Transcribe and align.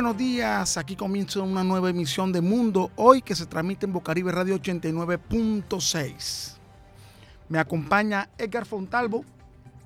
buenos 0.00 0.16
días, 0.16 0.76
aquí 0.76 0.94
comienza 0.94 1.40
una 1.40 1.64
nueva 1.64 1.90
emisión 1.90 2.30
de 2.30 2.40
Mundo 2.40 2.92
Hoy 2.94 3.20
que 3.20 3.34
se 3.34 3.46
transmite 3.46 3.84
en 3.84 3.92
Bocaribe 3.92 4.30
Radio 4.30 4.54
89.6. 4.54 6.56
Me 7.48 7.58
acompaña 7.58 8.28
Edgar 8.38 8.64
Fontalvo. 8.64 9.24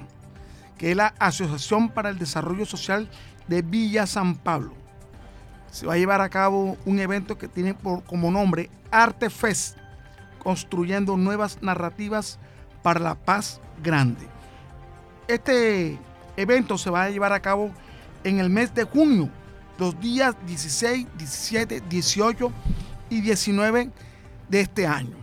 que 0.77 0.91
es 0.91 0.97
la 0.97 1.13
Asociación 1.19 1.89
para 1.89 2.09
el 2.09 2.19
Desarrollo 2.19 2.65
Social 2.65 3.09
de 3.47 3.61
Villa 3.61 4.05
San 4.07 4.35
Pablo. 4.35 4.73
Se 5.71 5.85
va 5.85 5.93
a 5.93 5.97
llevar 5.97 6.21
a 6.21 6.29
cabo 6.29 6.77
un 6.85 6.99
evento 6.99 7.37
que 7.37 7.47
tiene 7.47 7.73
por, 7.73 8.03
como 8.03 8.31
nombre 8.31 8.69
Arte 8.91 9.29
Fest, 9.29 9.77
construyendo 10.39 11.17
nuevas 11.17 11.61
narrativas 11.61 12.37
para 12.83 12.99
la 12.99 13.15
paz 13.15 13.59
grande. 13.81 14.27
Este 15.27 15.97
evento 16.37 16.77
se 16.77 16.89
va 16.89 17.03
a 17.03 17.09
llevar 17.09 17.33
a 17.33 17.41
cabo 17.41 17.71
en 18.23 18.39
el 18.39 18.49
mes 18.49 18.73
de 18.75 18.83
junio, 18.83 19.29
los 19.77 19.99
días 19.99 20.35
16, 20.45 21.07
17, 21.17 21.81
18 21.89 22.51
y 23.09 23.21
19 23.21 23.89
de 24.49 24.61
este 24.61 24.85
año. 24.85 25.17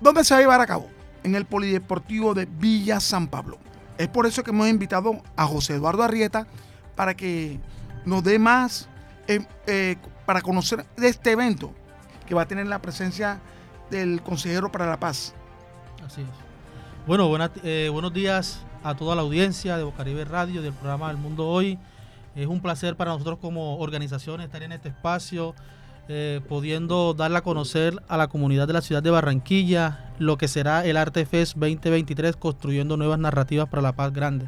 ¿Dónde 0.00 0.24
se 0.24 0.34
va 0.34 0.38
a 0.38 0.40
llevar 0.42 0.60
a 0.60 0.66
cabo? 0.66 0.95
En 1.26 1.34
el 1.34 1.44
Polideportivo 1.44 2.34
de 2.34 2.46
Villa 2.46 3.00
San 3.00 3.26
Pablo. 3.26 3.58
Es 3.98 4.06
por 4.06 4.26
eso 4.26 4.44
que 4.44 4.52
hemos 4.52 4.68
invitado 4.68 5.20
a 5.34 5.44
José 5.44 5.74
Eduardo 5.74 6.04
Arrieta 6.04 6.46
para 6.94 7.16
que 7.16 7.58
nos 8.04 8.22
dé 8.22 8.38
más, 8.38 8.88
eh, 9.26 9.44
eh, 9.66 9.96
para 10.24 10.40
conocer 10.40 10.86
de 10.96 11.08
este 11.08 11.32
evento 11.32 11.74
que 12.28 12.36
va 12.36 12.42
a 12.42 12.46
tener 12.46 12.68
la 12.68 12.80
presencia 12.80 13.40
del 13.90 14.22
consejero 14.22 14.70
para 14.70 14.86
la 14.86 15.00
paz. 15.00 15.34
Así 16.06 16.20
es. 16.20 16.28
Bueno, 17.08 17.28
eh, 17.64 17.88
buenos 17.92 18.14
días 18.14 18.64
a 18.84 18.94
toda 18.94 19.16
la 19.16 19.22
audiencia 19.22 19.76
de 19.76 19.82
Bocaribe 19.82 20.24
Radio, 20.24 20.62
del 20.62 20.74
programa 20.74 21.10
El 21.10 21.16
Mundo 21.16 21.48
Hoy. 21.48 21.76
Es 22.36 22.46
un 22.46 22.60
placer 22.60 22.96
para 22.96 23.10
nosotros 23.10 23.38
como 23.40 23.78
organización 23.78 24.42
estar 24.42 24.62
en 24.62 24.70
este 24.70 24.90
espacio 24.90 25.56
eh, 26.08 26.40
pudiendo 26.48 27.14
darle 27.14 27.38
a 27.38 27.42
conocer 27.42 28.00
a 28.06 28.16
la 28.16 28.28
comunidad 28.28 28.68
de 28.68 28.72
la 28.72 28.80
ciudad 28.80 29.02
de 29.02 29.10
Barranquilla 29.10 30.12
lo 30.18 30.38
que 30.38 30.46
será 30.46 30.84
el 30.84 30.96
Arte 30.96 31.26
Fest 31.26 31.56
2023 31.56 32.36
construyendo 32.36 32.96
nuevas 32.96 33.18
narrativas 33.18 33.68
para 33.68 33.82
la 33.82 33.96
paz 33.96 34.12
grande. 34.12 34.46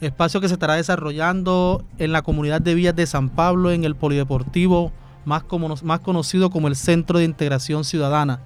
Espacio 0.00 0.40
que 0.40 0.48
se 0.48 0.54
estará 0.54 0.74
desarrollando 0.74 1.84
en 1.98 2.10
la 2.10 2.22
comunidad 2.22 2.60
de 2.60 2.74
Villas 2.74 2.96
de 2.96 3.06
San 3.06 3.30
Pablo, 3.30 3.70
en 3.70 3.84
el 3.84 3.94
Polideportivo, 3.94 4.92
más, 5.24 5.44
como, 5.44 5.74
más 5.82 6.00
conocido 6.00 6.50
como 6.50 6.66
el 6.68 6.74
Centro 6.74 7.18
de 7.18 7.24
Integración 7.24 7.84
Ciudadana. 7.84 8.40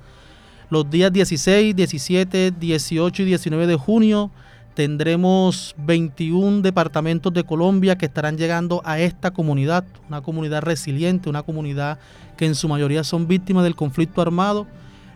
Los 0.68 0.90
días 0.90 1.12
16, 1.12 1.74
17, 1.74 2.52
18 2.52 3.22
y 3.22 3.24
19 3.24 3.66
de 3.66 3.76
junio 3.76 4.30
tendremos 4.74 5.74
21 5.78 6.62
departamentos 6.62 7.32
de 7.32 7.44
Colombia 7.44 7.96
que 7.96 8.06
estarán 8.06 8.36
llegando 8.36 8.80
a 8.84 8.98
esta 8.98 9.32
comunidad, 9.32 9.84
una 10.08 10.22
comunidad 10.22 10.62
resiliente, 10.62 11.28
una 11.28 11.42
comunidad 11.42 11.98
que 12.36 12.46
en 12.46 12.54
su 12.54 12.68
mayoría 12.68 13.04
son 13.04 13.26
víctimas 13.26 13.64
del 13.64 13.76
conflicto 13.76 14.22
armado 14.22 14.66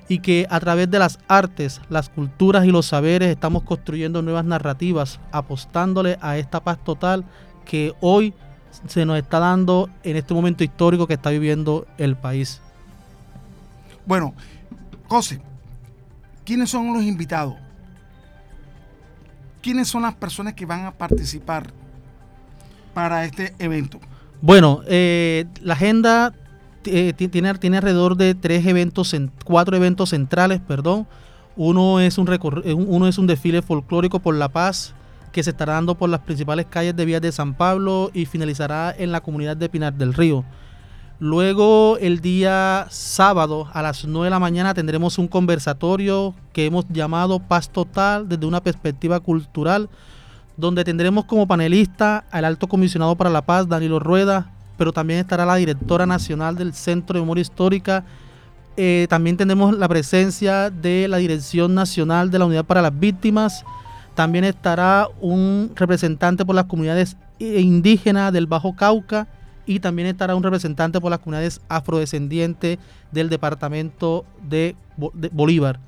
y 0.08 0.18
que 0.20 0.46
a 0.50 0.60
través 0.60 0.90
de 0.90 0.98
las 0.98 1.18
artes, 1.26 1.80
las 1.88 2.08
culturas 2.08 2.64
y 2.64 2.70
los 2.70 2.86
saberes 2.86 3.30
estamos 3.30 3.64
construyendo 3.64 4.22
nuevas 4.22 4.44
narrativas, 4.44 5.20
apostándole 5.32 6.18
a 6.20 6.36
esta 6.36 6.60
paz 6.62 6.78
total 6.84 7.24
que 7.64 7.92
hoy 8.00 8.34
se 8.86 9.04
nos 9.06 9.18
está 9.18 9.38
dando 9.38 9.88
en 10.04 10.16
este 10.16 10.34
momento 10.34 10.62
histórico 10.62 11.06
que 11.06 11.14
está 11.14 11.30
viviendo 11.30 11.86
el 11.98 12.14
país. 12.14 12.60
Bueno, 14.04 14.34
José, 15.08 15.40
¿quiénes 16.44 16.70
son 16.70 16.92
los 16.92 17.02
invitados? 17.02 17.65
¿Quiénes 19.66 19.88
son 19.88 20.02
las 20.02 20.14
personas 20.14 20.54
que 20.54 20.64
van 20.64 20.84
a 20.84 20.92
participar 20.92 21.72
para 22.94 23.24
este 23.24 23.52
evento? 23.58 23.98
Bueno, 24.40 24.82
eh, 24.86 25.44
la 25.60 25.74
agenda 25.74 26.32
eh, 26.84 27.12
tiene, 27.14 27.52
tiene 27.54 27.78
alrededor 27.78 28.16
de 28.16 28.36
tres 28.36 28.64
eventos, 28.64 29.12
cuatro 29.44 29.76
eventos 29.76 30.10
centrales, 30.10 30.60
perdón. 30.60 31.08
Uno 31.56 31.98
es 31.98 32.16
un, 32.16 32.32
eh, 32.32 32.74
uno 32.74 33.08
es 33.08 33.18
un 33.18 33.26
desfile 33.26 33.60
folclórico 33.60 34.20
por 34.20 34.36
la 34.36 34.48
paz 34.48 34.94
que 35.32 35.42
se 35.42 35.50
estará 35.50 35.72
dando 35.72 35.96
por 35.96 36.10
las 36.10 36.20
principales 36.20 36.66
calles 36.70 36.94
de 36.94 37.04
Vías 37.04 37.20
de 37.20 37.32
San 37.32 37.54
Pablo 37.54 38.12
y 38.14 38.26
finalizará 38.26 38.94
en 38.96 39.10
la 39.10 39.20
comunidad 39.20 39.56
de 39.56 39.68
Pinar 39.68 39.94
del 39.94 40.14
Río. 40.14 40.44
Luego 41.18 41.96
el 41.98 42.20
día 42.20 42.88
sábado 42.90 43.68
a 43.72 43.80
las 43.80 44.04
9 44.04 44.26
de 44.26 44.30
la 44.30 44.38
mañana 44.38 44.74
tendremos 44.74 45.16
un 45.16 45.28
conversatorio 45.28 46.34
que 46.52 46.66
hemos 46.66 46.84
llamado 46.90 47.38
Paz 47.38 47.70
Total 47.70 48.28
desde 48.28 48.44
una 48.44 48.62
perspectiva 48.62 49.18
cultural, 49.20 49.88
donde 50.58 50.84
tendremos 50.84 51.24
como 51.24 51.46
panelista 51.46 52.26
al 52.30 52.44
alto 52.44 52.68
comisionado 52.68 53.16
para 53.16 53.30
la 53.30 53.40
paz, 53.40 53.66
Danilo 53.66 53.98
Rueda, 53.98 54.50
pero 54.76 54.92
también 54.92 55.20
estará 55.20 55.46
la 55.46 55.56
directora 55.56 56.04
nacional 56.04 56.54
del 56.54 56.74
Centro 56.74 57.14
de 57.14 57.20
Memoria 57.20 57.40
Histórica. 57.40 58.04
Eh, 58.76 59.06
también 59.08 59.38
tendremos 59.38 59.74
la 59.74 59.88
presencia 59.88 60.68
de 60.68 61.08
la 61.08 61.16
Dirección 61.16 61.74
Nacional 61.74 62.30
de 62.30 62.38
la 62.38 62.44
Unidad 62.44 62.66
para 62.66 62.82
las 62.82 62.98
Víctimas. 62.98 63.64
También 64.14 64.44
estará 64.44 65.08
un 65.22 65.72
representante 65.74 66.44
por 66.44 66.54
las 66.54 66.66
comunidades 66.66 67.16
indígenas 67.38 68.34
del 68.34 68.46
Bajo 68.46 68.76
Cauca 68.76 69.28
y 69.66 69.80
también 69.80 70.08
estará 70.08 70.34
un 70.34 70.42
representante 70.42 71.00
por 71.00 71.10
las 71.10 71.18
comunidades 71.18 71.60
afrodescendientes 71.68 72.78
del 73.10 73.28
departamento 73.28 74.24
de, 74.48 74.76
Bolívar, 74.96 75.78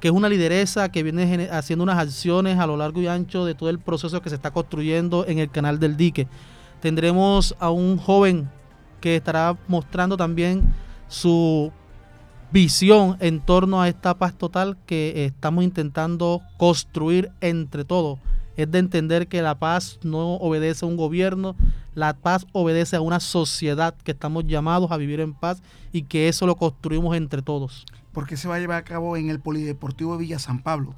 que 0.00 0.08
es 0.08 0.14
una 0.14 0.28
lideresa 0.28 0.90
que 0.90 1.02
viene 1.02 1.48
haciendo 1.50 1.82
unas 1.82 1.98
acciones 1.98 2.58
a 2.58 2.66
lo 2.66 2.76
largo 2.76 3.00
y 3.00 3.08
ancho 3.08 3.44
de 3.44 3.54
todo 3.54 3.70
el 3.70 3.78
proceso 3.78 4.20
que 4.20 4.28
se 4.28 4.36
está 4.36 4.52
construyendo 4.52 5.26
en 5.26 5.38
el 5.38 5.50
canal 5.50 5.80
del 5.80 5.96
dique. 5.96 6.28
Tendremos 6.80 7.56
a 7.58 7.70
un 7.70 7.96
joven 7.96 8.48
que 9.00 9.16
estará 9.16 9.56
mostrando 9.66 10.16
también 10.16 10.62
su 11.08 11.72
visión 12.52 13.16
en 13.20 13.40
torno 13.40 13.82
a 13.82 13.88
esta 13.88 14.14
paz 14.14 14.34
total 14.34 14.76
que 14.86 15.24
estamos 15.24 15.64
intentando 15.64 16.42
construir 16.58 17.32
entre 17.40 17.84
todos 17.84 18.18
es 18.56 18.70
de 18.70 18.78
entender 18.78 19.28
que 19.28 19.42
la 19.42 19.58
paz 19.58 19.98
no 20.02 20.34
obedece 20.34 20.84
a 20.84 20.88
un 20.88 20.96
gobierno, 20.96 21.56
la 21.94 22.14
paz 22.14 22.46
obedece 22.52 22.96
a 22.96 23.00
una 23.00 23.20
sociedad 23.20 23.94
que 24.04 24.12
estamos 24.12 24.44
llamados 24.46 24.90
a 24.90 24.96
vivir 24.96 25.20
en 25.20 25.34
paz 25.34 25.62
y 25.92 26.02
que 26.02 26.28
eso 26.28 26.46
lo 26.46 26.56
construimos 26.56 27.16
entre 27.16 27.42
todos. 27.42 27.84
¿Por 28.12 28.26
qué 28.26 28.36
se 28.36 28.48
va 28.48 28.56
a 28.56 28.58
llevar 28.60 28.78
a 28.78 28.84
cabo 28.84 29.16
en 29.16 29.30
el 29.30 29.40
Polideportivo 29.40 30.12
de 30.12 30.18
Villa 30.18 30.38
San 30.38 30.62
Pablo? 30.62 30.94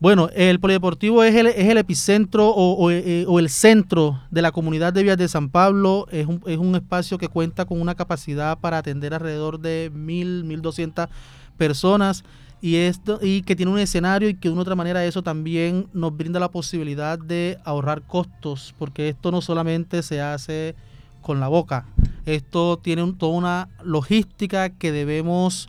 Bueno, 0.00 0.28
el 0.34 0.60
polideportivo 0.60 1.22
es 1.22 1.34
el, 1.34 1.46
es 1.46 1.68
el 1.68 1.78
epicentro 1.78 2.50
o, 2.50 2.90
eh, 2.90 3.24
o, 3.26 3.38
el 3.38 3.48
centro 3.48 4.20
de 4.30 4.42
la 4.42 4.52
comunidad 4.52 4.92
de 4.92 5.02
Vías 5.02 5.16
de 5.16 5.28
San 5.28 5.48
Pablo. 5.48 6.06
Es 6.10 6.26
un, 6.26 6.42
es 6.46 6.58
un 6.58 6.74
espacio 6.74 7.16
que 7.16 7.28
cuenta 7.28 7.64
con 7.64 7.80
una 7.80 7.94
capacidad 7.94 8.58
para 8.58 8.78
atender 8.78 9.14
alrededor 9.14 9.60
de 9.60 9.90
1.000, 9.94 10.44
1.200 10.60 11.08
personas 11.56 12.24
y, 12.64 12.76
esto, 12.76 13.18
y 13.20 13.42
que 13.42 13.56
tiene 13.56 13.72
un 13.72 13.78
escenario 13.78 14.26
y 14.30 14.36
que 14.36 14.48
de 14.48 14.54
una 14.54 14.62
otra 14.62 14.74
manera 14.74 15.04
eso 15.04 15.22
también 15.22 15.86
nos 15.92 16.16
brinda 16.16 16.40
la 16.40 16.50
posibilidad 16.50 17.18
de 17.18 17.58
ahorrar 17.62 18.00
costos, 18.00 18.74
porque 18.78 19.10
esto 19.10 19.30
no 19.30 19.42
solamente 19.42 20.02
se 20.02 20.22
hace 20.22 20.74
con 21.20 21.40
la 21.40 21.48
boca, 21.48 21.84
esto 22.24 22.78
tiene 22.78 23.12
toda 23.18 23.36
una 23.36 23.68
logística 23.82 24.70
que 24.70 24.92
debemos 24.92 25.68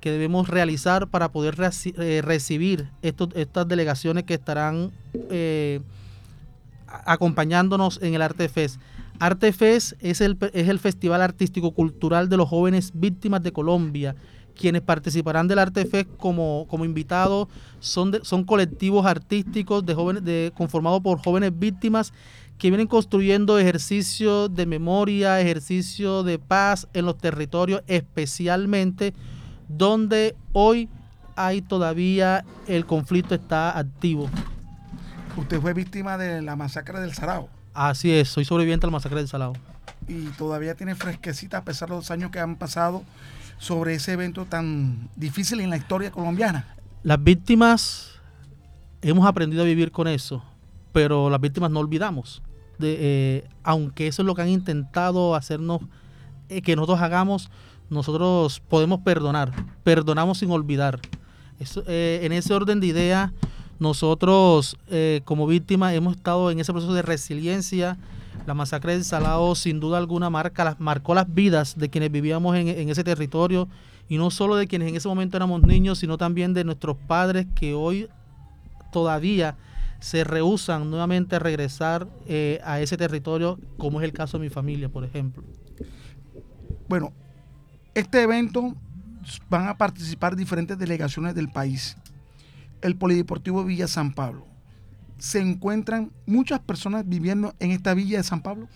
que 0.00 0.10
debemos 0.10 0.48
realizar 0.48 1.08
para 1.08 1.30
poder 1.30 1.56
eh, 1.98 2.22
recibir 2.24 2.88
estas 3.02 3.68
delegaciones 3.68 4.24
que 4.24 4.32
estarán 4.32 4.92
eh, 5.28 5.82
acompañándonos 6.86 8.00
en 8.00 8.14
el 8.14 8.22
Artefest. 8.22 8.80
Artefest 9.18 9.92
es 10.00 10.22
el, 10.22 10.38
es 10.54 10.70
el 10.70 10.78
festival 10.78 11.20
artístico 11.20 11.72
cultural 11.72 12.30
de 12.30 12.38
los 12.38 12.48
jóvenes 12.48 12.92
víctimas 12.94 13.42
de 13.42 13.52
Colombia 13.52 14.16
quienes 14.60 14.82
participarán 14.82 15.48
del 15.48 15.58
Artefest 15.58 16.08
como, 16.18 16.66
como 16.68 16.84
invitados 16.84 17.48
son, 17.80 18.20
son 18.22 18.44
colectivos 18.44 19.06
artísticos 19.06 19.84
de 19.86 19.94
jóvenes, 19.94 20.22
de, 20.22 20.52
conformados 20.54 21.00
por 21.00 21.18
jóvenes 21.18 21.58
víctimas 21.58 22.12
que 22.58 22.68
vienen 22.68 22.86
construyendo 22.86 23.58
ejercicios 23.58 24.54
de 24.54 24.66
memoria, 24.66 25.40
ejercicio 25.40 26.22
de 26.24 26.38
paz 26.38 26.86
en 26.92 27.06
los 27.06 27.16
territorios, 27.16 27.82
especialmente 27.86 29.14
donde 29.66 30.36
hoy 30.52 30.90
hay 31.36 31.62
todavía 31.62 32.44
el 32.66 32.84
conflicto 32.84 33.34
está 33.34 33.78
activo. 33.78 34.28
Usted 35.38 35.58
fue 35.58 35.72
víctima 35.72 36.18
de 36.18 36.42
la 36.42 36.54
masacre 36.54 37.00
del 37.00 37.14
Sarao. 37.14 37.48
Así 37.72 38.12
es, 38.12 38.28
soy 38.28 38.44
sobreviviente 38.44 38.86
de 38.86 38.90
la 38.90 38.98
masacre 38.98 39.20
del 39.20 39.28
Sarao. 39.28 39.54
Y 40.06 40.26
todavía 40.36 40.74
tiene 40.74 40.94
fresquecita 40.94 41.58
a 41.58 41.64
pesar 41.64 41.88
de 41.88 41.94
los 41.94 42.10
años 42.10 42.30
que 42.30 42.40
han 42.40 42.56
pasado 42.56 43.04
sobre 43.60 43.94
ese 43.94 44.14
evento 44.14 44.46
tan 44.46 45.10
difícil 45.14 45.60
en 45.60 45.70
la 45.70 45.76
historia 45.76 46.10
colombiana? 46.10 46.74
Las 47.02 47.22
víctimas 47.22 48.18
hemos 49.02 49.26
aprendido 49.26 49.62
a 49.62 49.66
vivir 49.66 49.92
con 49.92 50.08
eso, 50.08 50.42
pero 50.92 51.30
las 51.30 51.40
víctimas 51.40 51.70
no 51.70 51.78
olvidamos. 51.78 52.42
De, 52.78 52.96
eh, 52.98 53.48
aunque 53.62 54.06
eso 54.06 54.22
es 54.22 54.26
lo 54.26 54.34
que 54.34 54.42
han 54.42 54.48
intentado 54.48 55.34
hacernos 55.34 55.82
eh, 56.48 56.62
que 56.62 56.74
nosotros 56.74 57.00
hagamos, 57.00 57.50
nosotros 57.90 58.60
podemos 58.60 59.00
perdonar, 59.00 59.52
perdonamos 59.84 60.38
sin 60.38 60.50
olvidar. 60.50 60.98
Eh, 61.86 62.20
en 62.22 62.32
ese 62.32 62.54
orden 62.54 62.80
de 62.80 62.86
ideas, 62.86 63.30
nosotros 63.78 64.76
como 65.24 65.46
víctimas 65.46 65.94
hemos 65.94 66.16
estado 66.16 66.50
en 66.50 66.60
ese 66.60 66.72
proceso 66.72 66.94
de 66.94 67.02
resiliencia, 67.02 67.98
la 68.50 68.54
masacre 68.54 68.94
del 68.94 69.04
Salado 69.04 69.54
sin 69.54 69.78
duda 69.78 69.96
alguna 69.96 70.28
marca, 70.28 70.74
marcó 70.80 71.14
las 71.14 71.32
vidas 71.32 71.78
de 71.78 71.88
quienes 71.88 72.10
vivíamos 72.10 72.56
en, 72.56 72.88
ese 72.88 73.04
territorio 73.04 73.68
y 74.08 74.16
no 74.16 74.32
solo 74.32 74.56
de 74.56 74.66
quienes 74.66 74.88
en 74.88 74.96
ese 74.96 75.06
momento 75.06 75.36
éramos 75.36 75.62
niños, 75.62 76.00
sino 76.00 76.18
también 76.18 76.52
de 76.52 76.64
nuestros 76.64 76.96
padres 76.96 77.46
que 77.54 77.74
hoy 77.74 78.08
todavía 78.90 79.56
se 80.00 80.24
rehusan 80.24 80.90
nuevamente 80.90 81.36
a 81.36 81.38
regresar 81.38 82.08
eh, 82.26 82.60
a 82.64 82.80
ese 82.80 82.96
territorio, 82.96 83.56
como 83.78 84.00
es 84.00 84.04
el 84.04 84.12
caso 84.12 84.36
de 84.36 84.42
mi 84.42 84.50
familia, 84.50 84.88
por 84.88 85.04
ejemplo. 85.04 85.44
Bueno, 86.88 87.12
este 87.94 88.20
evento 88.20 88.74
van 89.48 89.68
a 89.68 89.78
participar 89.78 90.34
diferentes 90.34 90.76
delegaciones 90.76 91.36
del 91.36 91.52
país. 91.52 91.96
El 92.82 92.96
Polideportivo 92.96 93.62
Villa 93.62 93.86
San 93.86 94.12
Pablo, 94.12 94.44
se 95.20 95.38
encuentran 95.40 96.10
muchas 96.26 96.58
personas 96.60 97.08
viviendo 97.08 97.54
en 97.60 97.70
esta 97.70 97.94
villa 97.94 98.18
de 98.18 98.24
San 98.24 98.42
Pablo? 98.42 98.68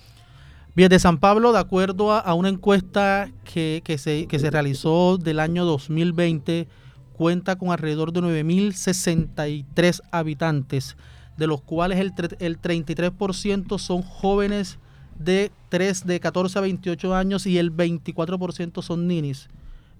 Villa 0.76 0.88
de 0.88 0.98
San 0.98 1.18
Pablo, 1.18 1.52
de 1.52 1.58
acuerdo 1.58 2.12
a, 2.12 2.34
una 2.34 2.48
encuesta 2.48 3.30
que, 3.44 3.82
se, 3.98 4.26
que 4.26 4.38
se 4.38 4.50
realizó 4.50 5.18
del 5.18 5.40
año 5.40 5.64
2020, 5.64 6.68
cuenta 7.12 7.56
con 7.56 7.70
alrededor 7.70 8.12
de 8.12 8.20
9.063 8.20 10.00
habitantes, 10.10 10.96
de 11.36 11.46
los 11.46 11.62
cuales 11.62 12.00
el, 12.00 12.12
el 12.40 12.60
33% 12.60 13.78
son 13.78 14.02
jóvenes 14.02 14.78
de 15.18 15.52
3, 15.68 16.06
de 16.06 16.20
14 16.20 16.58
a 16.58 16.62
28 16.62 17.14
años 17.14 17.46
y 17.46 17.58
el 17.58 17.72
24% 17.72 18.82
son 18.82 19.06
ninis. 19.06 19.48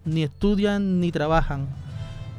Ni 0.05 0.25
estudian 0.25 1.00
ni 1.00 1.12
trabajan. 1.12 1.69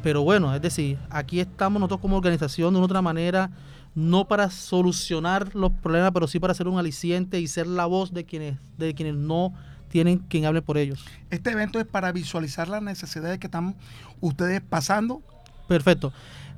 Pero 0.03 0.23
bueno, 0.23 0.53
es 0.53 0.61
decir, 0.61 0.99
aquí 1.09 1.39
estamos 1.39 1.79
nosotros 1.79 2.01
como 2.01 2.17
organización 2.17 2.73
de 2.73 2.77
una 2.77 2.85
otra 2.85 3.01
manera 3.01 3.49
no 3.95 4.27
para 4.27 4.49
solucionar 4.51 5.55
los 5.55 5.71
problemas, 5.71 6.11
pero 6.11 6.27
sí 6.27 6.39
para 6.39 6.53
ser 6.53 6.67
un 6.67 6.77
aliciente 6.77 7.39
y 7.39 7.47
ser 7.47 7.65
la 7.65 7.85
voz 7.85 8.13
de 8.13 8.25
quienes, 8.25 8.57
de 8.77 8.93
quienes 8.93 9.15
no 9.15 9.53
tienen 9.87 10.19
quien 10.19 10.45
hable 10.45 10.61
por 10.61 10.77
ellos. 10.77 11.05
Este 11.29 11.51
evento 11.51 11.79
es 11.79 11.85
para 11.85 12.11
visualizar 12.11 12.67
las 12.67 12.81
necesidades 12.81 13.39
que 13.39 13.47
están 13.47 13.75
ustedes 14.19 14.61
pasando. 14.61 15.23
Perfecto. 15.69 16.11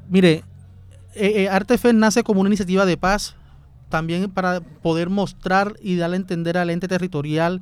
Mire, 0.09 0.43
eh, 1.13 1.47
eh 1.47 1.93
nace 1.93 2.23
como 2.23 2.41
una 2.41 2.49
iniciativa 2.49 2.85
de 2.85 2.97
paz, 2.97 3.35
también 3.89 4.31
para 4.31 4.59
poder 4.61 5.09
mostrar 5.09 5.75
y 5.79 5.95
darle 5.95 6.15
a 6.15 6.19
entender 6.19 6.57
al 6.57 6.71
ente 6.71 6.87
territorial 6.87 7.61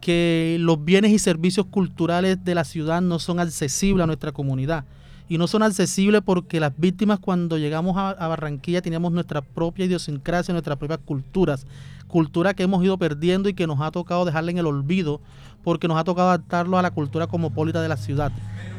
que 0.00 0.56
los 0.60 0.82
bienes 0.82 1.12
y 1.12 1.18
servicios 1.18 1.66
culturales 1.66 2.42
de 2.42 2.54
la 2.54 2.64
ciudad 2.64 3.02
no 3.02 3.18
son 3.18 3.38
accesibles 3.38 4.02
a 4.02 4.06
nuestra 4.06 4.32
comunidad 4.32 4.86
y 5.30 5.38
no 5.38 5.46
son 5.46 5.62
accesibles 5.62 6.22
porque 6.24 6.58
las 6.58 6.76
víctimas 6.76 7.20
cuando 7.20 7.56
llegamos 7.56 7.96
a, 7.96 8.26
Barranquilla 8.26 8.82
teníamos 8.82 9.12
nuestra 9.12 9.42
propia 9.42 9.84
idiosincrasia, 9.84 10.52
nuestras 10.52 10.76
propias 10.76 10.98
culturas, 11.04 11.68
cultura 12.08 12.52
que 12.52 12.64
hemos 12.64 12.84
ido 12.84 12.98
perdiendo 12.98 13.48
y 13.48 13.54
que 13.54 13.68
nos 13.68 13.80
ha 13.80 13.92
tocado 13.92 14.24
dejarla 14.24 14.50
en 14.50 14.58
el 14.58 14.66
olvido 14.66 15.20
porque 15.62 15.86
nos 15.86 15.98
ha 15.98 16.02
tocado 16.02 16.30
adaptarlo 16.30 16.78
a 16.78 16.82
la 16.82 16.90
cultura 16.90 17.28
cosmopolita 17.28 17.80
de 17.80 17.86
la 17.86 17.96
ciudad. 17.96 18.32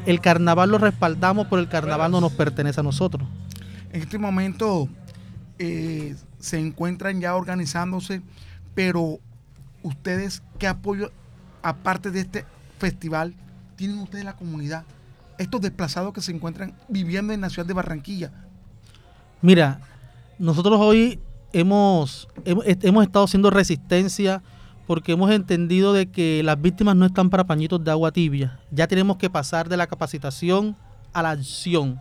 El 0.05 0.19
carnaval 0.19 0.71
lo 0.71 0.77
respaldamos, 0.77 1.47
pero 1.49 1.61
el 1.61 1.69
carnaval 1.69 2.11
no 2.11 2.19
nos 2.19 2.33
pertenece 2.33 2.81
a 2.81 2.83
nosotros. 2.83 3.25
En 3.93 4.01
este 4.01 4.17
momento 4.17 4.89
eh, 5.57 6.17
se 6.37 6.59
encuentran 6.59 7.21
ya 7.21 7.33
organizándose, 7.33 8.23
pero 8.75 9.19
ustedes, 9.83 10.43
¿qué 10.59 10.67
apoyo, 10.67 11.13
aparte 11.61 12.11
de 12.11 12.19
este 12.19 12.45
festival, 12.77 13.35
tienen 13.77 13.99
ustedes 13.99 14.25
la 14.25 14.35
comunidad? 14.35 14.83
Estos 15.41 15.61
desplazados 15.61 16.13
que 16.13 16.21
se 16.21 16.31
encuentran 16.31 16.73
viviendo 16.87 17.33
en 17.33 17.41
la 17.41 17.49
ciudad 17.49 17.65
de 17.65 17.73
Barranquilla? 17.73 18.31
Mira, 19.41 19.81
nosotros 20.39 20.79
hoy 20.79 21.19
hemos, 21.53 22.27
hemos, 22.45 23.03
estado 23.03 23.25
haciendo 23.25 23.49
resistencia 23.49 24.41
porque 24.87 25.13
hemos 25.13 25.31
entendido 25.31 25.93
de 25.93 26.11
que 26.11 26.41
las 26.43 26.61
víctimas 26.61 26.95
no 26.95 27.05
están 27.05 27.29
para 27.29 27.45
pañitos 27.45 27.83
de 27.83 27.91
agua 27.91 28.11
tibia. 28.11 28.59
Ya 28.71 28.87
tenemos 28.87 29.17
que 29.17 29.29
pasar 29.29 29.69
de 29.69 29.77
la 29.77 29.87
capacitación 29.87 30.75
a 31.13 31.21
la 31.21 31.31
acción. 31.31 31.99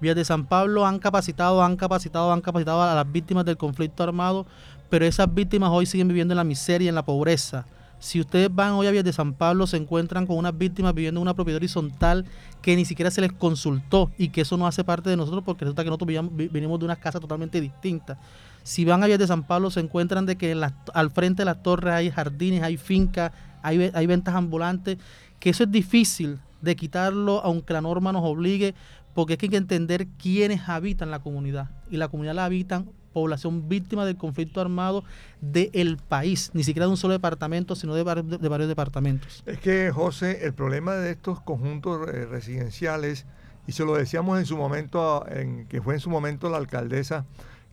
Vías 0.00 0.16
de 0.16 0.24
San 0.24 0.46
Pablo 0.46 0.86
han 0.86 0.98
capacitado, 0.98 1.62
han 1.62 1.76
capacitado, 1.76 2.32
han 2.32 2.40
capacitado 2.40 2.82
a 2.82 2.94
las 2.94 3.10
víctimas 3.10 3.44
del 3.44 3.56
conflicto 3.56 4.02
armado, 4.02 4.46
pero 4.90 5.06
esas 5.06 5.32
víctimas 5.32 5.70
hoy 5.72 5.86
siguen 5.86 6.08
viviendo 6.08 6.32
en 6.32 6.38
la 6.38 6.44
miseria, 6.44 6.88
en 6.88 6.94
la 6.94 7.04
pobreza. 7.04 7.66
Si 8.04 8.20
ustedes 8.20 8.54
van 8.54 8.72
hoy 8.72 8.86
a 8.86 8.90
Vías 8.90 9.02
de 9.02 9.14
San 9.14 9.32
Pablo, 9.32 9.66
se 9.66 9.78
encuentran 9.78 10.26
con 10.26 10.36
unas 10.36 10.58
víctimas 10.58 10.92
viviendo 10.92 11.20
en 11.20 11.22
una 11.22 11.32
propiedad 11.32 11.56
horizontal 11.56 12.26
que 12.60 12.76
ni 12.76 12.84
siquiera 12.84 13.10
se 13.10 13.22
les 13.22 13.32
consultó 13.32 14.10
y 14.18 14.28
que 14.28 14.42
eso 14.42 14.58
no 14.58 14.66
hace 14.66 14.84
parte 14.84 15.08
de 15.08 15.16
nosotros 15.16 15.42
porque 15.42 15.64
resulta 15.64 15.84
que 15.84 15.88
nosotros 15.88 16.30
venimos 16.52 16.78
de 16.78 16.84
unas 16.84 16.98
casas 16.98 17.22
totalmente 17.22 17.62
distintas. 17.62 18.18
Si 18.62 18.84
van 18.84 19.02
a 19.02 19.06
Vías 19.06 19.18
de 19.18 19.26
San 19.26 19.42
Pablo, 19.44 19.70
se 19.70 19.80
encuentran 19.80 20.26
de 20.26 20.36
que 20.36 20.54
al 20.92 21.10
frente 21.12 21.40
de 21.40 21.46
las 21.46 21.62
torres 21.62 21.94
hay 21.94 22.10
jardines, 22.10 22.62
hay 22.62 22.76
fincas, 22.76 23.32
hay, 23.62 23.90
hay 23.94 24.06
ventas 24.06 24.34
ambulantes, 24.34 24.98
que 25.40 25.48
eso 25.48 25.64
es 25.64 25.72
difícil 25.72 26.40
de 26.60 26.76
quitarlo 26.76 27.40
aunque 27.42 27.72
la 27.72 27.80
norma 27.80 28.12
nos 28.12 28.22
obligue, 28.22 28.74
porque 29.14 29.32
es 29.32 29.38
que 29.38 29.46
hay 29.46 29.50
que 29.50 29.56
entender 29.56 30.08
quiénes 30.18 30.68
habitan 30.68 31.10
la 31.10 31.20
comunidad. 31.20 31.70
Y 31.90 31.96
la 31.96 32.08
comunidad 32.08 32.34
la 32.34 32.44
habitan 32.44 32.84
población 33.14 33.66
víctima 33.68 34.04
del 34.04 34.18
conflicto 34.18 34.60
armado 34.60 35.04
del 35.40 35.96
país, 35.96 36.50
ni 36.52 36.64
siquiera 36.64 36.84
de 36.84 36.90
un 36.90 36.98
solo 36.98 37.14
departamento, 37.14 37.74
sino 37.74 37.94
de, 37.94 38.02
varios, 38.02 38.68
departamentos. 38.68 39.42
Es 39.46 39.58
que, 39.58 39.90
José, 39.90 40.44
el 40.44 40.52
problema 40.52 40.96
de 40.96 41.12
estos 41.12 41.40
conjuntos 41.40 42.06
eh, 42.08 42.26
residenciales, 42.26 43.24
y 43.66 43.72
se 43.72 43.86
lo 43.86 43.94
decíamos 43.94 44.38
en 44.38 44.44
su 44.44 44.58
momento, 44.58 45.24
en, 45.28 45.66
que 45.66 45.80
fue 45.80 45.94
en 45.94 46.00
su 46.00 46.10
momento 46.10 46.50
la 46.50 46.58
alcaldesa, 46.58 47.24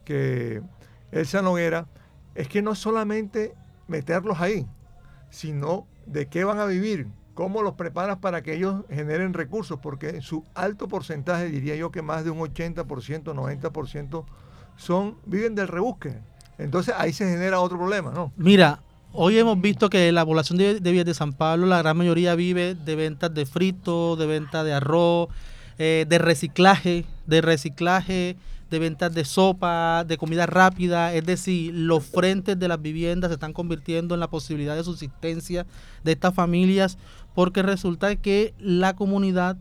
que 0.05 0.61
Elsa 1.11 1.41
Noguera, 1.41 1.87
es 2.35 2.47
que 2.47 2.61
no 2.61 2.75
solamente 2.75 3.53
meterlos 3.87 4.39
ahí, 4.39 4.65
sino 5.29 5.87
de 6.05 6.27
qué 6.27 6.45
van 6.45 6.59
a 6.59 6.65
vivir, 6.65 7.07
cómo 7.33 7.63
los 7.63 7.73
preparas 7.73 8.17
para 8.17 8.41
que 8.43 8.53
ellos 8.53 8.83
generen 8.89 9.33
recursos, 9.33 9.79
porque 9.79 10.21
su 10.21 10.45
alto 10.53 10.87
porcentaje, 10.87 11.45
diría 11.45 11.75
yo 11.75 11.91
que 11.91 12.01
más 12.01 12.23
de 12.23 12.29
un 12.29 12.39
80%, 12.39 12.85
90%, 12.85 14.25
son, 14.77 15.15
viven 15.25 15.55
del 15.55 15.67
rebusque. 15.67 16.19
Entonces 16.57 16.93
ahí 16.97 17.13
se 17.13 17.29
genera 17.29 17.59
otro 17.59 17.77
problema, 17.77 18.11
¿no? 18.11 18.31
Mira, 18.37 18.81
hoy 19.13 19.37
hemos 19.37 19.59
visto 19.59 19.89
que 19.89 20.11
la 20.11 20.25
población 20.25 20.57
de, 20.57 20.79
de 20.79 21.03
de 21.03 21.13
San 21.13 21.33
Pablo, 21.33 21.65
la 21.65 21.79
gran 21.79 21.97
mayoría 21.97 22.35
vive 22.35 22.75
de 22.75 22.95
ventas 22.95 23.33
de 23.33 23.45
frito, 23.45 24.15
de 24.15 24.27
venta 24.27 24.63
de 24.63 24.73
arroz, 24.73 25.29
eh, 25.79 26.05
de 26.07 26.17
reciclaje, 26.17 27.05
de 27.25 27.41
reciclaje 27.41 28.37
de 28.71 28.79
ventas 28.79 29.13
de 29.13 29.25
sopa, 29.25 30.05
de 30.05 30.17
comida 30.17 30.45
rápida, 30.45 31.13
es 31.13 31.25
decir, 31.25 31.73
los 31.75 32.05
frentes 32.05 32.57
de 32.57 32.69
las 32.69 32.81
viviendas 32.81 33.29
se 33.29 33.33
están 33.33 33.51
convirtiendo 33.51 34.13
en 34.15 34.21
la 34.21 34.29
posibilidad 34.29 34.77
de 34.77 34.83
subsistencia 34.85 35.67
de 36.05 36.13
estas 36.13 36.33
familias 36.33 36.97
porque 37.35 37.63
resulta 37.63 38.15
que 38.15 38.53
la 38.59 38.95
comunidad 38.95 39.57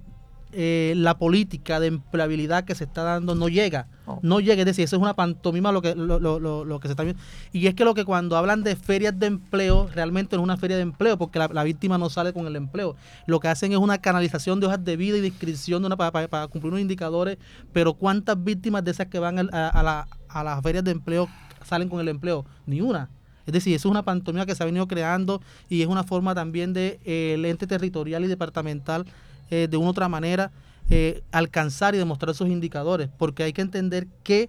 eh, 0.52 0.94
la 0.96 1.16
política 1.16 1.78
de 1.78 1.86
empleabilidad 1.86 2.64
que 2.64 2.74
se 2.74 2.84
está 2.84 3.02
dando 3.02 3.34
no 3.34 3.48
llega. 3.48 3.86
Oh. 4.06 4.18
No 4.22 4.40
llega, 4.40 4.60
es 4.60 4.66
decir, 4.66 4.84
eso 4.84 4.96
es 4.96 5.02
una 5.02 5.14
pantomima 5.14 5.70
lo 5.70 5.80
que, 5.80 5.94
lo, 5.94 6.18
lo, 6.18 6.38
lo, 6.40 6.80
que 6.80 6.88
se 6.88 6.92
está 6.92 7.04
viendo. 7.04 7.22
Y 7.52 7.66
es 7.66 7.74
que 7.74 7.84
lo 7.84 7.94
que 7.94 8.04
cuando 8.04 8.36
hablan 8.36 8.62
de 8.62 8.74
ferias 8.76 9.18
de 9.18 9.26
empleo, 9.26 9.88
realmente 9.94 10.36
no 10.36 10.42
es 10.42 10.44
una 10.44 10.56
feria 10.56 10.76
de 10.76 10.82
empleo, 10.82 11.16
porque 11.18 11.38
la, 11.38 11.62
víctima 11.62 11.98
no 11.98 12.10
sale 12.10 12.32
con 12.32 12.46
el 12.46 12.56
empleo. 12.56 12.96
Lo 13.26 13.38
que 13.38 13.48
hacen 13.48 13.72
es 13.72 13.78
una 13.78 13.98
canalización 13.98 14.60
de 14.60 14.66
hojas 14.66 14.84
de 14.84 14.96
vida 14.96 15.18
y 15.18 15.20
de 15.20 15.28
inscripción 15.28 15.82
de 15.82 15.86
una, 15.86 15.96
para, 15.96 16.28
para, 16.28 16.48
cumplir 16.48 16.72
unos 16.72 16.80
indicadores, 16.80 17.38
pero 17.72 17.94
¿cuántas 17.94 18.42
víctimas 18.42 18.84
de 18.84 18.90
esas 18.90 19.06
que 19.06 19.18
van 19.18 19.50
a, 19.52 19.68
a, 19.68 19.82
la, 19.82 20.08
a 20.28 20.44
las 20.44 20.62
ferias 20.62 20.84
de 20.84 20.90
empleo 20.90 21.28
salen 21.64 21.88
con 21.88 22.00
el 22.00 22.08
empleo? 22.08 22.44
Ni 22.66 22.80
una. 22.80 23.08
Es 23.46 23.52
decir, 23.52 23.74
eso 23.74 23.88
es 23.88 23.90
una 23.90 24.04
pantomima 24.04 24.46
que 24.46 24.54
se 24.54 24.62
ha 24.62 24.66
venido 24.66 24.86
creando 24.86 25.40
y 25.68 25.82
es 25.82 25.88
una 25.88 26.04
forma 26.04 26.34
también 26.34 26.72
de 26.72 27.00
eh, 27.04 27.34
el 27.34 27.44
ente 27.44 27.66
territorial 27.66 28.24
y 28.24 28.28
departamental 28.28 29.06
eh, 29.50 29.68
de 29.70 29.76
una 29.76 29.90
otra 29.90 30.08
manera 30.08 30.50
eh, 30.88 31.22
alcanzar 31.30 31.94
y 31.94 31.98
demostrar 31.98 32.30
esos 32.30 32.48
indicadores, 32.48 33.08
porque 33.16 33.44
hay 33.44 33.52
que 33.52 33.62
entender 33.62 34.08
que 34.24 34.48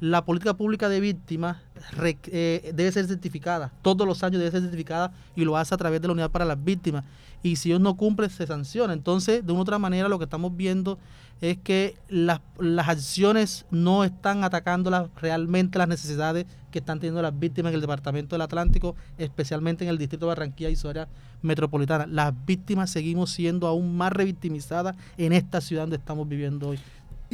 la 0.00 0.24
política 0.24 0.54
pública 0.54 0.88
de 0.88 1.00
víctimas 1.00 1.58
eh, 2.02 2.72
debe 2.74 2.92
ser 2.92 3.06
certificada, 3.06 3.72
todos 3.82 4.06
los 4.06 4.22
años 4.22 4.38
debe 4.38 4.50
ser 4.50 4.60
certificada 4.60 5.12
y 5.34 5.44
lo 5.44 5.56
hace 5.56 5.74
a 5.74 5.78
través 5.78 6.00
de 6.00 6.08
la 6.08 6.12
unidad 6.12 6.30
para 6.30 6.44
las 6.44 6.62
víctimas. 6.62 7.04
Y 7.42 7.56
si 7.56 7.70
ellos 7.70 7.80
no 7.80 7.96
cumplen, 7.96 8.28
se 8.28 8.46
sanciona. 8.46 8.92
Entonces, 8.92 9.44
de 9.46 9.52
una 9.52 9.60
u 9.60 9.62
otra 9.62 9.78
manera, 9.78 10.08
lo 10.08 10.18
que 10.18 10.24
estamos 10.24 10.56
viendo 10.56 10.98
es 11.40 11.58
que 11.58 11.96
las, 12.08 12.40
las 12.58 12.88
acciones 12.88 13.66
no 13.70 14.04
están 14.04 14.42
atacando 14.42 15.10
realmente 15.16 15.78
las 15.78 15.86
necesidades 15.86 16.46
que 16.70 16.78
están 16.80 16.98
teniendo 16.98 17.22
las 17.22 17.38
víctimas 17.38 17.70
en 17.70 17.76
el 17.76 17.80
Departamento 17.82 18.34
del 18.34 18.42
Atlántico, 18.42 18.96
especialmente 19.18 19.84
en 19.84 19.90
el 19.90 19.98
Distrito 19.98 20.26
de 20.26 20.28
Barranquilla 20.28 20.70
y 20.70 20.76
su 20.76 20.88
área 20.88 21.08
metropolitana. 21.42 22.06
Las 22.06 22.32
víctimas 22.46 22.90
seguimos 22.90 23.30
siendo 23.30 23.66
aún 23.66 23.96
más 23.96 24.12
revictimizadas 24.12 24.96
en 25.16 25.32
esta 25.32 25.60
ciudad 25.60 25.84
donde 25.84 25.96
estamos 25.96 26.28
viviendo 26.28 26.70
hoy. 26.70 26.78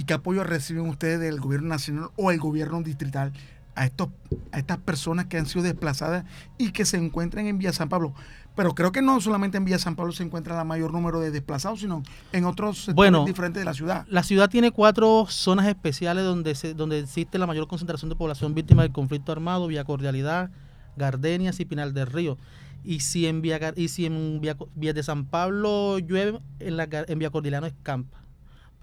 ¿Y 0.03 0.05
qué 0.05 0.15
apoyo 0.15 0.43
reciben 0.43 0.89
ustedes 0.89 1.21
del 1.21 1.39
gobierno 1.39 1.69
nacional 1.69 2.09
o 2.17 2.33
el 2.33 2.41
gobierno 2.41 2.83
distrital 2.83 3.33
a, 3.77 3.87
estos, 3.87 4.09
a 4.51 4.59
estas 4.59 4.79
personas 4.79 5.27
que 5.27 5.39
han 5.39 5.47
sido 5.47 5.63
desplazadas 5.63 6.25
y 6.59 6.73
que 6.73 6.85
se 6.85 6.97
encuentran 6.97 7.47
en 7.47 7.57
Villa 7.57 7.73
San 7.73 7.89
Pablo? 7.89 8.13
Pero 8.57 8.75
creo 8.75 8.91
que 8.91 9.01
no 9.01 9.21
solamente 9.21 9.59
en 9.59 9.65
Villa 9.65 9.79
San 9.79 9.95
Pablo 9.95 10.11
se 10.11 10.25
encuentra 10.25 10.61
el 10.61 10.67
mayor 10.67 10.93
número 10.93 11.21
de 11.21 11.31
desplazados, 11.31 11.79
sino 11.79 12.03
en 12.33 12.45
otros 12.47 12.87
sectores 12.87 13.25
diferentes 13.27 13.61
de 13.61 13.65
la 13.65 13.75
ciudad. 13.75 14.05
La 14.09 14.25
ciudad 14.25 14.51
tiene 14.51 14.73
cuatro 14.73 15.27
zonas 15.29 15.69
especiales 15.69 16.25
donde, 16.25 16.57
se, 16.57 16.75
donde 16.75 16.99
existe 16.99 17.39
la 17.39 17.47
mayor 17.47 17.69
concentración 17.69 18.09
de 18.09 18.17
población 18.17 18.55
víctima 18.55 18.83
del 18.83 18.91
conflicto 18.91 19.31
armado, 19.31 19.69
Villa 19.69 19.85
Cordialidad, 19.85 20.51
Gardenias 20.97 21.61
y 21.61 21.65
Pinal 21.65 21.95
del 21.95 22.09
Río. 22.09 22.39
Y 22.83 22.99
si 22.99 23.29
en 23.29 23.41
Villa, 23.41 23.73
y 23.77 23.87
si 23.87 24.07
en 24.07 24.41
de 24.41 25.03
San 25.05 25.27
Pablo 25.27 26.01
llueve, 26.01 26.41
en, 26.59 26.77
la, 26.77 26.89
en 26.91 27.19
Villa 27.21 27.31
Cordialidad 27.31 27.61
no 27.61 27.69
escampa 27.69 28.22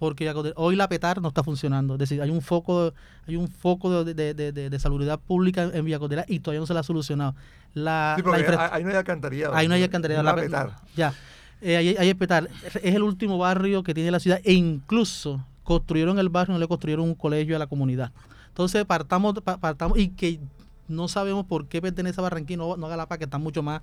porque 0.00 0.32
hoy 0.56 0.76
la 0.76 0.88
PETAR 0.88 1.20
no 1.20 1.28
está 1.28 1.44
funcionando. 1.44 1.92
Es 1.92 1.98
decir, 2.00 2.22
hay 2.22 2.30
un 2.30 2.40
foco, 2.40 2.94
hay 3.28 3.36
un 3.36 3.48
foco 3.48 4.02
de, 4.02 4.14
de, 4.14 4.52
de, 4.52 4.78
salubridad 4.78 5.20
pública 5.20 5.70
en 5.74 5.84
Villa 5.84 6.00
y 6.26 6.40
todavía 6.40 6.60
no 6.60 6.66
se 6.66 6.72
la 6.72 6.80
ha 6.80 6.82
solucionado. 6.82 7.34
La, 7.74 8.16
sí, 8.16 8.24
ahí 8.72 8.82
no 8.82 8.88
hay 8.88 8.96
alcantarillado. 8.96 9.54
Ahí 9.54 9.68
no 9.68 9.74
hay 9.74 9.82
alcantarillado. 9.82 10.24
La, 10.24 10.34
PETAR. 10.34 10.70
Ya. 10.96 11.12
Eh, 11.60 11.76
ahí, 11.76 11.96
hay 11.98 12.14
PETAR. 12.14 12.48
Es 12.82 12.94
el 12.94 13.02
último 13.02 13.36
barrio 13.36 13.82
que 13.82 13.92
tiene 13.92 14.10
la 14.10 14.20
ciudad 14.20 14.40
e 14.42 14.54
incluso 14.54 15.44
construyeron 15.64 16.18
el 16.18 16.30
barrio, 16.30 16.54
no 16.54 16.58
le 16.58 16.66
construyeron 16.66 17.04
un 17.04 17.14
colegio 17.14 17.54
a 17.54 17.58
la 17.58 17.66
comunidad. 17.66 18.10
Entonces 18.48 18.82
partamos, 18.86 19.34
partamos 19.60 19.98
y 19.98 20.08
que 20.08 20.40
no 20.88 21.08
sabemos 21.08 21.44
por 21.44 21.66
qué 21.66 21.82
pertenece 21.82 22.18
a 22.18 22.22
Barranquilla, 22.22 22.56
no, 22.56 22.78
no 22.78 22.86
a 22.86 22.88
Galapa, 22.88 23.18
que 23.18 23.24
están 23.24 23.42
mucho 23.42 23.62
más, 23.62 23.82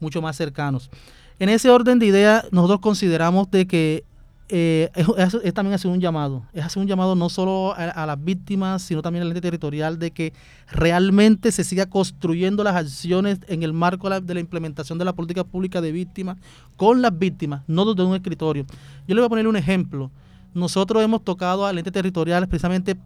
mucho 0.00 0.20
más 0.20 0.36
cercanos. 0.36 0.90
En 1.38 1.48
ese 1.48 1.70
orden 1.70 2.00
de 2.00 2.06
ideas, 2.06 2.46
nosotros 2.50 2.80
consideramos 2.80 3.48
de 3.52 3.68
que 3.68 4.04
eh, 4.48 4.90
es, 5.16 5.54
también 5.54 5.74
hacer 5.74 5.90
un 5.90 6.00
llamado, 6.00 6.44
es 6.52 6.64
hacer 6.64 6.82
un 6.82 6.86
llamado 6.86 7.14
no 7.14 7.28
solo 7.28 7.74
a, 7.74 8.06
las 8.06 8.22
víctimas, 8.22 8.82
sino 8.82 9.00
también 9.00 9.22
al 9.22 9.28
ente 9.28 9.40
territorial 9.40 9.98
de 9.98 10.10
que 10.10 10.32
realmente 10.70 11.52
se 11.52 11.64
siga 11.64 11.86
construyendo 11.86 12.62
las 12.62 12.76
acciones 12.76 13.38
en 13.48 13.62
el 13.62 13.72
marco 13.72 14.10
de 14.10 14.34
la, 14.34 14.40
implementación 14.40 14.98
de 14.98 15.04
la 15.04 15.14
política 15.14 15.44
pública 15.44 15.80
de 15.80 15.92
víctimas 15.92 16.36
con 16.76 17.00
las 17.00 17.18
víctimas, 17.18 17.62
no 17.66 17.84
desde 17.86 18.06
un 18.06 18.14
escritorio. 18.14 18.66
Yo 19.06 19.14
le 19.14 19.20
voy 19.22 19.26
a 19.26 19.30
poner 19.30 19.46
un 19.46 19.56
ejemplo. 19.56 20.10
Nosotros 20.52 21.02
hemos 21.02 21.24
tocado 21.24 21.64
al 21.64 21.78
ente 21.78 21.90
territorial 21.90 22.46
precisamente 22.46 22.96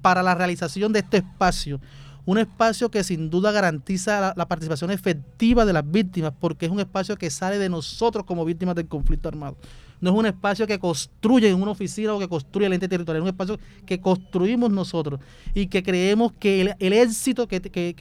para 0.00 0.22
la 0.22 0.34
realización 0.34 0.92
de 0.92 1.00
este 1.00 1.18
espacio 1.18 1.80
un 2.26 2.38
espacio 2.38 2.90
que 2.90 3.04
sin 3.04 3.28
duda 3.28 3.52
garantiza 3.52 4.32
la, 4.34 4.48
participación 4.48 4.90
efectiva 4.90 5.66
de 5.66 5.74
las 5.74 5.90
víctimas, 5.90 6.32
porque 6.40 6.64
es 6.64 6.72
un 6.72 6.80
espacio 6.80 7.16
que 7.16 7.28
sale 7.28 7.58
de 7.58 7.68
nosotros 7.68 8.24
como 8.24 8.46
víctimas 8.46 8.74
del 8.74 8.88
conflicto 8.88 9.28
armado 9.28 9.58
no 10.00 10.10
es 10.10 10.16
un 10.16 10.26
espacio 10.26 10.66
que 10.66 10.78
construye 10.78 11.48
en 11.48 11.60
una 11.60 11.70
oficina 11.70 12.14
o 12.14 12.18
que 12.18 12.28
construye 12.28 12.66
el 12.66 12.72
ente 12.74 12.88
territorial, 12.88 13.22
es 13.22 13.22
un 13.22 13.28
espacio 13.28 13.58
que 13.86 14.00
construimos 14.00 14.70
nosotros 14.70 15.20
y 15.54 15.66
que 15.66 15.82
creemos 15.82 16.32
que 16.32 16.74
el, 16.78 16.92
éxito 16.92 17.48
que, 17.48 17.60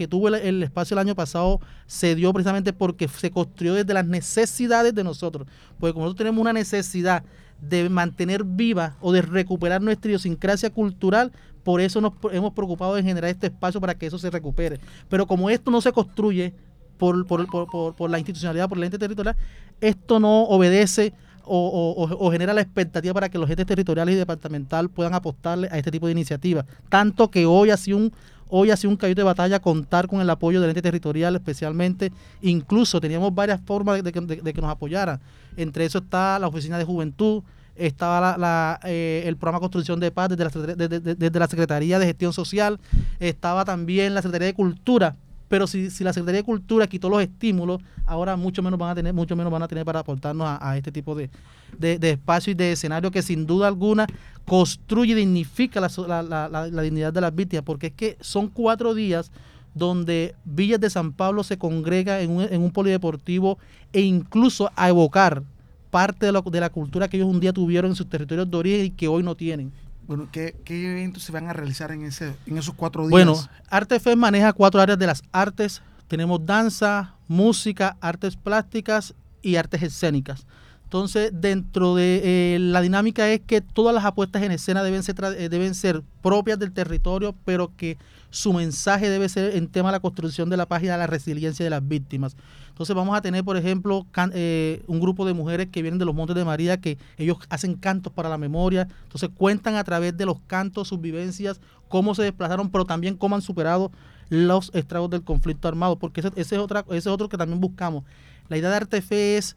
tuvo 0.09 0.29
el, 0.29 0.63
espacio 0.63 0.95
el 0.95 1.00
año 1.00 1.15
pasado 1.15 1.59
se 1.88 2.15
dio 2.15 2.33
precisamente 2.33 2.73
porque 2.73 3.07
se 3.07 3.31
construyó 3.31 3.73
desde 3.73 3.93
las 3.93 4.05
necesidades 4.05 4.93
de 4.93 5.03
nosotros. 5.03 5.47
Porque 5.79 5.93
como 5.93 6.05
nosotros 6.05 6.25
tenemos 6.25 6.41
una 6.41 6.53
necesidad 6.53 7.23
de 7.62 7.89
mantener 7.89 8.43
viva 8.43 8.97
o 9.00 9.12
de 9.12 9.21
recuperar 9.21 9.81
nuestra 9.81 10.09
idiosincrasia 10.09 10.69
cultural, 10.69 11.31
por 11.63 11.79
eso 11.79 12.01
nos 12.01 12.13
hemos 12.31 12.53
preocupado 12.53 12.97
en 12.97 13.05
generar 13.05 13.29
este 13.29 13.47
espacio 13.47 13.79
para 13.79 13.95
que 13.95 14.07
eso 14.07 14.17
se 14.17 14.29
recupere. 14.29 14.79
Pero 15.07 15.25
como 15.25 15.50
esto 15.50 15.71
no 15.71 15.79
se 15.79 15.91
construye 15.93 16.53
por, 16.97 17.25
por, 17.25 17.47
por, 17.47 17.95
por 17.95 18.09
la 18.09 18.19
institucionalidad, 18.19 18.67
por 18.67 18.77
el 18.77 18.83
ente 18.83 19.00
territorial, 19.00 19.35
esto 19.79 20.19
no 20.19 20.43
obedece 20.43 21.13
o, 21.45 22.29
genera 22.31 22.53
la 22.53 22.62
expectativa 22.62 23.13
para 23.13 23.29
que 23.29 23.38
los 23.38 23.50
entes 23.50 23.65
territoriales 23.65 24.15
y 24.15 24.17
departamental 24.17 24.89
puedan 24.89 25.13
apostarle 25.13 25.67
a 25.71 25.77
este 25.77 25.91
tipo 25.91 26.07
de 26.07 26.13
iniciativas. 26.13 26.65
Tanto 26.89 27.29
que 27.29 27.45
hoy 27.45 27.69
ha 27.69 27.77
sido 27.77 27.97
un 27.97 28.13
hoy 28.55 28.69
ha 28.69 28.77
sido 28.77 28.91
un 28.91 28.97
caballito 28.97 29.21
de 29.21 29.25
batalla 29.25 29.59
contar 29.59 30.07
con 30.07 30.21
el 30.21 30.29
apoyo 30.29 30.62
del 30.62 30.69
ente 30.69 30.81
territorial 30.81 31.35
especialmente. 31.35 32.12
Incluso 32.41 33.01
teníamos 33.01 33.33
varias 33.33 33.59
formas 33.62 34.03
de, 34.03 34.12
que 34.12 34.62
nos 34.62 34.69
apoyaran. 34.69 35.19
Entre 35.57 35.85
eso 35.85 36.00
está 36.00 36.38
la 36.38 36.47
Oficina 36.47 36.77
de 36.77 36.83
Juventud, 36.83 37.41
estaba 37.75 38.38
la, 38.38 38.79
eh, 38.83 39.23
el 39.25 39.38
programa 39.38 39.59
Construcción 39.59 40.00
de 40.00 40.12
Paz 40.12 40.29
desde 40.29 40.43
la, 40.43 40.75
desde 40.75 41.39
la 41.39 41.47
Secretaría 41.47 41.97
de 41.97 42.05
Gestión 42.05 42.31
Social, 42.31 42.79
estaba 43.19 43.65
también 43.65 44.13
la 44.13 44.21
Secretaría 44.21 44.47
de 44.47 44.53
Cultura, 44.53 45.15
pero 45.53 45.67
si, 45.67 45.91
si, 45.91 46.03
la 46.03 46.12
Secretaría 46.12 46.39
de 46.39 46.45
Cultura 46.45 46.88
quitó 46.88 47.10
los 47.10 47.22
estímulos, 47.22 47.79
ahora 48.07 48.36
mucho 48.36 48.63
menos 48.63 48.79
van 48.79 48.89
a 48.89 48.95
tener, 48.95 49.13
mucho 49.13 49.36
menos 49.36 49.53
van 49.53 49.62
a 49.62 49.67
tener 49.67 49.86
para 49.86 50.00
aportarnos 50.00 50.48
a, 50.48 50.75
este 50.77 50.91
tipo 50.91 51.13
de, 51.13 51.29
de, 51.77 52.10
espacio 52.10 52.50
y 52.50 52.55
de 52.55 52.72
escenario 52.72 53.12
que 53.12 53.22
sin 53.22 53.45
duda 53.45 53.67
alguna 53.67 54.07
construye 54.45 55.12
y 55.12 55.15
dignifica 55.15 55.79
la, 55.79 56.81
dignidad 56.81 57.13
de 57.13 57.22
las 57.22 57.36
víctimas, 57.36 57.63
porque 57.63 57.86
es 57.86 57.93
que 57.93 58.17
son 58.19 58.48
cuatro 58.48 58.95
días 58.95 59.31
donde 59.75 60.33
Villas 60.43 60.79
de 60.79 60.89
San 60.89 61.13
Pablo 61.13 61.43
se 61.43 61.60
congrega 61.60 62.22
en 62.22 62.31
un, 62.31 62.41
en 62.41 62.60
un 62.60 62.72
polideportivo 62.72 63.60
e 63.91 64.01
incluso 64.01 64.72
a 64.75 64.89
evocar 64.89 65.43
parte 65.91 66.25
de, 66.25 66.41
de 66.43 66.60
la 66.62 66.72
cultura 66.72 67.07
que 67.07 67.17
ellos 67.17 67.29
un 67.29 67.39
día 67.39 67.53
tuvieron 67.53 67.91
en 67.91 67.95
sus 67.95 68.10
territorios 68.10 68.50
de 68.50 68.57
origen 68.57 68.86
y 68.86 68.89
que 68.89 69.07
hoy 69.07 69.22
no 69.22 69.36
tienen. 69.36 69.72
Bueno, 70.07 70.27
¿qué, 70.31 70.55
eventos 70.67 71.24
se 71.24 71.31
van 71.31 71.48
a 71.48 71.53
realizar 71.53 71.91
en, 71.91 72.03
ese, 72.03 72.36
en 72.45 72.57
esos 72.57 72.75
cuatro 72.75 73.03
días? 73.03 73.12
Bueno, 73.12 73.36
ArteFest 73.69 74.17
maneja 74.17 74.53
cuatro 74.53 74.81
áreas 74.81 75.00
de 75.00 75.07
las 75.07 75.24
artes. 75.31 75.81
Tenemos 76.07 76.45
danza, 76.45 77.15
música, 77.27 77.98
artes 78.01 78.36
plásticas 78.36 79.15
y 79.41 79.55
artes 79.55 79.81
escénicas. 79.81 80.45
Entonces, 80.93 81.31
dentro 81.33 81.95
de 81.95 82.21
eh, 82.23 82.59
la 82.59 82.79
dinámica 82.79 83.27
es 83.27 83.41
que 83.41 83.62
todas 83.62 83.95
las 83.95 84.05
apuestas 84.05 84.43
en 84.43 84.51
escena 84.51 84.83
deben 84.83 85.01
ser, 85.01 85.15
eh, 85.23 85.50
deben 85.50 85.73
ser 85.73 86.03
propias 86.21 86.59
del 86.59 86.71
territorio, 86.71 87.33
pero 87.45 87.71
que 87.75 87.97
su 88.29 88.53
mensaje 88.53 89.09
debe 89.09 89.27
ser 89.27 89.55
en 89.55 89.69
tema 89.69 89.89
de 89.89 89.93
la 89.93 90.00
construcción 90.01 90.51
de 90.51 90.57
la 90.57 90.67
página 90.67 90.91
de 90.91 91.00
la 91.00 91.07
resiliencia 91.07 91.63
de 91.63 91.71
las 91.71 91.88
víctimas. 91.88 92.38
Entonces 92.69 92.95
vamos 92.95 93.17
a 93.17 93.23
tener, 93.23 93.43
por 93.43 93.57
ejemplo, 93.57 94.05
eh, 94.35 94.83
un 94.85 95.00
grupo 95.00 95.25
de 95.25 95.33
mujeres 95.33 95.69
que 95.71 95.81
vienen 95.81 95.97
de 95.97 96.05
los 96.05 96.13
Montes 96.13 96.35
de 96.35 96.45
María, 96.45 96.79
que 96.79 97.00
ellos 97.17 97.38
hacen 97.50 97.73
cantos 97.73 98.13
para 98.13 98.29
la 98.29 98.38
memoria, 98.38 98.88
entonces 99.05 99.31
cuentan 99.35 99.77
a 99.77 99.83
través 99.83 100.15
de 100.15 100.27
los 100.27 100.41
cantos 100.45 100.89
sus 100.89 101.01
vivencias, 101.01 101.59
cómo 101.88 102.13
se 102.13 102.21
desplazaron, 102.21 102.69
pero 102.69 102.85
también 102.85 103.17
cómo 103.17 103.33
han 103.33 103.41
superado 103.41 103.91
los 104.29 104.69
estragos 104.75 105.09
del 105.09 105.23
conflicto 105.23 105.67
armado, 105.67 105.97
porque 105.97 106.21
ese, 106.21 106.31
es, 106.35 106.53
otra, 106.53 106.85
ese 106.89 106.97
es 106.97 107.07
otro 107.07 107.29
que 107.29 107.38
también 107.38 107.59
buscamos. 107.59 108.03
La 108.47 108.57
idea 108.57 108.69
de 108.69 108.75
Artefe 108.75 109.38
es 109.38 109.55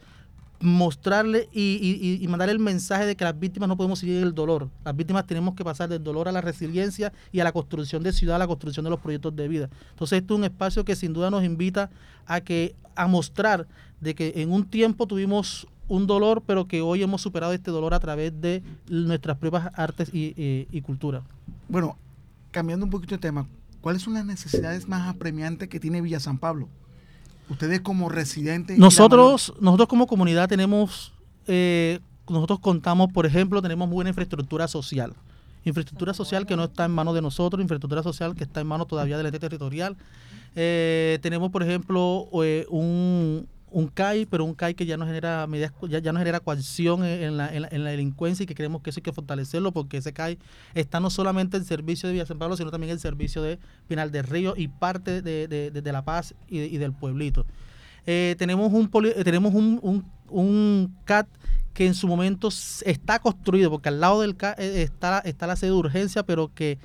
mostrarle 0.61 1.49
y, 1.53 2.25
mandar 2.29 2.49
el 2.49 2.59
mensaje 2.59 3.07
de 3.07 3.17
que 3.17 3.25
las 3.25 3.39
víctimas 3.39 3.69
no 3.69 3.77
podemos 3.77 3.99
seguir 3.99 4.23
el 4.23 4.35
dolor. 4.35 4.69
Las 4.85 4.97
víctimas 4.97 5.27
tenemos 5.27 5.55
que 5.55 5.65
pasar 5.65 5.89
del 5.89 6.03
dolor 6.03 6.29
a 6.29 6.33
la 6.33 6.41
resiliencia 6.41 7.13
y 7.33 7.41
a 7.41 7.45
la 7.45 7.53
construcción 7.53 8.03
de 8.03 8.13
ciudad, 8.13 8.37
a 8.37 8.39
la 8.39 8.47
construcción 8.47 8.85
de 8.85 8.91
los 8.91 9.01
proyectos 9.01 9.35
de 9.37 9.49
vida. 9.49 9.69
Entonces, 9.91 10.21
esto 10.21 10.35
es 10.35 10.39
un 10.39 10.45
espacio 10.45 10.85
que 10.85 10.97
sin 10.97 11.13
duda 11.13 11.31
nos 11.31 11.45
invita 11.45 11.91
a 12.27 12.41
que 12.41 12.75
a 12.95 13.07
mostrar 13.07 13.67
de 14.01 14.15
que 14.15 14.33
en 14.37 14.53
un 14.53 14.65
tiempo 14.65 15.07
tuvimos 15.07 15.67
un 15.89 16.07
dolor, 16.07 16.43
pero 16.47 16.67
que 16.67 16.81
hoy 16.81 17.03
hemos 17.03 17.23
superado 17.23 17.53
este 17.53 17.71
dolor 17.71 17.95
a 17.95 18.01
través 18.01 18.33
de 18.41 18.63
nuestras 18.89 19.37
propias 19.37 19.71
artes 19.75 20.11
y, 20.13 20.35
y 20.71 20.81
cultura. 20.81 21.23
Bueno, 21.69 21.97
cambiando 22.51 22.85
un 22.85 22.91
poquito 22.91 23.15
de 23.15 23.21
tema, 23.21 23.47
¿cuáles 23.81 24.03
son 24.03 24.15
las 24.15 24.25
necesidades 24.25 24.89
más 24.89 25.09
apremiantes 25.09 25.69
que 25.69 25.79
tiene 25.79 26.01
Villa 26.01 26.19
San 26.19 26.39
Pablo? 26.39 26.69
Ustedes 27.49 27.81
como 27.81 28.09
residentes. 28.09 28.79
Nosotros, 28.79 29.55
nosotros 29.61 29.89
como 29.89 30.07
comunidad 30.07 30.49
tenemos, 30.49 31.13
eh, 31.47 32.01
nosotros 32.29 32.59
contamos, 32.61 33.13
por 33.13 33.27
ejemplo, 33.27 33.63
tenemos 33.63 33.89
buena 33.89 34.11
infraestructura 34.11 34.67
social. 34.69 35.15
Infraestructura 35.65 36.15
social 36.15 36.47
que 36.47 36.57
no 36.57 36.65
está 36.65 36.85
en 36.85 36.93
manos 36.93 37.15
de 37.15 37.23
nosotros, 37.23 37.61
infraestructura 37.63 38.03
social 38.03 38.35
que 38.35 38.45
está 38.45 38.61
en 38.61 38.67
manos 38.67 38.89
todavía 38.89 39.17
del 39.17 39.27
ente 39.27 39.39
territorial. 39.39 39.97
Eh, 40.55 41.19
tenemos, 41.23 41.51
por 41.51 41.63
ejemplo, 41.63 42.29
eh, 42.43 42.67
un, 42.71 43.47
un 43.77 43.89
CAI, 43.89 44.25
pero 44.25 44.43
un 44.47 44.55
CAI 44.55 44.73
que 44.73 44.87
ya 44.87 44.97
no 44.97 45.05
genera 45.05 45.47
medidas, 45.47 45.71
ya, 45.87 45.99
ya 45.99 46.11
no 46.11 46.19
genera 46.19 46.41
coacción 46.41 47.05
en 47.05 47.37
la, 47.37 47.55
en, 47.55 47.85
la, 47.85 47.91
delincuencia 47.91 48.45
y 48.45 48.47
que 48.47 48.55
creemos 48.55 48.81
que 48.81 48.89
eso 48.89 49.01
hay 49.01 49.03
que 49.03 49.13
fortalecerlo 49.13 49.71
porque 49.71 49.99
ese 49.99 50.15
CAI 50.15 50.39
está 50.73 50.99
no 50.99 51.11
solamente 51.11 51.59
en 51.59 51.67
servicio 51.67 52.07
de 52.07 52.15
Villa 52.15 52.25
San 52.25 52.39
Pablo, 52.39 52.57
sino 52.57 52.71
también 52.71 52.95
en 52.95 52.99
servicio 52.99 53.43
de 53.43 53.59
Pinal 53.87 54.13
del 54.13 54.25
Río 54.25 54.55
y 54.57 54.69
parte 54.69 55.21
de, 55.21 55.47
de, 55.47 55.93
La 55.93 56.07
Paz 56.07 56.35
y, 56.49 56.79
del 56.79 56.95
pueblito. 56.95 57.45
Eh, 58.07 58.35
tenemos 58.39 58.73
un 58.73 58.89
eh, 59.05 59.25
tenemos 59.25 59.53
un, 59.53 59.79
un, 59.83 60.11
un, 60.31 60.97
CAT 61.05 61.29
que 61.75 61.87
en 61.87 61.93
su 61.93 62.09
momento 62.09 62.49
está 62.49 63.19
construido, 63.19 63.71
porque 63.71 63.91
al 63.91 64.01
lado 64.01 64.23
del 64.23 64.37
CAT 64.39 64.59
eh, 64.59 64.81
está, 64.85 65.19
está 65.19 65.47
la 65.47 65.55
sede 65.55 65.73
de 65.73 65.77
urgencia, 65.77 66.23
pero 66.23 66.51
que 66.55 66.79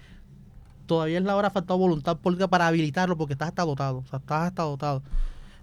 todavía 0.88 1.19
es 1.19 1.24
la 1.24 1.38
hora 1.38 1.51
faltado 1.51 1.79
voluntad 1.79 2.17
política 2.17 2.50
para 2.50 2.67
habilitarlo 2.67 3.15
porque 3.15 3.31
está 3.31 3.45
hasta 3.45 3.63
dotado, 3.63 4.00
o 4.00 4.05
sea, 4.07 4.19
está 4.19 4.48
hasta 4.48 4.63
dotado 4.63 5.01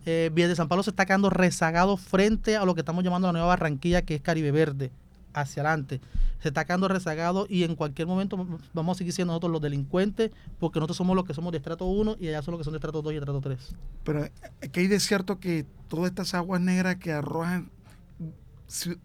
eh, 0.06 0.30
de 0.34 0.56
San 0.56 0.68
Pablo 0.68 0.82
se 0.82 0.90
está 0.90 1.06
quedando 1.06 1.30
rezagado 1.30 1.96
frente 1.96 2.56
a 2.56 2.64
lo 2.64 2.74
que 2.74 2.80
estamos 2.80 3.04
llamando 3.04 3.28
la 3.28 3.32
nueva 3.32 3.48
Barranquilla, 3.48 4.02
que 4.02 4.14
es 4.14 4.22
Caribe 4.22 4.50
Verde, 4.50 4.90
hacia 5.34 5.62
adelante. 5.62 6.00
Se 6.40 6.48
está 6.48 6.64
quedando 6.64 6.88
rezagado 6.88 7.46
y 7.48 7.64
en 7.64 7.74
cualquier 7.74 8.06
momento 8.06 8.36
vamos 8.72 8.96
a 8.96 8.98
seguir 8.98 9.12
siendo 9.12 9.32
nosotros 9.32 9.52
los 9.52 9.60
delincuentes, 9.60 10.30
porque 10.60 10.78
nosotros 10.78 10.96
somos 10.96 11.16
los 11.16 11.24
que 11.24 11.34
somos 11.34 11.52
de 11.52 11.58
estrato 11.58 11.84
1 11.86 12.16
y 12.20 12.28
allá 12.28 12.42
son 12.42 12.52
los 12.52 12.60
que 12.60 12.64
son 12.64 12.72
de 12.72 12.78
estrato 12.78 13.02
2 13.02 13.12
y 13.12 13.16
estrato 13.16 13.40
3. 13.40 13.58
Pero 14.04 14.24
eh, 14.24 14.30
que 14.70 14.80
hay 14.80 14.86
de 14.86 15.00
cierto 15.00 15.40
que 15.40 15.66
todas 15.88 16.10
estas 16.10 16.34
aguas 16.34 16.60
negras 16.60 16.96
que 16.96 17.12
arrojan 17.12 17.70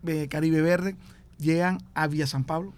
eh, 0.08 0.28
Caribe 0.30 0.62
Verde 0.62 0.96
llegan 1.40 1.80
a 1.94 2.08
Villa 2.08 2.28
San 2.28 2.44
Pablo. 2.44 2.74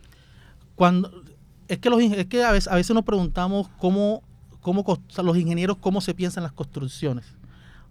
Cuando 0.75 1.23
es 1.67 1.79
que 1.79 1.89
los 1.89 1.99
es 2.01 2.25
que 2.27 2.43
a 2.43 2.51
veces, 2.51 2.71
a 2.71 2.75
veces 2.75 2.93
nos 2.93 3.03
preguntamos 3.03 3.69
cómo, 3.79 4.23
cómo 4.61 4.85
los 5.23 5.37
ingenieros 5.37 5.77
cómo 5.77 6.01
se 6.01 6.13
piensan 6.13 6.43
las 6.43 6.51
construcciones. 6.51 7.25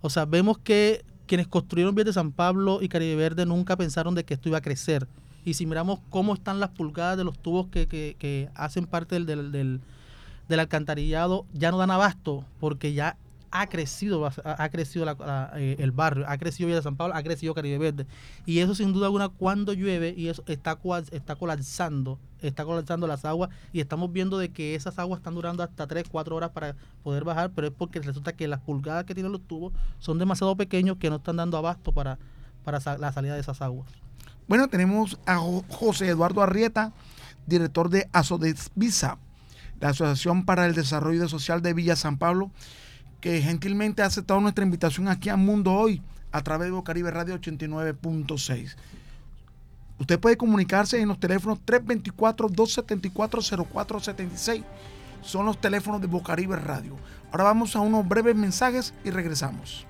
O 0.07 0.11
sea, 0.11 0.27
vemos 0.27 0.59
que 0.59 1.03
quienes 1.27 1.49
construyeron 1.49 1.95
Vías 1.95 2.05
de 2.05 2.13
San 2.13 2.31
Pablo 2.31 2.83
y 2.83 2.91
Caribe 2.91 3.17
Verde 3.17 3.47
nunca 3.47 3.75
pensaron 3.75 4.15
de 4.15 4.23
que 4.23 4.35
esto 4.35 4.51
iba 4.51 4.59
a 4.59 4.61
crecer. 4.61 5.09
Y 5.47 5.55
si 5.55 5.65
miramos 5.65 6.01
cómo 6.11 6.35
están 6.35 6.61
las 6.61 6.69
pulgadas 6.69 7.17
de 7.17 7.25
los 7.25 7.39
tubos 7.39 7.69
que, 7.69 7.89
que, 7.89 8.15
que 8.19 8.51
hacen 8.55 8.85
parte 8.85 9.15
del, 9.15 9.51
del, 9.51 9.81
del, 10.47 10.61
alcantarillado, 10.61 11.47
ya 11.55 11.71
no 11.71 11.79
dan 11.79 11.91
abasto, 11.91 12.45
porque 12.61 12.93
ya 12.93 13.17
ha 13.55 13.69
crecido, 13.69 14.27
ha, 14.27 14.69
crecido 14.69 15.07
eh, 15.55 15.77
el 15.79 15.93
barrio, 15.93 16.25
ha 16.29 16.37
crecido 16.39 16.67
Villa 16.67 16.79
de 16.79 16.83
San 16.83 16.97
Pablo, 16.97 17.15
ha 17.15 17.23
crecido 17.23 17.55
Caribe 17.55 17.79
Verde. 17.79 18.07
Y 18.47 18.59
eso 18.59 18.75
sin 18.75 18.93
duda 18.93 19.07
alguna 19.07 19.29
cuando 19.29 19.73
llueve 19.73 20.13
y 20.17 20.27
eso 20.27 20.43
está, 20.49 20.75
colapsando, 20.75 22.19
está 22.43 22.65
colapsando 22.65 23.07
las 23.07 23.25
aguas 23.25 23.51
y 23.73 23.79
estamos 23.79 24.13
viendo 24.13 24.39
de 24.39 24.49
que 24.49 24.75
esas 24.75 24.99
aguas 24.99 25.19
están 25.21 25.37
durando 25.37 25.63
hasta 25.63 25.87
3, 25.87 26.05
4 26.11 26.35
horas 26.35 26.51
para 26.51 26.75
poder 27.05 27.23
bajar, 27.23 27.53
pero 27.55 27.69
es 27.69 27.73
porque 27.73 28.01
resulta 28.01 28.33
que 28.33 28.49
las 28.49 28.59
pulgadas 28.59 29.05
que 29.05 29.15
tienen 29.15 29.31
los 29.31 29.47
tubos 29.47 29.73
son 30.01 30.19
demasiado 30.19 30.57
pequeños 30.57 30.97
que 30.97 31.09
no 31.09 31.17
están 31.17 31.37
dando 31.37 31.57
abasto 31.57 31.93
para, 31.93 32.19
para 32.65 32.81
la 32.99 33.13
salida 33.13 33.35
de 33.35 33.41
esas 33.41 33.63
aguas. 33.63 33.89
Bueno, 34.49 34.67
tenemos 34.67 35.17
a 35.27 35.37
José 35.69 36.09
Eduardo 36.09 36.43
Arrieta, 36.43 36.93
director 37.47 37.89
de 37.89 38.09
ASODESVISA, 38.13 39.17
la 39.79 39.91
Asociación 39.91 40.45
para 40.45 40.67
el 40.67 40.75
Desarrollo 40.75 41.29
Social 41.29 41.63
de 41.63 41.73
Villa 41.73 41.95
San 41.95 42.19
Pablo 42.19 42.51
que 43.25 43.41
gentilmente 43.41 44.03
ha 44.03 44.07
aceptado 44.07 44.39
nuestra 44.39 44.67
invitación 44.67 45.09
aquí 45.09 45.31
a 45.31 45.37
Mundo 45.37 45.73
Hoy 45.73 46.03
a 46.31 46.43
través 46.43 46.67
de 46.67 46.73
Bocaribe 46.73 47.11
Radio 47.11 47.35
89.6. 47.41 48.77
Usted 49.99 50.21
puede 50.21 50.37
comunicarse 50.37 51.01
en 51.01 51.09
los 51.09 51.19
teléfonos 51.19 51.59
324-274-0476. 51.65 54.63
Son 55.23 55.47
los 55.47 55.59
teléfonos 55.59 56.03
de 56.03 56.07
Bocaribe 56.07 56.57
Radio. 56.57 56.99
Ahora 57.31 57.45
vamos 57.45 57.75
a 57.75 57.81
unos 57.81 58.07
breves 58.07 58.37
mensajes 58.37 58.93
y 59.05 59.11
regresamos. 59.11 59.87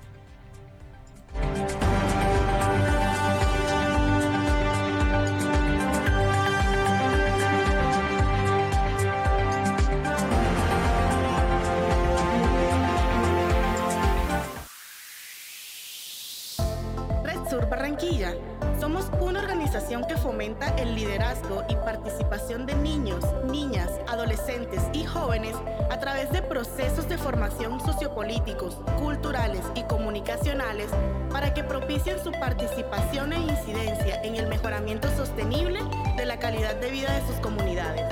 Somos 18.79 19.09
una 19.19 19.39
organización 19.39 20.05
que 20.05 20.15
fomenta 20.15 20.67
el 20.77 20.93
liderazgo 20.93 21.63
y 21.67 21.75
participación 21.75 22.67
de 22.67 22.75
niños, 22.75 23.25
niñas, 23.45 23.89
adolescentes 24.07 24.83
y 24.93 25.05
jóvenes 25.05 25.55
a 25.89 25.99
través 25.99 26.31
de 26.31 26.43
procesos 26.43 27.09
de 27.09 27.17
formación 27.17 27.83
sociopolíticos, 27.83 28.75
culturales 28.99 29.63
y 29.73 29.81
comunicacionales 29.83 30.87
para 31.31 31.51
que 31.55 31.63
propicien 31.63 32.23
su 32.23 32.31
participación 32.33 33.33
e 33.33 33.39
incidencia 33.39 34.21
en 34.21 34.35
el 34.35 34.47
mejoramiento 34.49 35.07
sostenible 35.17 35.79
de 36.15 36.25
la 36.25 36.37
calidad 36.37 36.75
de 36.75 36.91
vida 36.91 37.11
de 37.11 37.25
sus 37.25 37.37
comunidades. 37.37 38.05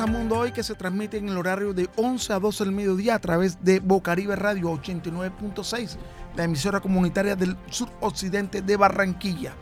A 0.00 0.06
Mundo 0.06 0.38
Hoy 0.38 0.52
que 0.52 0.62
se 0.62 0.74
transmite 0.74 1.18
en 1.18 1.28
el 1.28 1.36
horario 1.36 1.74
de 1.74 1.86
11 1.96 2.32
a 2.32 2.38
12 2.38 2.64
del 2.64 2.72
mediodía 2.72 3.14
a 3.14 3.18
través 3.18 3.62
de 3.62 3.78
Bocaribe 3.78 4.34
Radio 4.36 4.70
89.6, 4.70 5.98
la 6.34 6.44
emisora 6.44 6.80
comunitaria 6.80 7.36
del 7.36 7.58
suroccidente 7.68 8.62
de 8.62 8.76
Barranquilla. 8.78 9.52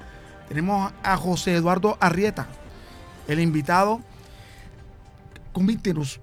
Tenemos 0.48 0.92
a 1.02 1.16
José 1.16 1.54
Eduardo 1.54 1.98
Arrieta, 1.98 2.46
el 3.26 3.40
invitado. 3.40 4.00
Convítenos, 5.52 6.20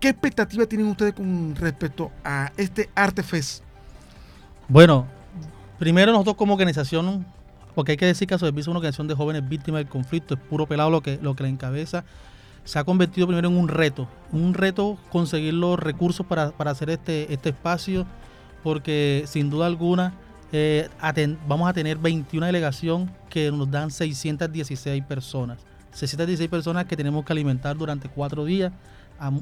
¿qué 0.00 0.08
expectativa 0.08 0.66
tienen 0.66 0.88
ustedes 0.88 1.14
con 1.14 1.54
respecto 1.54 2.10
a 2.24 2.50
este 2.56 2.90
Arte 2.96 3.22
Fest? 3.22 3.62
Bueno, 4.66 5.06
primero 5.78 6.10
nosotros 6.10 6.34
como 6.34 6.54
organización 6.54 7.24
porque 7.76 7.92
hay 7.92 7.96
que 7.96 8.06
decir 8.06 8.26
que 8.26 8.34
Asodesvisa 8.34 8.62
es 8.62 8.68
una 8.68 8.78
organización 8.78 9.06
de 9.06 9.14
jóvenes 9.14 9.48
víctimas 9.48 9.78
del 9.78 9.88
conflicto, 9.88 10.34
es 10.34 10.40
puro 10.40 10.66
pelado 10.66 10.90
lo 10.90 11.00
que, 11.00 11.20
lo 11.22 11.36
que 11.36 11.46
encabeza. 11.46 12.04
Se 12.64 12.78
ha 12.78 12.84
convertido 12.84 13.26
primero 13.26 13.48
en 13.48 13.56
un 13.56 13.68
reto, 13.68 14.08
un 14.32 14.54
reto 14.54 14.98
conseguir 15.10 15.54
los 15.54 15.78
recursos 15.78 16.26
para, 16.26 16.50
para 16.50 16.70
hacer 16.70 16.90
este, 16.90 17.32
este 17.32 17.50
espacio, 17.50 18.06
porque 18.62 19.24
sin 19.26 19.50
duda 19.50 19.66
alguna 19.66 20.14
eh, 20.52 20.88
vamos 21.46 21.68
a 21.68 21.72
tener 21.72 21.98
21 21.98 22.46
delegación 22.46 23.10
que 23.28 23.50
nos 23.52 23.70
dan 23.70 23.90
616 23.90 25.04
personas. 25.04 25.58
616 25.92 26.48
personas 26.48 26.86
que 26.86 26.96
tenemos 26.96 27.24
que 27.24 27.32
alimentar 27.32 27.76
durante 27.76 28.08
cuatro 28.08 28.44
días, 28.44 28.72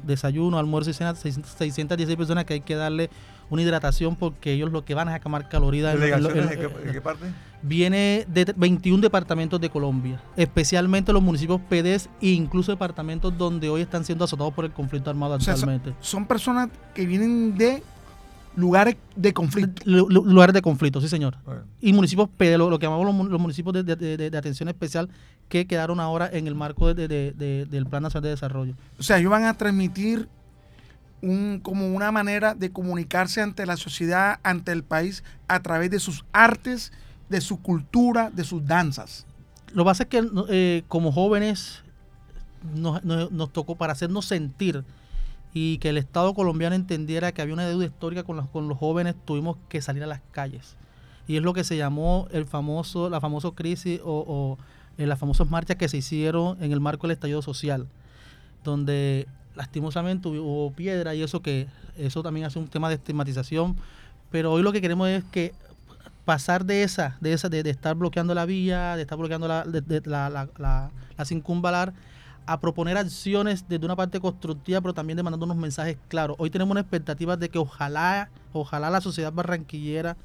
desayuno, 0.03 0.57
almuerzo 0.57 0.89
y 0.89 0.93
cena, 0.93 1.15
616 1.15 2.17
personas 2.17 2.45
que 2.45 2.55
hay 2.55 2.61
que 2.61 2.75
darle 2.75 3.09
una 3.49 3.61
hidratación 3.61 4.15
porque 4.15 4.53
ellos 4.53 4.71
lo 4.71 4.85
que 4.85 4.93
van 4.93 5.09
es 5.09 5.15
a 5.15 5.19
quemar 5.19 5.49
calorías. 5.49 5.93
¿Delegaciones 5.93 6.51
en, 6.51 6.91
qué, 6.91 7.01
parte? 7.01 7.25
Viene 7.61 8.25
de 8.27 8.53
21 8.55 9.01
departamentos 9.01 9.59
de 9.59 9.69
Colombia, 9.69 10.21
especialmente 10.35 11.11
los 11.11 11.21
municipios 11.21 11.59
PDs 11.69 12.09
e 12.21 12.29
incluso 12.29 12.71
departamentos 12.71 13.37
donde 13.37 13.69
hoy 13.69 13.81
están 13.81 14.05
siendo 14.05 14.25
azotados 14.25 14.53
por 14.53 14.65
el 14.65 14.71
conflicto 14.71 15.09
armado 15.09 15.33
actualmente. 15.33 15.93
son 15.99 16.25
personas 16.25 16.69
que 16.93 17.05
vienen 17.05 17.57
de 17.57 17.83
lugares 18.55 18.97
de 19.15 19.33
conflicto. 19.33 19.83
lugares 19.85 20.53
de 20.53 20.61
conflicto, 20.61 21.01
sí, 21.01 21.07
señor. 21.07 21.37
Y 21.81 21.93
municipios 21.93 22.29
PD, 22.37 22.57
lo, 22.57 22.77
que 22.77 22.85
llamamos 22.85 23.29
los, 23.29 23.39
municipios 23.39 23.85
de, 23.85 24.31
atención 24.37 24.69
especial 24.69 25.09
que 25.47 25.65
quedaron 25.65 25.99
ahora 25.99 26.29
en 26.31 26.47
el 26.47 26.55
marco 26.55 26.93
del 26.93 27.87
Plan 27.89 28.03
Nacional 28.03 28.23
de 28.23 28.29
Desarrollo. 28.29 28.75
O 28.99 29.03
sea, 29.03 29.17
ellos 29.17 29.31
van 29.31 29.45
a 29.45 29.53
transmitir 29.55 30.27
como 31.61 31.93
una 31.93 32.11
manera 32.11 32.55
de 32.55 32.71
comunicarse 32.71 33.41
ante 33.41 33.65
la 33.65 33.77
sociedad, 33.77 34.39
ante 34.43 34.71
el 34.71 34.83
país, 34.83 35.23
a 35.47 35.61
través 35.61 35.91
de 35.91 35.99
sus 35.99 36.25
artes, 36.31 36.91
de 37.29 37.41
su 37.41 37.61
cultura, 37.61 38.29
de 38.31 38.43
sus 38.43 38.65
danzas. 38.65 39.25
Lo 39.73 39.83
que 39.83 39.87
pasa 39.89 40.03
es 40.03 40.09
que 40.09 40.27
eh, 40.49 40.83
como 40.87 41.11
jóvenes 41.11 41.83
nos, 42.73 43.53
tocó 43.53 43.75
para 43.75 43.93
hacernos 43.93 44.25
sentir 44.25 44.83
y 45.53 45.77
que 45.79 45.89
el 45.89 45.97
Estado 45.97 46.33
colombiano 46.33 46.75
entendiera 46.75 47.31
que 47.31 47.41
había 47.41 47.53
una 47.53 47.67
deuda 47.67 47.85
histórica 47.85 48.23
con 48.23 48.37
los, 48.37 48.47
los 48.53 48.77
jóvenes, 48.77 49.15
tuvimos 49.25 49.57
que 49.67 49.81
salir 49.81 50.03
a 50.03 50.07
las 50.07 50.21
calles. 50.31 50.75
Y 51.27 51.37
es 51.37 51.43
lo 51.43 51.53
que 51.53 51.63
se 51.63 51.77
llamó 51.77 52.27
el 52.31 52.45
famoso, 52.45 53.09
la 53.09 53.21
famosa 53.21 53.51
crisis 53.51 53.99
o, 54.03 54.25
o 54.27 54.57
eh, 54.97 55.05
las 55.05 55.19
famosas 55.19 55.49
marchas 55.49 55.77
que 55.77 55.87
se 55.87 55.97
hicieron 55.97 56.61
en 56.61 56.71
el 56.71 56.79
marco 56.79 57.07
del 57.07 57.13
estallido 57.13 57.41
social, 57.41 57.87
donde 58.63 59.27
lastimosamente 59.59 60.29
hubo 60.29 60.71
piedra 60.71 61.13
y 61.13 61.21
eso 61.21 61.41
que 61.41 61.67
eso 61.97 62.23
también 62.23 62.45
hace 62.45 62.57
un 62.57 62.69
tema 62.69 62.87
de 62.87 62.95
estigmatización. 62.95 63.75
Pero 64.31 64.53
hoy 64.53 64.63
lo 64.63 64.71
que 64.71 64.79
queremos 64.79 65.09
es 65.09 65.25
que 65.25 65.53
pasar 66.23 66.63
de 66.63 66.83
esa, 66.83 67.17
de 67.19 67.33
esa, 67.33 67.49
de, 67.49 67.69
estar 67.69 67.93
bloqueando 67.95 68.33
la 68.33 68.45
vía, 68.45 68.95
de 68.95 69.01
estar 69.01 69.17
bloqueando 69.17 69.49
la, 69.49 69.65
de, 69.65 70.01
la, 70.05 70.29
la, 70.29 70.47
la, 70.57 70.91
la 71.17 71.25
circunvalar, 71.25 71.93
a 72.45 72.59
proponer 72.61 72.95
acciones 72.97 73.65
desde 73.67 73.85
una 73.85 73.97
parte 73.97 74.21
constructiva, 74.21 74.79
pero 74.79 74.93
también 74.93 75.17
demandando 75.17 75.45
unos 75.45 75.57
mensajes 75.57 75.97
claros. 76.07 76.37
Hoy 76.39 76.49
tenemos 76.49 76.71
una 76.71 76.81
expectativa 76.81 77.35
de 77.35 77.49
que 77.49 77.59
ojalá, 77.59 78.29
ojalá 78.53 78.89
la 78.89 79.01
sociedad 79.01 79.33
barranquillera 79.33 80.15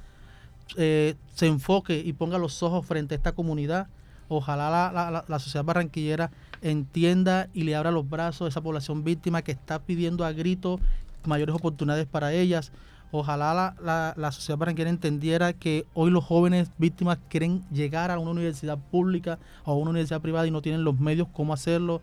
eh, 0.77 1.17
se 1.35 1.47
enfoque 1.47 1.99
y 1.99 2.13
ponga 2.13 2.39
los 2.39 2.63
ojos 2.63 2.87
frente 2.87 3.15
a 3.15 3.17
esta 3.17 3.33
comunidad. 3.33 3.89
Ojalá 4.29 5.25
la, 5.29 5.39
sociedad 5.39 5.65
barranquillera 5.65 6.31
entienda 6.63 7.49
y 7.53 7.65
le 7.65 7.77
abra 7.77 7.91
los 7.91 8.09
brazos 8.09 8.47
a 8.47 8.49
esa 8.49 8.63
población 8.63 9.05
víctima 9.05 9.43
que 9.43 9.53
está 9.53 9.79
pidiendo 9.81 10.25
a 10.25 10.33
gritos 10.33 10.81
mayores 11.25 11.55
oportunidades 11.55 12.07
para 12.07 12.33
ellas. 12.33 12.73
Ojalá 13.11 13.75
la, 13.81 14.15
la, 14.17 14.33
sociedad 14.33 14.59
barranquillera 14.59 14.91
entendiera 14.91 15.53
que 15.53 15.87
hoy 15.95 16.11
los 16.11 16.25
jóvenes 16.25 16.71
víctimas 16.79 17.19
quieren 17.29 17.63
llegar 17.71 18.11
a 18.11 18.19
una 18.19 18.33
universidad 18.33 18.79
pública 18.79 19.39
o 19.65 19.73
a 19.73 19.77
una 19.77 19.91
universidad 19.91 20.21
privada 20.21 20.47
y 20.47 20.51
no 20.51 20.63
tienen 20.63 20.85
los 20.85 20.99
medios 20.99 21.29
cómo 21.33 21.53
hacerlo. 21.53 22.03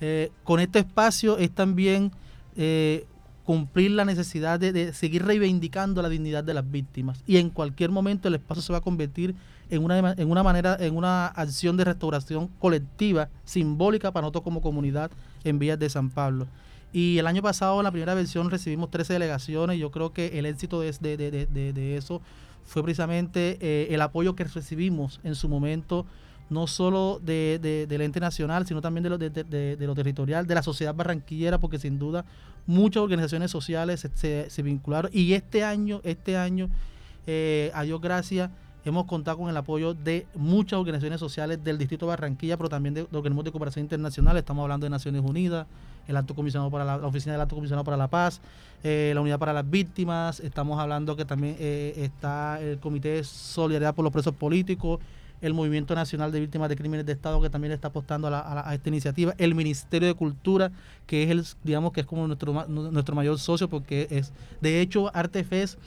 Eh, 0.00 0.30
con 0.44 0.60
este 0.60 0.80
espacio 0.80 1.38
es 1.38 1.52
también 1.52 2.10
eh, 2.56 3.06
cumplir 3.44 3.90
la 3.92 4.04
necesidad 4.04 4.60
de, 4.60 4.92
seguir 4.92 5.24
reivindicando 5.24 6.02
la 6.02 6.08
dignidad 6.08 6.44
de 6.44 6.54
las 6.54 6.70
víctimas. 6.70 7.22
Y 7.26 7.38
en 7.38 7.50
cualquier 7.50 7.90
momento 7.90 8.28
el 8.28 8.34
espacio 8.34 8.62
se 8.62 8.72
va 8.72 8.78
a 8.78 8.82
convertir 8.82 9.34
en 9.72 9.82
una, 9.82 10.12
en 10.12 10.30
una 10.30 10.42
manera, 10.42 10.76
en 10.78 10.96
una 10.96 11.28
acción 11.28 11.78
de 11.78 11.84
restauración 11.84 12.48
colectiva, 12.58 13.30
simbólica 13.44 14.12
para 14.12 14.22
nosotros 14.22 14.44
como 14.44 14.60
comunidad 14.60 15.10
en 15.44 15.58
Villas 15.58 15.78
de 15.78 15.88
San 15.88 16.10
Pablo. 16.10 16.46
Y 16.92 17.16
el 17.16 17.26
año 17.26 17.40
pasado, 17.40 17.80
en 17.80 17.84
la 17.84 17.90
primera 17.90 18.12
versión, 18.12 18.50
recibimos 18.50 18.90
13 18.90 19.14
delegaciones. 19.14 19.78
Yo 19.78 19.90
creo 19.90 20.12
que 20.12 20.38
el 20.38 20.44
éxito 20.44 20.80
de, 20.80 20.92
de, 20.92 21.96
eso 21.96 22.20
fue 22.66 22.82
precisamente 22.82 23.56
eh, 23.62 23.88
el 23.90 24.02
apoyo 24.02 24.36
que 24.36 24.44
recibimos 24.44 25.20
en 25.24 25.34
su 25.34 25.48
momento 25.48 26.04
no 26.50 26.66
solo 26.66 27.18
de, 27.22 27.86
del 27.88 28.02
ente 28.02 28.20
nacional, 28.20 28.66
sino 28.66 28.82
también 28.82 29.04
de 29.04 29.08
lo, 29.08 29.16
de, 29.16 29.76
lo 29.80 29.94
territorial, 29.94 30.46
de 30.46 30.54
la 30.54 30.62
sociedad 30.62 30.94
barranquillera, 30.94 31.58
porque 31.58 31.78
sin 31.78 31.98
duda 31.98 32.26
muchas 32.66 33.02
organizaciones 33.02 33.50
sociales 33.50 34.06
se, 34.12 34.62
vincularon. 34.62 35.10
Y 35.14 35.32
este 35.32 35.64
año, 35.64 36.02
este 36.04 36.36
año, 36.36 36.68
eh, 37.26 37.70
a 37.72 37.84
Dios 37.84 38.02
gracias, 38.02 38.50
hemos 38.84 39.06
contado 39.06 39.38
con 39.38 39.48
el 39.48 39.56
apoyo 39.56 39.94
de 39.94 40.26
muchas 40.34 40.78
organizaciones 40.78 41.20
sociales 41.20 41.62
del 41.62 41.78
Distrito 41.78 42.06
de 42.06 42.10
Barranquilla, 42.10 42.56
pero 42.56 42.68
también 42.68 42.94
de, 42.94 43.02
organismos 43.02 43.44
de 43.44 43.52
cooperación 43.52 43.84
internacional. 43.84 44.36
Estamos 44.36 44.62
hablando 44.62 44.86
de 44.86 44.90
Naciones 44.90 45.22
Unidas, 45.24 45.66
el 46.08 46.16
Alto 46.16 46.34
Comisionado 46.34 46.70
para 46.70 46.84
la, 46.84 46.96
Oficina 47.06 47.32
del 47.32 47.42
Alto 47.42 47.54
Comisionado 47.54 47.84
para 47.84 47.96
la 47.96 48.08
Paz, 48.08 48.40
eh, 48.82 49.12
la 49.14 49.20
Unidad 49.20 49.38
para 49.38 49.52
las 49.52 49.68
Víctimas. 49.68 50.40
Estamos 50.40 50.78
hablando 50.80 51.16
que 51.16 51.24
también 51.24 51.56
eh, 51.58 51.94
está 51.96 52.60
el 52.60 52.78
Comité 52.78 53.10
de 53.10 53.24
Solidaridad 53.24 53.94
por 53.94 54.04
los 54.04 54.12
Presos 54.12 54.34
Políticos 54.34 55.00
el 55.42 55.54
Movimiento 55.54 55.94
Nacional 55.94 56.30
de 56.30 56.40
Víctimas 56.40 56.68
de 56.68 56.76
Crímenes 56.76 57.04
de 57.04 57.12
Estado 57.12 57.40
que 57.42 57.50
también 57.50 57.72
está 57.72 57.88
apostando 57.88 58.28
a, 58.28 58.74
esta 58.74 58.88
iniciativa, 58.88 59.34
el 59.38 59.54
Ministerio 59.54 60.08
de 60.08 60.14
Cultura 60.14 60.70
que 61.06 61.24
es 61.24 61.30
el 61.30 61.44
digamos 61.64 61.92
que 61.92 62.02
es 62.02 62.06
como 62.06 62.26
nuestro 62.26 62.66
nuestro 62.68 63.14
mayor 63.14 63.38
socio 63.38 63.68
porque 63.68 64.06
es 64.10 64.32
de 64.60 64.80
hecho 64.80 65.14
Artefes 65.14 65.78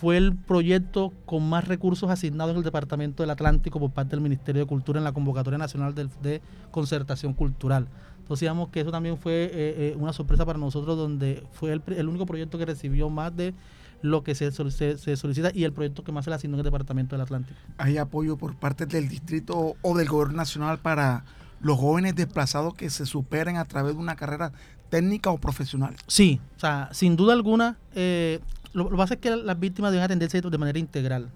fue 0.00 0.16
el 0.16 0.34
proyecto 0.34 1.12
con 1.26 1.48
más 1.48 1.68
recursos 1.68 2.10
asignados 2.10 2.52
en 2.52 2.58
el 2.58 2.64
Departamento 2.64 3.22
del 3.22 3.30
Atlántico 3.30 3.78
por 3.78 3.90
parte 3.90 4.10
del 4.10 4.20
Ministerio 4.20 4.62
de 4.62 4.66
Cultura 4.66 4.98
en 4.98 5.04
la 5.04 5.12
convocatoria 5.12 5.58
nacional 5.58 5.94
de, 5.94 6.40
concertación 6.70 7.34
cultural. 7.34 7.88
Entonces 8.18 8.40
digamos 8.40 8.70
que 8.70 8.80
eso 8.80 8.90
también 8.90 9.18
fue 9.18 9.44
eh, 9.44 9.50
eh, 9.52 9.96
una 9.98 10.12
sorpresa 10.12 10.46
para 10.46 10.58
nosotros 10.58 10.96
donde 10.96 11.44
fue 11.52 11.72
el, 11.72 11.82
el 11.86 12.08
único 12.08 12.24
proyecto 12.24 12.56
que 12.58 12.64
recibió 12.64 13.10
más 13.10 13.36
de 13.36 13.54
lo 14.02 14.24
que 14.24 14.34
se, 14.34 14.50
se, 14.50 15.16
solicita 15.16 15.50
y 15.54 15.64
el 15.64 15.72
proyecto 15.72 16.02
que 16.02 16.12
más 16.12 16.24
se 16.24 16.30
le 16.30 16.36
asignó 16.36 16.56
en 16.56 16.60
el 16.60 16.64
Departamento 16.64 17.14
del 17.14 17.22
Atlántico. 17.22 17.58
¿Hay 17.78 17.98
apoyo 17.98 18.36
por 18.36 18.56
parte 18.56 18.86
del 18.86 19.08
distrito 19.08 19.76
o 19.80 19.96
del 19.96 20.08
gobierno 20.08 20.36
nacional 20.36 20.78
para 20.78 21.24
los 21.60 21.78
jóvenes 21.78 22.16
desplazados 22.16 22.74
que 22.74 22.90
se 22.90 23.06
superen 23.06 23.56
a 23.56 23.64
través 23.64 23.94
de 23.94 24.00
una 24.00 24.16
carrera 24.16 24.52
técnica 24.90 25.30
o 25.30 25.38
profesional? 25.38 25.94
Sí, 26.08 26.40
o 26.56 26.60
sea, 26.60 26.88
sin 26.92 27.16
duda 27.16 27.32
alguna, 27.32 27.78
eh, 27.94 28.40
lo, 28.72 28.88
que 28.88 28.96
pasa 28.96 29.14
es 29.14 29.20
que 29.20 29.34
las 29.36 29.58
víctimas 29.58 29.92
deben 29.92 30.04
atenderse 30.04 30.40
de 30.40 30.58
manera 30.58 30.78
integral, 30.78 31.30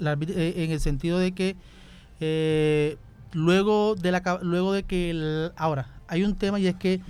eh, 0.00 0.54
en 0.56 0.70
el 0.70 0.80
sentido 0.80 1.18
de 1.18 1.32
que 1.32 1.56
eh, 2.20 2.96
luego 3.32 3.94
de 3.94 4.12
la 4.12 4.38
luego 4.42 4.72
de 4.72 4.84
que 4.84 5.50
ahora 5.56 5.88
hay 6.08 6.24
un 6.24 6.36
tema 6.36 6.60
y 6.60 6.66
es 6.66 6.76
que 6.76 7.00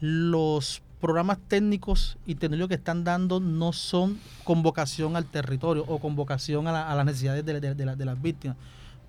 los 0.00 0.82
programas 1.00 1.38
técnicos 1.48 2.16
y 2.26 2.36
tecnológicos 2.36 2.68
que 2.68 2.74
están 2.76 3.04
dando 3.04 3.40
no 3.40 3.72
son 3.72 4.18
convocación 4.44 5.16
al 5.16 5.26
territorio 5.26 5.84
o 5.88 5.98
convocación 5.98 6.68
a, 6.68 6.94
las 6.94 7.04
necesidades 7.04 7.44
de, 7.44 8.04
las 8.06 8.22
víctimas. 8.22 8.56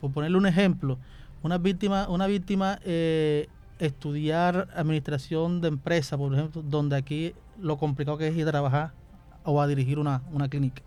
Por 0.02 0.12
ponerle 0.12 0.38
un 0.38 0.48
ejemplo, 0.48 0.98
una 1.44 1.60
víctima, 1.60 2.08
una 2.10 2.26
víctima 2.26 2.80
eh, 2.84 3.48
estudiar 3.78 4.70
administración 4.76 5.62
de 5.62 5.68
empresa, 5.68 6.18
por 6.18 6.34
ejemplo, 6.34 6.64
donde 6.64 6.96
aquí 6.96 7.34
lo 7.62 7.78
complicado 7.78 8.18
que 8.18 8.28
es 8.28 8.36
ir 8.36 8.48
a 8.48 8.52
trabajar 8.52 9.03
o 9.44 9.62
a 9.62 9.68
dirigir 9.68 10.00
una, 10.00 10.22
clínica. 10.50 10.82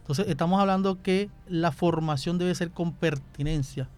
Entonces, 0.00 0.26
estamos 0.28 0.60
hablando 0.60 1.00
que 1.02 1.30
la 1.48 1.72
formación 1.72 2.38
debe 2.38 2.54
ser 2.54 2.70
con 2.70 2.92
pertinencia. 2.92 3.88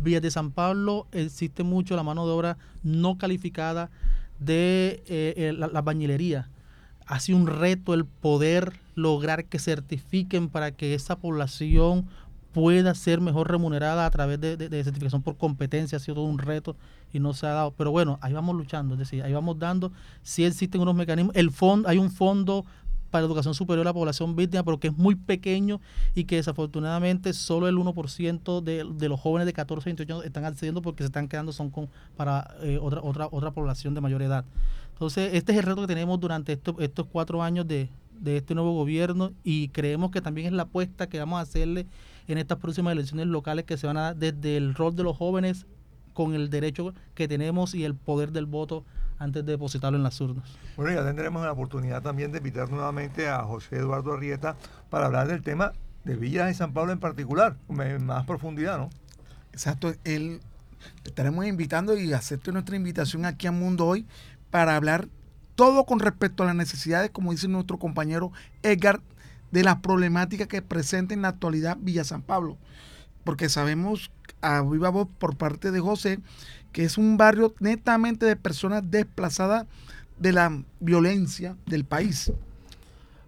Vías 0.00 0.22
de 0.22 0.30
San 0.30 0.50
Pablo 0.50 1.06
existe 1.12 1.62
mucho 1.62 1.96
la 1.96 2.02
mano 2.02 2.26
de 2.26 2.32
obra 2.32 2.56
no 2.82 3.18
calificada 3.18 3.90
de 4.38 5.02
eh, 5.06 5.34
eh, 5.36 5.52
la, 5.52 5.82
bañilería. 5.82 6.48
Ha 7.06 7.20
sido 7.20 7.38
un 7.38 7.46
reto 7.46 7.94
el 7.94 8.04
poder 8.04 8.72
lograr 8.94 9.44
que 9.44 9.58
certifiquen 9.58 10.48
para 10.48 10.72
que 10.72 10.94
esa 10.94 11.16
población 11.16 12.06
pueda 12.52 12.94
ser 12.94 13.20
mejor 13.20 13.50
remunerada 13.50 14.06
a 14.06 14.10
través 14.10 14.40
de, 14.40 14.56
certificación 14.84 15.22
por 15.22 15.36
competencia. 15.36 15.96
Ha 15.96 16.00
sido 16.00 16.16
todo 16.16 16.24
un 16.24 16.38
reto 16.38 16.76
y 17.12 17.18
no 17.18 17.32
se 17.32 17.46
ha 17.46 17.50
dado. 17.50 17.72
Pero 17.72 17.90
bueno, 17.90 18.18
ahí 18.22 18.32
vamos 18.32 18.56
luchando, 18.56 18.94
es 18.94 19.00
decir, 19.00 19.22
ahí 19.22 19.32
vamos 19.32 19.58
dando. 19.58 19.92
Si 20.22 20.44
existen 20.44 20.80
unos 20.80 20.94
mecanismos, 20.94 21.34
el 21.34 21.50
fondo, 21.50 21.88
hay 21.88 21.98
un 21.98 22.10
fondo 22.10 22.64
para 23.12 23.26
educación 23.26 23.54
superior 23.54 23.86
a 23.86 23.90
la 23.90 23.92
población 23.92 24.34
víctima, 24.34 24.64
pero 24.64 24.80
que 24.80 24.88
es 24.88 24.96
muy 24.96 25.14
pequeño 25.14 25.80
y 26.14 26.24
que 26.24 26.36
desafortunadamente 26.36 27.34
solo 27.34 27.68
el 27.68 27.76
1% 27.76 28.62
de, 28.62 28.84
de 28.90 29.08
los 29.08 29.20
jóvenes 29.20 29.46
de 29.46 29.52
14 29.52 29.82
a 29.82 29.90
28 29.90 30.14
años 30.14 30.24
están 30.24 30.44
accediendo 30.46 30.82
porque 30.82 31.04
se 31.04 31.06
están 31.06 31.28
quedando 31.28 31.52
son 31.52 31.70
para 32.16 32.56
eh, 32.62 32.78
otra, 32.80 33.02
otra, 33.02 33.28
otra 33.30 33.50
población 33.52 33.94
de 33.94 34.00
mayor 34.00 34.22
edad. 34.22 34.46
Entonces, 34.94 35.34
este 35.34 35.52
es 35.52 35.58
el 35.58 35.64
reto 35.64 35.82
que 35.82 35.86
tenemos 35.88 36.18
durante 36.18 36.58
estos 36.78 37.06
cuatro 37.06 37.42
años 37.42 37.68
de, 37.68 37.90
de 38.18 38.38
este 38.38 38.54
nuevo 38.54 38.72
gobierno 38.72 39.32
y 39.44 39.68
creemos 39.68 40.10
que 40.10 40.22
también 40.22 40.46
es 40.46 40.52
la 40.54 40.62
apuesta 40.62 41.08
que 41.08 41.18
vamos 41.18 41.38
a 41.38 41.42
hacerle 41.42 41.86
en 42.28 42.38
estas 42.38 42.58
próximas 42.58 42.92
elecciones 42.92 43.26
locales 43.26 43.66
que 43.66 43.76
se 43.76 43.86
van 43.86 43.98
a 43.98 44.02
dar 44.02 44.16
desde 44.16 44.56
el 44.56 44.74
rol 44.74 44.96
de 44.96 45.02
los 45.02 45.16
jóvenes 45.16 45.66
con 46.14 46.34
el 46.34 46.48
derecho 46.48 46.94
que 47.14 47.28
tenemos 47.28 47.74
y 47.74 47.84
el 47.84 47.94
poder 47.94 48.32
del 48.32 48.46
voto 48.46 48.84
antes 49.22 49.44
de 49.44 49.52
depositarlo 49.52 49.96
en 49.96 50.02
las 50.02 50.20
urnas. 50.20 50.44
Bueno, 50.76 50.92
ya 50.92 51.04
tendremos 51.04 51.44
la 51.44 51.52
oportunidad 51.52 52.02
también 52.02 52.32
de 52.32 52.38
invitar 52.38 52.70
nuevamente 52.70 53.28
a 53.28 53.42
José 53.44 53.76
Eduardo 53.76 54.12
Arrieta 54.12 54.56
para 54.90 55.06
hablar 55.06 55.28
del 55.28 55.42
tema 55.42 55.72
de 56.04 56.16
Villas 56.16 56.48
de 56.48 56.54
San 56.54 56.72
Pablo 56.72 56.92
en 56.92 56.98
particular, 56.98 57.56
con 57.66 58.04
más 58.04 58.26
profundidad, 58.26 58.78
¿no? 58.78 58.90
Exacto, 59.52 59.94
él 60.04 60.40
estaremos 61.04 61.46
invitando 61.46 61.96
y 61.96 62.12
acepte 62.12 62.52
nuestra 62.52 62.76
invitación 62.76 63.24
aquí 63.24 63.46
a 63.46 63.52
Mundo 63.52 63.86
Hoy 63.86 64.06
para 64.50 64.76
hablar 64.76 65.08
todo 65.54 65.84
con 65.84 66.00
respecto 66.00 66.42
a 66.42 66.46
las 66.46 66.56
necesidades, 66.56 67.10
como 67.10 67.30
dice 67.30 67.46
nuestro 67.48 67.78
compañero 67.78 68.32
Edgar, 68.62 69.00
de 69.50 69.62
las 69.62 69.76
problemáticas 69.76 70.48
que 70.48 70.62
presenta 70.62 71.14
en 71.14 71.22
la 71.22 71.28
actualidad 71.28 71.76
Villa 71.78 72.04
San 72.04 72.22
Pablo. 72.22 72.56
Porque 73.22 73.48
sabemos 73.48 74.10
a 74.40 74.62
viva 74.62 74.88
voz 74.88 75.08
por 75.18 75.36
parte 75.36 75.70
de 75.70 75.78
José 75.78 76.18
que 76.72 76.84
es 76.84 76.98
un 76.98 77.16
barrio 77.16 77.54
netamente 77.60 78.26
de 78.26 78.36
personas 78.36 78.82
desplazadas 78.90 79.66
de 80.18 80.32
la 80.32 80.62
violencia 80.80 81.56
del 81.66 81.84
país. 81.84 82.32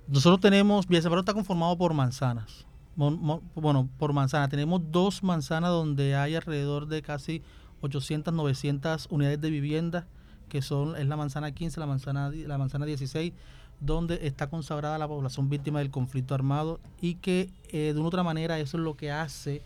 Nosotros 0.09 0.41
tenemos, 0.41 0.87
Villa 0.87 1.03
San 1.03 1.11
Pablo 1.11 1.21
está 1.21 1.35
conformado 1.35 1.77
por 1.77 1.95
manzanas. 1.95 2.67
Bueno, 2.97 3.89
por 3.99 4.13
manzana. 4.13 4.49
Tenemos 4.49 4.81
dos 4.91 5.23
manzanas 5.23 5.71
donde 5.71 6.15
hay 6.15 6.37
alrededor 6.37 6.87
de 6.87 7.03
casi 7.03 7.43
800, 7.81 8.33
900 8.33 9.09
unidades 9.11 9.41
de 9.41 9.51
vivienda, 9.51 10.07
que 10.49 10.63
son 10.63 10.97
es 10.97 11.07
la 11.07 11.17
manzana 11.17 11.53
15, 11.53 11.81
la 11.81 11.87
manzana, 11.87 12.31
la 12.31 12.59
manzana 12.59 12.87
16, 12.87 13.33
donde 13.81 14.27
está 14.27 14.49
consagrada 14.49 14.97
la 14.99 15.09
población 15.09 15.49
víctima 15.49 15.81
del 15.81 15.91
conflicto 15.91 16.35
armado 16.35 16.79
y 17.01 17.17
que 17.17 17.51
eh, 17.71 17.93
de 17.93 17.95
una 17.95 18.05
u 18.05 18.07
otra 18.07 18.23
manera 18.23 18.59
eso 18.61 18.77
es 18.77 18.85
lo 18.85 18.97
que 18.97 19.11
hace 19.11 19.63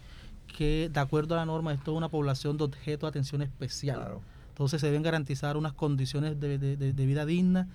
que, 0.56 0.90
de 0.92 1.00
acuerdo 1.00 1.34
a 1.34 1.38
la 1.38 1.46
norma, 1.46 1.72
esto 1.72 1.92
es 1.92 1.96
una 1.96 2.08
población 2.08 2.56
de 2.56 2.64
objeto 2.64 3.06
de 3.06 3.10
atención 3.10 3.42
especial. 3.42 4.18
Entonces 4.48 4.80
se 4.80 4.88
deben 4.88 5.02
garantizar 5.02 5.56
unas 5.56 5.72
condiciones 5.72 6.40
de, 6.40 6.58
de 6.58 7.06
vida 7.06 7.24
dignas, 7.24 7.68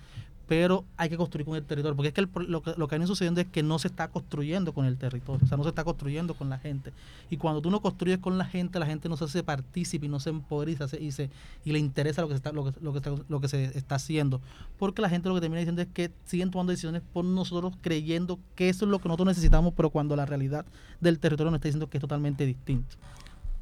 pero 0.46 0.84
hay 0.96 1.08
que 1.08 1.16
construir 1.16 1.46
con 1.46 1.56
el 1.56 1.64
territorio, 1.64 1.96
porque 1.96 2.08
es 2.08 2.14
que 2.14 2.22
lo, 2.22 2.62
que 2.62 2.74
lo 2.76 2.88
que 2.88 2.96
viene 2.96 3.06
sucediendo 3.06 3.40
es 3.40 3.46
que 3.46 3.62
no 3.62 3.78
se 3.78 3.88
está 3.88 4.08
construyendo 4.08 4.72
con 4.74 4.84
el 4.84 4.98
territorio, 4.98 5.40
o 5.42 5.48
sea, 5.48 5.56
no 5.56 5.62
se 5.62 5.70
está 5.70 5.84
construyendo 5.84 6.34
con 6.34 6.50
la 6.50 6.58
gente. 6.58 6.92
Y 7.30 7.38
cuando 7.38 7.62
tú 7.62 7.70
no 7.70 7.80
construyes 7.80 8.18
con 8.18 8.36
la 8.36 8.44
gente, 8.44 8.78
la 8.78 8.86
gente 8.86 9.08
no 9.08 9.16
se 9.16 9.24
hace 9.24 9.42
partícipe 9.42 10.06
y 10.06 10.08
no 10.08 10.20
se 10.20 10.30
empoderiza 10.30 10.86
y, 11.00 11.12
se, 11.12 11.30
y 11.64 11.72
le 11.72 11.78
interesa 11.78 12.22
lo 12.22 12.28
que, 12.28 12.34
se 12.34 12.36
está, 12.36 12.52
lo, 12.52 12.64
que, 12.64 12.72
lo, 12.80 12.92
que 12.92 12.98
está, 12.98 13.14
lo 13.28 13.40
que 13.40 13.48
se 13.48 13.64
está 13.76 13.94
haciendo. 13.94 14.40
Porque 14.78 15.00
la 15.00 15.08
gente 15.08 15.28
lo 15.28 15.34
que 15.34 15.40
termina 15.40 15.60
diciendo 15.60 15.80
es 15.80 15.88
que 15.88 16.10
siguen 16.24 16.50
tomando 16.50 16.72
decisiones 16.72 17.02
por 17.12 17.24
nosotros 17.24 17.74
creyendo 17.80 18.38
que 18.54 18.68
eso 18.68 18.84
es 18.84 18.90
lo 18.90 18.98
que 18.98 19.08
nosotros 19.08 19.28
necesitamos, 19.28 19.72
pero 19.74 19.90
cuando 19.90 20.14
la 20.16 20.26
realidad 20.26 20.66
del 21.00 21.18
territorio 21.18 21.50
nos 21.50 21.58
está 21.58 21.68
diciendo 21.68 21.88
que 21.88 21.98
es 21.98 22.02
totalmente 22.02 22.44
distinto. 22.44 22.96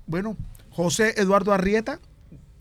Bueno, 0.06 0.36
José 0.70 1.14
Eduardo 1.16 1.52
Arrieta, 1.52 2.00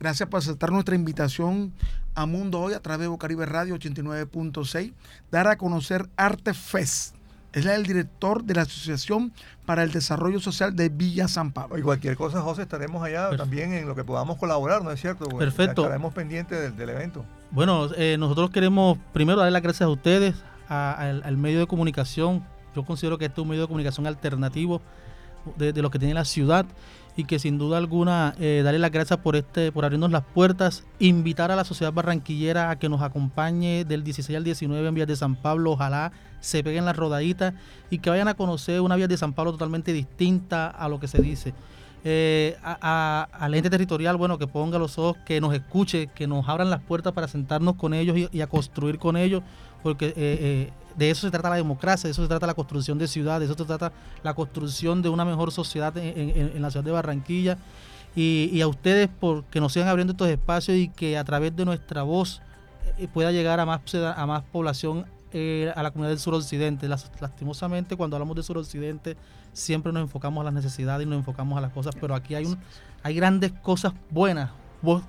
gracias 0.01 0.27
por 0.27 0.39
aceptar 0.39 0.71
nuestra 0.71 0.95
invitación 0.95 1.71
a 2.15 2.25
Mundo 2.25 2.59
Hoy 2.59 2.73
a 2.73 2.79
través 2.79 3.01
de 3.01 3.07
Bocaribe 3.07 3.45
Radio 3.45 3.75
89.6, 3.75 4.93
dar 5.29 5.47
a 5.47 5.57
conocer 5.57 6.09
Arte 6.17 6.55
Fest. 6.55 7.15
Es 7.53 7.67
el 7.67 7.83
director 7.83 8.43
de 8.43 8.55
la 8.55 8.63
Asociación 8.63 9.31
para 9.65 9.83
el 9.83 9.91
Desarrollo 9.91 10.39
Social 10.39 10.75
de 10.75 10.89
Villa 10.89 11.27
San 11.27 11.51
Pablo. 11.51 11.77
Y 11.77 11.83
cualquier 11.83 12.15
cosa, 12.15 12.41
José, 12.41 12.63
estaremos 12.63 13.03
allá 13.03 13.29
también 13.37 13.73
en 13.73 13.87
lo 13.87 13.93
que 13.93 14.03
podamos 14.03 14.37
colaborar, 14.37 14.83
¿no 14.83 14.89
es 14.89 14.99
cierto? 14.99 15.25
Perfecto. 15.37 15.83
Estaremos 15.83 16.13
pendientes 16.15 16.75
del, 16.75 16.89
evento. 16.89 17.23
Bueno, 17.51 17.89
eh, 17.95 18.15
nosotros 18.17 18.49
queremos 18.49 18.97
primero 19.13 19.37
darle 19.37 19.51
las 19.51 19.61
gracias 19.61 19.85
a 19.85 19.89
ustedes, 19.89 20.33
al, 20.67 21.37
medio 21.37 21.59
de 21.59 21.67
comunicación. 21.67 22.43
Yo 22.75 22.83
considero 22.85 23.19
que 23.19 23.25
este 23.25 23.39
es 23.39 23.43
un 23.43 23.49
medio 23.49 23.63
de 23.63 23.67
comunicación 23.67 24.07
alternativo 24.07 24.81
de, 25.57 25.73
de 25.73 25.81
lo 25.83 25.91
que 25.91 25.99
tiene 25.99 26.15
la 26.15 26.25
ciudad 26.25 26.65
y 27.15 27.25
que 27.25 27.39
sin 27.39 27.57
duda 27.57 27.77
alguna 27.77 28.35
eh, 28.39 28.61
darle 28.63 28.79
las 28.79 28.91
gracias 28.91 29.19
por 29.19 29.35
este 29.35 29.71
por 29.71 29.85
abrirnos 29.85 30.11
las 30.11 30.23
puertas, 30.23 30.85
invitar 30.99 31.51
a 31.51 31.55
la 31.55 31.63
sociedad 31.63 31.91
barranquillera 31.91 32.69
a 32.69 32.79
que 32.79 32.89
nos 32.89 33.01
acompañe 33.01 33.85
del 33.85 34.03
16 34.03 34.37
al 34.37 34.43
19 34.43 34.87
en 34.87 34.95
Vías 34.95 35.07
de 35.07 35.15
San 35.15 35.35
Pablo, 35.35 35.71
ojalá 35.71 36.11
se 36.39 36.63
peguen 36.63 36.85
las 36.85 36.95
rodaditas 36.95 37.53
y 37.89 37.99
que 37.99 38.09
vayan 38.09 38.27
a 38.27 38.33
conocer 38.33 38.81
una 38.81 38.95
Vías 38.95 39.09
de 39.09 39.17
San 39.17 39.33
Pablo 39.33 39.51
totalmente 39.51 39.93
distinta 39.93 40.67
a 40.69 40.87
lo 40.89 40.99
que 40.99 41.07
se 41.07 41.21
dice. 41.21 41.53
Eh, 42.03 42.57
a, 42.63 43.27
al 43.31 43.53
ente 43.53 43.69
territorial, 43.69 44.17
bueno, 44.17 44.39
que 44.39 44.47
ponga 44.47 44.79
los 44.79 44.97
ojos, 44.97 45.17
que 45.23 45.39
nos 45.39 45.53
escuche, 45.53 46.07
que 46.07 46.25
nos 46.25 46.49
abran 46.49 46.71
las 46.71 46.81
puertas 46.81 47.13
para 47.13 47.27
sentarnos 47.27 47.75
con 47.75 47.93
ellos 47.93 48.17
y, 48.31 48.41
a 48.41 48.47
construir 48.47 48.97
con 48.97 49.17
ellos, 49.17 49.43
porque 49.83 50.07
eh, 50.07 50.13
eh 50.17 50.73
de 50.95 51.09
eso 51.09 51.27
se 51.27 51.31
trata 51.31 51.49
la 51.49 51.55
democracia, 51.55 52.07
de 52.07 52.11
eso 52.11 52.21
se 52.21 52.27
trata 52.27 52.47
la 52.47 52.53
construcción 52.53 52.97
de 52.97 53.07
ciudades, 53.07 53.47
de 53.47 53.53
eso 53.53 53.63
se 53.63 53.67
trata 53.67 53.91
la 54.23 54.33
construcción 54.33 55.01
de 55.01 55.09
una 55.09 55.25
mejor 55.25 55.51
sociedad 55.51 55.95
en, 55.97 56.61
la 56.61 56.71
ciudad 56.71 56.83
de 56.83 56.91
Barranquilla. 56.91 57.57
Y, 58.15 58.59
a 58.61 58.67
ustedes 58.67 59.09
porque 59.19 59.61
nos 59.61 59.73
sigan 59.73 59.87
abriendo 59.87 60.11
estos 60.11 60.27
espacios 60.27 60.77
y 60.77 60.89
que 60.89 61.17
a 61.17 61.23
través 61.23 61.55
de 61.55 61.63
nuestra 61.63 62.03
voz 62.03 62.41
eh, 62.97 63.07
pueda 63.07 63.31
llegar 63.31 63.59
a 63.59 63.65
más, 63.65 63.81
a 63.95 64.25
más 64.25 64.43
población 64.43 65.05
eh, 65.31 65.71
a 65.75 65.81
la 65.81 65.91
comunidad 65.91 66.11
del 66.11 66.19
suroccidente. 66.19 66.89
lastimosamente, 66.89 67.95
cuando 67.95 68.17
hablamos 68.17 68.35
de 68.35 68.43
suroccidente, 68.43 69.15
siempre 69.53 69.93
nos 69.93 70.01
enfocamos 70.01 70.41
a 70.41 70.45
las 70.45 70.53
necesidades 70.53 71.07
y 71.07 71.09
nos 71.09 71.19
enfocamos 71.19 71.57
a 71.57 71.61
las 71.61 71.71
cosas, 71.71 71.95
pero 71.99 72.15
aquí 72.15 72.35
hay, 72.35 72.45
un, 72.45 72.57
hay 73.01 73.15
grandes 73.15 73.53
cosas 73.61 73.93
buenas, 74.09 74.51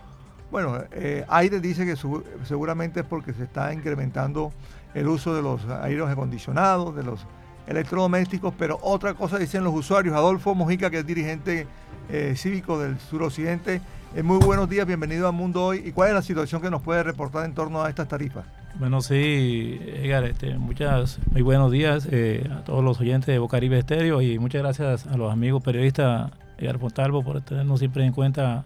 bueno, 0.51 0.83
eh, 0.91 1.23
aire 1.29 1.61
dice 1.61 1.85
que 1.85 1.95
seguramente 2.43 2.99
es 2.99 3.05
porque 3.05 3.31
se 3.31 3.43
está 3.43 3.73
incrementando 3.73 4.51
el 4.93 5.07
uso 5.07 5.33
de 5.33 5.41
los 5.41 5.65
aires 5.69 6.05
acondicionados, 6.05 6.93
de 6.97 7.03
los 7.03 7.25
electrodomésticos, 7.67 8.53
pero 8.57 8.79
otra 8.81 9.13
cosa 9.13 9.37
dicen 9.37 9.63
los 9.63 9.73
usuarios. 9.73 10.15
Adolfo 10.15 10.55
Mojica, 10.55 10.89
que 10.89 10.99
es 10.99 11.05
dirigente 11.05 11.67
eh, 12.09 12.33
cívico 12.35 12.79
del 12.79 12.99
suroccidente, 12.99 13.81
eh, 14.15 14.23
muy 14.23 14.37
buenos 14.37 14.69
días, 14.69 14.87
bienvenido 14.87 15.27
a 15.27 15.31
Mundo 15.31 15.65
Hoy. 15.65 15.83
¿Y 15.85 15.91
cuál 15.91 16.09
es 16.09 16.15
la 16.15 16.21
situación 16.21 16.61
que 16.61 16.69
nos 16.69 16.81
puede 16.81 17.03
reportar 17.03 17.43
en 17.45 17.53
torno 17.53 17.83
a 17.83 17.89
estas 17.89 18.07
tarifas? 18.07 18.45
Bueno, 18.79 19.01
sí, 19.01 19.79
Edgar, 19.81 20.23
este, 20.23 20.57
muchas, 20.57 21.19
muy 21.31 21.41
buenos 21.41 21.71
días 21.71 22.07
eh, 22.11 22.49
a 22.49 22.63
todos 22.63 22.83
los 22.83 22.99
oyentes 22.99 23.27
de 23.27 23.39
Bocaribe 23.39 23.79
Estéreo 23.79 24.21
y 24.21 24.39
muchas 24.39 24.61
gracias 24.61 25.07
a 25.07 25.17
los 25.17 25.31
amigos 25.31 25.63
periodistas 25.63 26.31
Edgar 26.57 26.79
Fontalvo 26.79 27.23
por 27.23 27.41
tenernos 27.41 27.79
siempre 27.79 28.05
en 28.05 28.13
cuenta 28.13 28.65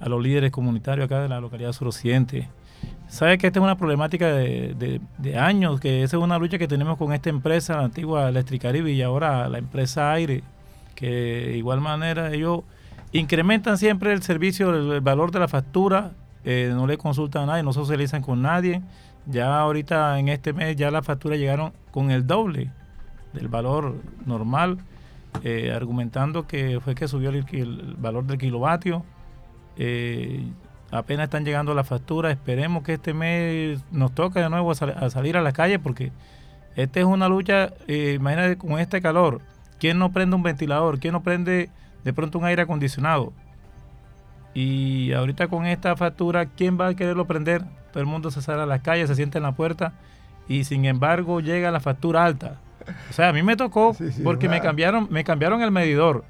a 0.00 0.08
los 0.08 0.22
líderes 0.22 0.50
comunitarios 0.50 1.06
acá 1.06 1.20
de 1.20 1.28
la 1.28 1.40
localidad 1.40 1.72
suroccidente. 1.72 2.48
Sabe 3.08 3.38
que 3.38 3.46
esta 3.46 3.60
es 3.60 3.62
una 3.62 3.76
problemática 3.76 4.26
de, 4.28 5.00
años, 5.38 5.80
que 5.80 6.02
esa 6.02 6.16
es 6.16 6.22
una 6.22 6.38
lucha 6.38 6.58
que 6.58 6.66
tenemos 6.66 6.98
con 6.98 7.12
esta 7.12 7.30
empresa, 7.30 7.76
la 7.76 7.84
antigua 7.84 8.28
Electricaribe 8.28 8.90
y 8.92 9.00
ahora 9.02 9.48
la 9.48 9.58
empresa 9.58 10.12
Aire, 10.12 10.42
que 10.94 11.08
de 11.08 11.56
igual 11.56 11.80
manera 11.80 12.32
ellos 12.32 12.62
incrementan 13.12 13.78
siempre 13.78 14.12
el 14.12 14.22
servicio, 14.22 14.94
el, 14.94 15.00
valor 15.00 15.30
de 15.30 15.38
la 15.38 15.48
factura, 15.48 16.12
eh, 16.44 16.70
no 16.74 16.86
le 16.86 16.98
consultan 16.98 17.44
a 17.44 17.46
nadie, 17.46 17.62
no 17.62 17.72
socializan 17.72 18.22
con 18.22 18.42
nadie. 18.42 18.82
Ya 19.26 19.58
ahorita 19.58 20.18
en 20.18 20.28
este 20.28 20.52
mes 20.52 20.76
ya 20.76 20.90
las 20.90 21.04
facturas 21.04 21.38
llegaron 21.38 21.72
con 21.90 22.10
el 22.10 22.26
doble 22.26 22.70
del 23.32 23.48
valor 23.48 23.94
normal, 24.24 24.78
eh, 25.42 25.72
argumentando 25.72 26.46
que 26.46 26.80
fue 26.80 26.94
que 26.94 27.08
subió 27.08 27.30
el, 27.30 27.96
valor 27.98 28.24
del 28.24 28.38
kilovatio. 28.38 29.04
Eh, 29.76 30.44
apenas 30.90 31.24
están 31.24 31.44
llegando 31.44 31.74
las 31.74 31.86
facturas. 31.86 32.32
Esperemos 32.32 32.82
que 32.82 32.94
este 32.94 33.14
mes 33.14 33.80
nos 33.90 34.14
toque 34.14 34.40
de 34.40 34.48
nuevo 34.48 34.70
a, 34.70 35.10
salir 35.10 35.36
a 35.36 35.42
la 35.42 35.52
calle 35.52 35.78
porque 35.78 36.12
esta 36.76 37.00
es 37.00 37.06
una 37.06 37.28
lucha, 37.28 37.72
eh, 37.88 38.14
imagínate 38.18 38.56
con 38.56 38.78
este 38.78 39.00
calor, 39.00 39.40
¿quién 39.78 39.98
no 39.98 40.12
prende 40.12 40.36
un 40.36 40.42
ventilador? 40.42 40.98
¿Quién 40.98 41.12
no 41.12 41.22
prende 41.22 41.70
de 42.04 42.12
pronto 42.12 42.38
un 42.38 42.44
aire 42.44 42.62
acondicionado? 42.62 43.32
Y 44.54 45.12
ahorita 45.12 45.48
con 45.48 45.66
esta 45.66 45.96
factura, 45.96 46.46
¿quién 46.46 46.78
va 46.80 46.88
a 46.88 46.94
quererlo 46.94 47.26
prender? 47.26 47.62
Todo 47.92 48.00
el 48.00 48.06
mundo 48.06 48.30
se 48.30 48.40
sale 48.42 48.62
a 48.62 48.66
las 48.66 48.80
calles, 48.80 49.08
se 49.08 49.14
siente 49.14 49.38
en 49.38 49.44
la 49.44 49.52
puerta 49.52 49.92
y 50.48 50.64
sin 50.64 50.84
embargo 50.84 51.40
llega 51.40 51.70
la 51.70 51.80
factura 51.80 52.24
alta. 52.24 52.60
O 53.10 53.12
sea, 53.12 53.30
a 53.30 53.32
mí 53.32 53.42
me 53.42 53.56
tocó 53.56 53.96
porque 54.22 54.48
me 54.48 54.60
cambiaron, 54.60 55.08
me 55.10 55.24
cambiaron 55.24 55.62
el 55.62 55.70
medidor. 55.70 56.24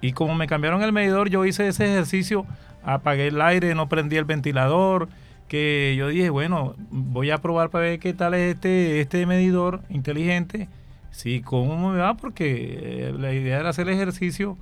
Y 0.00 0.12
como 0.12 0.34
me 0.34 0.46
cambiaron 0.46 0.82
el 0.82 0.92
medidor, 0.92 1.28
yo 1.28 1.44
hice 1.44 1.68
ese 1.68 1.84
ejercicio 1.84 2.46
apagué 2.82 3.28
el 3.28 3.40
aire, 3.40 3.74
no 3.74 3.88
prendí 3.88 4.16
el 4.16 4.24
ventilador, 4.24 5.08
que 5.48 5.94
yo 5.98 6.08
dije, 6.08 6.30
bueno, 6.30 6.74
voy 6.90 7.30
a 7.30 7.38
probar 7.38 7.70
para 7.70 7.84
ver 7.84 7.98
qué 7.98 8.14
tal 8.14 8.34
es 8.34 8.54
este, 8.54 9.00
este 9.00 9.26
medidor 9.26 9.80
inteligente, 9.88 10.68
sí, 11.10 11.42
cómo 11.42 11.90
me 11.90 11.98
va, 11.98 12.14
porque 12.14 12.78
eh, 12.80 13.14
la 13.18 13.32
idea 13.32 13.58
era 13.58 13.70
hacer 13.70 13.88
el 13.88 13.94
ejercicio, 13.94 14.56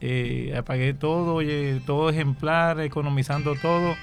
eh, 0.00 0.54
apagué 0.56 0.94
todo, 0.94 1.40
todo 1.84 2.10
ejemplar, 2.10 2.80
economizando 2.80 3.54
todo, 3.56 3.96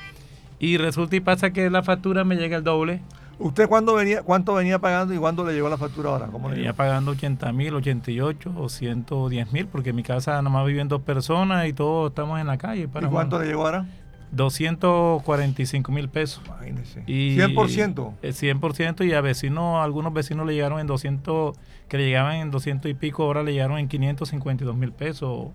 y 0.60 0.78
resulta 0.78 1.16
y 1.16 1.20
pasa 1.20 1.52
que 1.52 1.70
la 1.70 1.84
factura 1.84 2.24
me 2.24 2.36
llega 2.36 2.58
el 2.58 2.64
doble. 2.64 3.02
¿Usted 3.44 3.68
cuándo 3.68 3.94
venía, 3.96 4.24
cuánto 4.24 4.54
venía 4.54 4.80
pagando 4.80 5.14
y 5.14 5.18
cuándo 5.18 5.46
le 5.46 5.54
llegó 5.54 5.68
la 5.68 5.78
factura 5.78 6.12
ahora? 6.12 6.28
¿Cómo 6.28 6.48
venía 6.48 6.72
pagando 6.72 7.12
80 7.12 7.52
mil, 7.52 7.76
88 7.76 8.54
o 8.56 8.70
110 8.70 9.52
mil, 9.52 9.68
porque 9.68 9.90
en 9.90 9.98
mi 9.98 10.04
casa 10.04 10.42
nomás 10.42 10.66
viven 10.66 10.88
dos 10.88 11.02
personas 11.02 11.68
y 11.68 11.74
todos 11.74 12.12
estamos 12.12 12.40
en 12.40 12.48
la 12.48 12.58
calle. 12.58 12.88
Para 12.88 13.08
¿Y 13.08 13.10
cuánto 13.10 13.38
le 13.40 13.48
llegó 13.48 13.66
ahora? 13.66 13.86
245 14.32 15.92
mil 15.92 16.08
pesos. 16.08 16.42
Imagínese. 16.46 17.04
Y, 17.06 17.36
100%. 17.38 18.14
100% 18.22 19.02
eh, 19.02 19.06
y 19.08 19.14
a 19.14 19.20
vecinos, 19.20 19.84
algunos 19.84 20.14
vecinos 20.14 20.48
le 20.48 20.54
llegaron 20.54 20.80
en 20.80 20.88
200, 20.88 21.58
que 21.90 21.98
le 21.98 22.06
llegaban 22.06 22.38
en 22.38 22.50
200 22.50 22.90
y 22.90 22.94
pico, 22.94 23.24
ahora 23.24 23.44
le 23.44 23.52
llegaron 23.52 23.78
en 23.78 23.90
552 23.90 24.74
mil 24.74 24.94
pesos 24.94 25.50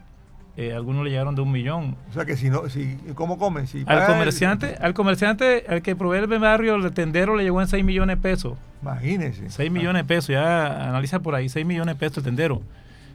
eh, 0.60 0.74
algunos 0.74 1.04
le 1.04 1.10
llegaron 1.10 1.36
de 1.36 1.40
un 1.40 1.52
millón. 1.52 1.94
O 2.10 2.14
sea 2.14 2.24
que 2.24 2.36
si 2.36 2.50
no, 2.50 2.68
si, 2.68 2.98
¿cómo 3.14 3.38
comen? 3.38 3.68
Si 3.68 3.84
al 3.86 4.06
comerciante, 4.06 4.74
al 4.80 4.92
comerciante, 4.92 5.64
al 5.68 5.82
que 5.82 5.94
provee 5.94 6.18
el 6.18 6.26
barrio, 6.26 6.74
el 6.74 6.92
tendero 6.92 7.36
le 7.36 7.44
llegó 7.44 7.60
en 7.60 7.68
6 7.68 7.84
millones 7.84 8.16
de 8.16 8.22
pesos. 8.22 8.58
Imagínese. 8.82 9.50
6 9.50 9.70
millones 9.70 10.02
de 10.02 10.08
pesos, 10.08 10.30
ya 10.30 10.88
analiza 10.88 11.20
por 11.20 11.36
ahí, 11.36 11.48
6 11.48 11.64
millones 11.64 11.94
de 11.94 11.98
pesos 12.00 12.18
el 12.18 12.24
tendero. 12.24 12.60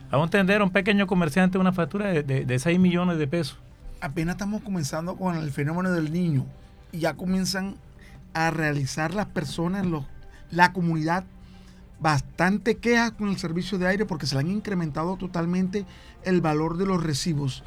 A 0.09 0.19
un 0.19 0.29
tendero, 0.29 0.63
un 0.63 0.71
pequeño 0.71 1.05
comerciante, 1.05 1.57
una 1.57 1.73
factura 1.73 2.07
de, 2.07 2.23
de, 2.23 2.59
6 2.59 2.79
millones 2.79 3.17
de 3.17 3.27
pesos. 3.27 3.59
Apenas 3.99 4.35
estamos 4.35 4.61
comenzando 4.61 5.17
con 5.17 5.35
el 5.35 5.51
fenómeno 5.51 5.91
del 5.91 6.13
niño 6.13 6.45
y 6.93 6.99
ya 6.99 7.15
comienzan 7.15 7.75
a 8.33 8.51
realizar 8.51 9.13
las 9.13 9.25
personas, 9.25 9.85
los, 9.85 10.05
la 10.49 10.71
comunidad, 10.71 11.25
bastante 12.03 12.77
quejas 12.77 13.13
con 13.13 13.29
el 13.29 13.37
servicio 13.37 13.79
de 13.79 13.87
aire 13.87 14.05
porque 14.05 14.27
se 14.27 14.35
le 14.35 14.41
han 14.41 14.51
incrementado 14.51 15.15
totalmente 15.15 15.85
el 16.23 16.41
valor 16.41 16.77
de 16.77 16.85
los 16.85 17.01
recibos. 17.01 17.63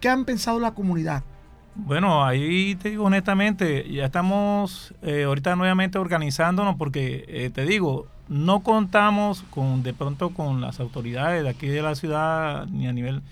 ¿Qué 0.00 0.08
han 0.08 0.24
pensado 0.24 0.60
la 0.60 0.72
comunidad? 0.72 1.24
Bueno, 1.74 2.24
ahí 2.24 2.74
te 2.74 2.90
digo 2.90 3.04
honestamente, 3.04 3.90
ya 3.90 4.04
estamos 4.04 4.94
eh, 5.00 5.24
ahorita 5.24 5.56
nuevamente 5.56 5.98
organizándonos 5.98 6.76
porque 6.76 7.24
eh, 7.26 7.50
te 7.50 7.64
digo, 7.64 8.06
no 8.28 8.60
contamos 8.60 9.42
con 9.48 9.82
de 9.82 9.94
pronto 9.94 10.30
con 10.30 10.60
las 10.60 10.78
autoridades 10.78 11.42
de 11.42 11.48
aquí 11.48 11.66
de 11.66 11.80
la 11.80 11.94
ciudad 11.94 12.66
ni 12.66 12.86
a 12.86 12.92
nivel 12.92 13.22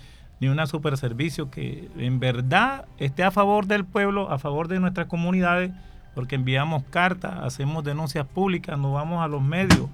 ni 0.41 0.49
una 0.49 0.67
super 0.67 0.97
servicio 0.97 1.51
que 1.51 1.91
en 1.99 2.19
verdad 2.19 2.87
esté 2.97 3.23
a 3.23 3.31
favor 3.31 3.67
del 3.67 3.85
pueblo, 3.85 4.31
a 4.31 4.39
favor 4.39 4.69
de 4.69 4.81
nuestras 4.81 5.07
comunidades, 5.07 5.73
porque 6.15 6.35
enviamos 6.35 6.83
cartas, 6.91 7.35
hacemos 7.43 7.85
denuncias 7.85 8.27
públicas, 8.27 8.79
nos 8.79 8.93
vamos 8.93 9.23
a 9.23 9.29
los 9.29 9.43
medios, 9.43 9.89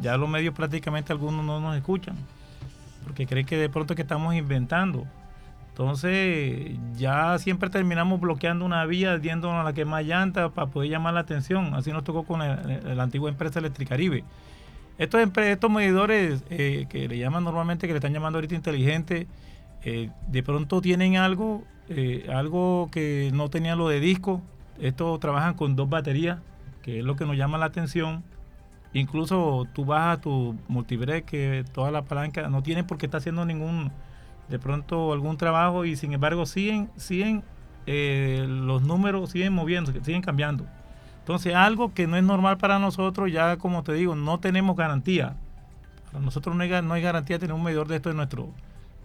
ya 0.00 0.16
los 0.16 0.28
medios 0.28 0.54
prácticamente 0.54 1.12
algunos 1.12 1.44
no 1.44 1.60
nos 1.60 1.76
escuchan 1.76 2.16
porque 3.04 3.26
cree 3.26 3.44
que 3.44 3.56
de 3.56 3.68
pronto 3.68 3.94
que 3.94 4.02
estamos 4.02 4.34
inventando. 4.34 5.06
Entonces 5.68 6.76
ya 6.96 7.38
siempre 7.38 7.68
terminamos 7.68 8.20
bloqueando 8.20 8.64
una 8.64 8.84
vía, 8.86 9.18
diéndonos 9.18 9.60
a 9.60 9.64
la 9.64 9.72
que 9.72 9.84
más 9.84 10.04
llanta 10.04 10.48
para 10.48 10.68
poder 10.68 10.90
llamar 10.90 11.14
la 11.14 11.20
atención. 11.20 11.74
Así 11.74 11.92
nos 11.92 12.04
tocó 12.04 12.24
con 12.24 12.38
la 12.40 13.02
antigua 13.02 13.28
empresa 13.28 13.58
Electricaribe. 13.58 14.24
Estos, 14.98 15.20
estos 15.36 15.70
medidores 15.70 16.44
eh, 16.50 16.86
que 16.88 17.08
le 17.08 17.18
llaman 17.18 17.42
normalmente, 17.42 17.86
que 17.86 17.92
le 17.92 17.98
están 17.98 18.12
llamando 18.12 18.38
ahorita 18.38 18.54
inteligentes, 18.54 19.26
eh, 19.82 20.10
de 20.28 20.42
pronto 20.44 20.80
tienen 20.80 21.16
algo, 21.16 21.64
eh, 21.88 22.28
algo 22.32 22.88
que 22.92 23.30
no 23.34 23.50
tenían 23.50 23.76
lo 23.76 23.88
de 23.88 23.98
disco. 23.98 24.42
Estos 24.80 25.20
trabajan 25.20 25.54
con 25.54 25.76
dos 25.76 25.88
baterías, 25.88 26.38
que 26.82 26.98
es 27.00 27.04
lo 27.04 27.16
que 27.16 27.24
nos 27.24 27.36
llama 27.36 27.58
la 27.58 27.66
atención 27.66 28.24
Incluso 28.94 29.66
tú 29.72 29.92
a 29.92 30.20
tu 30.20 30.56
multibreak, 30.68 31.24
que 31.24 31.64
toda 31.72 31.90
la 31.90 32.02
palanca 32.02 32.48
no 32.48 32.62
tiene 32.62 32.84
por 32.84 32.96
qué 32.96 33.06
estar 33.06 33.18
haciendo 33.18 33.44
ningún, 33.44 33.90
de 34.48 34.58
pronto 34.60 35.12
algún 35.12 35.36
trabajo 35.36 35.84
y 35.84 35.96
sin 35.96 36.12
embargo 36.12 36.46
siguen, 36.46 36.88
siguen 36.96 37.42
eh, 37.86 38.46
los 38.48 38.82
números, 38.82 39.30
siguen 39.30 39.52
moviendo, 39.52 39.92
siguen 39.92 40.22
cambiando. 40.22 40.64
Entonces 41.18 41.56
algo 41.56 41.92
que 41.92 42.06
no 42.06 42.16
es 42.16 42.22
normal 42.22 42.56
para 42.56 42.78
nosotros, 42.78 43.32
ya 43.32 43.56
como 43.56 43.82
te 43.82 43.94
digo, 43.94 44.14
no 44.14 44.38
tenemos 44.38 44.76
garantía. 44.76 45.34
Para 46.12 46.24
nosotros 46.24 46.54
no 46.54 46.62
hay, 46.62 46.70
no 46.80 46.94
hay 46.94 47.02
garantía 47.02 47.36
de 47.36 47.40
tener 47.40 47.54
un 47.54 47.64
medidor 47.64 47.88
de 47.88 47.96
esto 47.96 48.10
en 48.10 48.16
nuestro, 48.16 48.50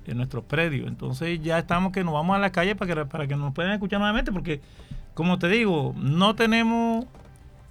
en 0.06 0.18
nuestro 0.18 0.44
predio. 0.44 0.88
Entonces 0.88 1.42
ya 1.42 1.60
estamos 1.60 1.92
que 1.92 2.04
nos 2.04 2.14
vamos 2.14 2.36
a 2.36 2.40
la 2.40 2.52
calle 2.52 2.76
para 2.76 2.94
que, 2.94 3.06
para 3.06 3.28
que 3.28 3.36
nos 3.36 3.54
puedan 3.54 3.72
escuchar 3.74 4.00
nuevamente, 4.00 4.32
porque 4.32 4.62
como 5.14 5.38
te 5.38 5.50
digo, 5.50 5.94
no 5.98 6.36
tenemos 6.36 7.06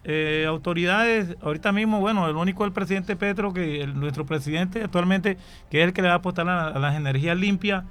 eh, 0.05 0.45
autoridades, 0.47 1.37
ahorita 1.43 1.73
mismo, 1.73 2.01
bueno, 2.01 2.29
el 2.29 2.37
único 2.37 2.65
el 2.65 2.73
presidente 2.73 3.17
Petro, 3.17 3.53
que 3.53 3.87
nuestro 3.87 4.25
presidente 4.27 4.83
actualmente, 4.83 5.37
que 5.71 5.81
es 5.81 5.89
el 5.89 5.93
que 5.93 6.03
le 6.03 6.09
va 6.09 6.15
a 6.15 6.19
apostar 6.19 6.49
a, 6.49 6.79
las 6.79 6.97
energías 6.97 7.37
limpias, 7.37 7.85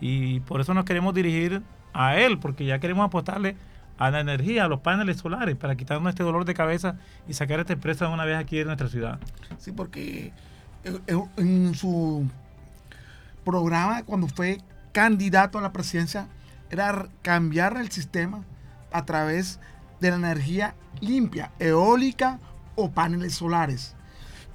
y 0.00 0.40
por 0.40 0.60
eso 0.60 0.74
nos 0.74 0.84
queremos 0.84 1.14
dirigir 1.14 1.62
a 1.92 2.16
él, 2.16 2.38
porque 2.38 2.64
ya 2.64 2.78
queremos 2.78 3.06
apostarle 3.06 3.56
a 3.98 4.10
la 4.10 4.20
energía, 4.20 4.64
a 4.64 4.68
los 4.68 4.80
paneles 4.80 5.18
solares, 5.18 5.56
para 5.56 5.76
quitarnos 5.76 6.10
este 6.10 6.24
dolor 6.24 6.44
de 6.44 6.54
cabeza 6.54 6.96
y 7.28 7.34
sacar 7.34 7.60
esta 7.60 7.72
empresa 7.72 8.06
de 8.06 8.12
una 8.12 8.24
vez 8.24 8.36
aquí 8.36 8.58
en 8.58 8.66
nuestra 8.66 8.88
ciudad. 8.88 9.18
Sí, 9.58 9.72
porque 9.72 10.32
en 11.36 11.74
su 11.74 12.26
programa, 13.44 14.02
cuando 14.04 14.28
fue 14.28 14.60
candidato 14.92 15.58
a 15.58 15.62
la 15.62 15.72
presidencia, 15.72 16.28
era 16.70 17.08
cambiar 17.22 17.76
el 17.76 17.90
sistema 17.90 18.44
a 18.90 19.04
través 19.04 19.58
de 20.00 20.10
la 20.10 20.16
energía 20.16 20.74
limpia, 21.00 21.50
eólica 21.58 22.38
o 22.74 22.90
paneles 22.90 23.34
solares. 23.34 23.94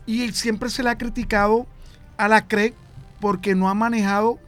Y 0.05 0.31
siempre 0.31 0.69
se 0.69 0.83
le 0.83 0.89
ha 0.89 0.97
criticado 0.97 1.67
a 2.17 2.27
la 2.27 2.47
CREC 2.47 2.73
porque 3.19 3.55
no 3.55 3.69
ha 3.69 3.73
manejado 3.73 4.39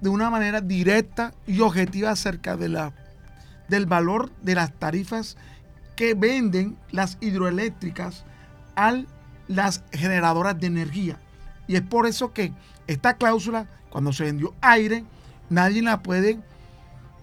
de 0.00 0.08
una 0.08 0.30
manera 0.30 0.60
directa 0.60 1.34
y 1.46 1.60
objetiva 1.60 2.10
acerca 2.10 2.56
de 2.56 2.68
la, 2.68 2.92
del 3.68 3.86
valor 3.86 4.30
de 4.42 4.54
las 4.54 4.72
tarifas 4.72 5.36
que 5.96 6.14
venden 6.14 6.76
las 6.90 7.18
hidroeléctricas 7.20 8.24
a 8.76 9.02
las 9.48 9.82
generadoras 9.92 10.58
de 10.58 10.68
energía. 10.68 11.18
Y 11.66 11.76
es 11.76 11.82
por 11.82 12.06
eso 12.06 12.32
que 12.32 12.52
esta 12.86 13.14
cláusula, 13.14 13.66
cuando 13.90 14.12
se 14.12 14.24
vendió 14.24 14.54
aire, 14.60 15.04
nadie 15.50 15.82
la 15.82 16.02
puede 16.02 16.38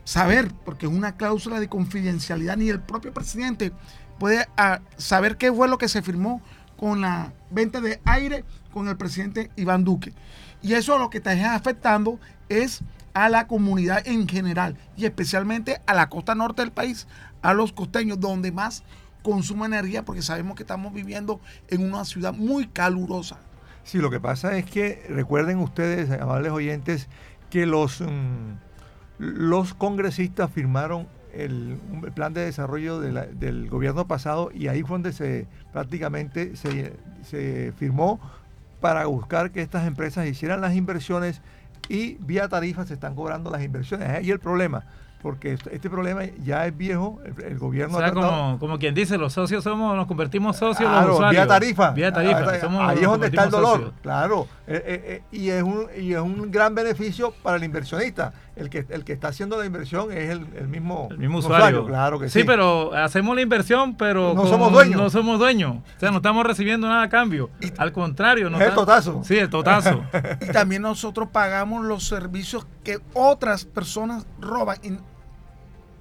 saber, 0.03 0.51
porque 0.65 0.85
es 0.85 0.91
una 0.91 1.17
cláusula 1.17 1.59
de 1.59 1.67
confidencialidad, 1.67 2.57
ni 2.57 2.69
el 2.69 2.79
propio 2.79 3.13
presidente 3.13 3.71
puede 4.19 4.47
ah, 4.57 4.79
saber 4.97 5.37
qué 5.37 5.51
fue 5.51 5.67
lo 5.67 5.77
que 5.77 5.89
se 5.89 6.01
firmó 6.01 6.41
con 6.77 7.01
la 7.01 7.33
venta 7.49 7.81
de 7.81 7.99
aire 8.05 8.45
con 8.71 8.87
el 8.87 8.97
presidente 8.97 9.51
Iván 9.55 9.83
Duque. 9.83 10.13
Y 10.61 10.73
eso 10.73 10.97
lo 10.97 11.09
que 11.09 11.17
está 11.17 11.55
afectando 11.55 12.19
es 12.49 12.81
a 13.13 13.29
la 13.29 13.47
comunidad 13.47 14.07
en 14.07 14.27
general 14.27 14.77
y 14.95 15.05
especialmente 15.05 15.81
a 15.87 15.93
la 15.93 16.07
costa 16.07 16.35
norte 16.35 16.61
del 16.61 16.71
país, 16.71 17.07
a 17.41 17.53
los 17.53 17.73
costeños, 17.73 18.19
donde 18.19 18.51
más 18.51 18.83
consume 19.23 19.65
energía, 19.65 20.05
porque 20.05 20.21
sabemos 20.21 20.55
que 20.55 20.63
estamos 20.63 20.93
viviendo 20.93 21.41
en 21.67 21.83
una 21.83 22.05
ciudad 22.05 22.33
muy 22.33 22.67
calurosa. 22.67 23.39
Sí, 23.87 23.99
lo 23.99 24.09
que 24.09 24.19
pasa 24.19 24.57
es 24.57 24.65
que 24.65 25.01
recuerden 25.07 25.59
ustedes, 25.59 26.11
amables 26.11 26.51
oyentes, 26.51 27.07
que 27.49 27.65
los, 27.65 28.01
mm, 28.01 28.57
los 29.17 29.73
congresistas 29.75 30.51
firmaron 30.51 31.07
el, 31.31 31.79
plan 32.13 32.33
de 32.33 32.41
desarrollo 32.41 32.99
del 32.99 33.69
gobierno 33.69 34.05
pasado 34.05 34.51
y 34.53 34.67
ahí 34.67 34.81
fue 34.81 34.95
donde 34.95 35.13
se 35.13 35.47
prácticamente 35.71 36.57
se, 36.57 37.71
firmó 37.77 38.19
para 38.81 39.05
buscar 39.05 39.51
que 39.51 39.61
estas 39.61 39.87
empresas 39.87 40.27
hicieran 40.27 40.59
las 40.59 40.75
inversiones 40.75 41.41
y 41.87 42.15
vía 42.15 42.49
tarifas 42.49 42.89
se 42.89 42.95
están 42.95 43.15
cobrando 43.15 43.49
las 43.51 43.63
inversiones. 43.63 44.09
Ahí 44.09 44.31
el 44.31 44.39
problema 44.39 44.83
porque 45.21 45.53
este 45.53 45.89
problema 45.89 46.23
ya 46.43 46.67
es 46.67 46.77
viejo, 46.77 47.19
el, 47.43 47.57
gobierno... 47.57 47.97
O 47.97 47.99
sea, 47.99 48.11
como, 48.11 48.57
como, 48.59 48.77
quien 48.77 48.93
dice, 48.93 49.17
los 49.17 49.33
socios 49.33 49.63
somos, 49.63 49.95
nos 49.95 50.05
convertimos 50.05 50.57
socios 50.57 50.89
los 50.89 51.15
usuarios. 51.15 51.31
Vía 51.31 51.47
tarifa. 51.47 51.91
Vía 51.91 52.13
tarifa. 52.13 52.67
Ah, 52.69 52.89
ahí 52.89 52.99
es 52.99 53.03
donde 53.03 53.27
está 53.27 53.45
el 53.45 53.49
dolor, 53.49 53.93
claro. 54.01 54.47
Eh, 54.67 54.83
eh, 54.85 55.01
eh, 55.05 55.23
y, 55.31 55.49
es 55.49 55.63
un, 55.63 55.87
y 55.97 56.13
es 56.13 56.19
un 56.19 56.51
gran 56.51 56.75
beneficio 56.75 57.33
para 57.41 57.57
el 57.57 57.63
inversionista. 57.63 58.31
El 58.57 58.69
que, 58.69 58.85
el 58.89 59.03
que 59.03 59.13
está 59.13 59.27
haciendo 59.27 59.57
la 59.57 59.65
inversión 59.65 60.11
es 60.11 60.29
el, 60.29 60.67
mismo, 60.67 61.07
el 61.11 61.19
mismo 61.19 61.39
usuario. 61.39 61.85
Claro 61.85 62.19
que 62.19 62.29
sí. 62.29 62.39
Sí, 62.39 62.45
pero 62.45 62.93
hacemos 62.93 63.35
la 63.35 63.41
inversión, 63.41 63.95
pero 63.95 64.33
no 64.33 64.47
somos 64.47 64.71
dueños. 64.71 64.99
No 64.99 65.09
somos 65.09 65.39
dueños. 65.39 65.77
O 65.95 65.99
sea, 65.99 66.09
no 66.09 66.17
estamos 66.17 66.45
recibiendo 66.45 66.87
nada 66.87 67.03
a 67.03 67.09
cambio. 67.09 67.49
Al 67.77 67.91
contrario. 67.91 68.49
No 68.49 68.59
es 68.59 68.67
el 68.67 68.73
totazo. 68.73 69.21
Sí, 69.23 69.37
el 69.37 69.49
totazo. 69.49 70.03
y 70.41 70.51
también 70.51 70.81
nosotros 70.81 71.29
pagamos 71.31 71.85
los 71.85 72.07
servicios 72.07 72.65
que 72.83 72.99
otras 73.13 73.65
personas 73.65 74.25
roban. 74.39 74.77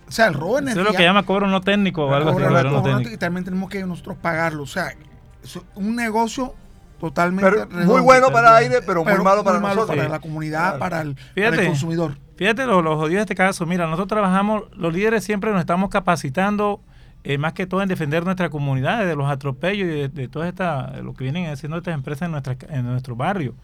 O 0.09 0.13
sea, 0.13 0.29
el 0.29 0.35
robo 0.35 0.59
energía. 0.59 0.81
Eso 0.81 0.89
es 0.89 0.93
lo 0.95 0.97
que 0.97 1.05
llama 1.05 1.25
cobro 1.25 1.47
no 1.47 1.61
técnico 1.61 2.07
o 2.07 2.15
algo 2.15 2.31
así. 2.31 3.13
Y 3.13 3.17
también 3.17 3.45
tenemos 3.45 3.69
que 3.69 3.85
nosotros 3.85 4.17
pagarlo. 4.17 4.63
O 4.63 4.67
sea, 4.67 4.95
es 5.43 5.59
un 5.75 5.97
negocio 5.97 6.55
totalmente 7.01 7.67
muy 7.67 8.01
bueno 8.01 8.31
para 8.31 8.59
el 8.59 8.65
aire, 8.65 8.83
pero, 8.87 9.05
muy 9.05 9.19
malo 9.19 9.45
para 9.45 9.61
nosotros. 9.61 9.89
Para 9.89 10.09
la 10.09 10.21
comunidad, 10.21 10.79
para, 10.79 11.03
el, 11.03 11.17
consumidor. 11.67 12.19
Fíjate 12.37 12.67
los 12.67 12.85
lo 12.85 12.97
jodidos 12.97 13.17
de 13.17 13.21
este 13.23 13.35
caso. 13.35 13.67
Mira, 13.67 13.87
nosotros 13.87 14.09
trabajamos, 14.09 14.65
los 14.77 14.93
líderes 14.93 15.25
siempre 15.25 15.51
nos 15.51 15.61
estamos 15.61 15.91
capacitando, 15.91 16.81
eh, 17.25 17.39
más 17.39 17.55
que 17.55 17.67
todo 17.67 17.83
en 17.83 17.89
defender 17.89 18.25
nuestra 18.25 18.51
comunidad, 18.51 19.07
de 19.07 19.17
los 19.17 19.29
atropellos 19.29 19.89
y 19.89 19.91
de, 19.91 20.09
de 20.09 20.29
todas 20.29 20.49
estas, 20.49 21.01
lo 21.01 21.15
que 21.15 21.25
vienen 21.25 21.47
haciendo 21.47 21.79
estas 21.79 21.95
empresas 21.95 22.27
en, 22.27 22.33
nuestra, 22.33 22.57
en 22.69 22.85
nuestro 22.85 23.17
barrio. 23.17 23.55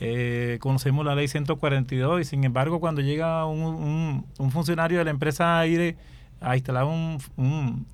Eh, 0.00 0.58
conocemos 0.60 1.04
la 1.04 1.16
ley 1.16 1.26
142 1.26 2.20
y 2.20 2.24
sin 2.24 2.44
embargo 2.44 2.78
cuando 2.78 3.00
llega 3.00 3.44
un, 3.46 4.24
funcionario 4.52 4.98
de 4.98 5.04
la 5.04 5.10
empresa 5.10 5.58
aire 5.58 5.96
a 6.40 6.54
instalar 6.54 6.84
un, 6.84 7.84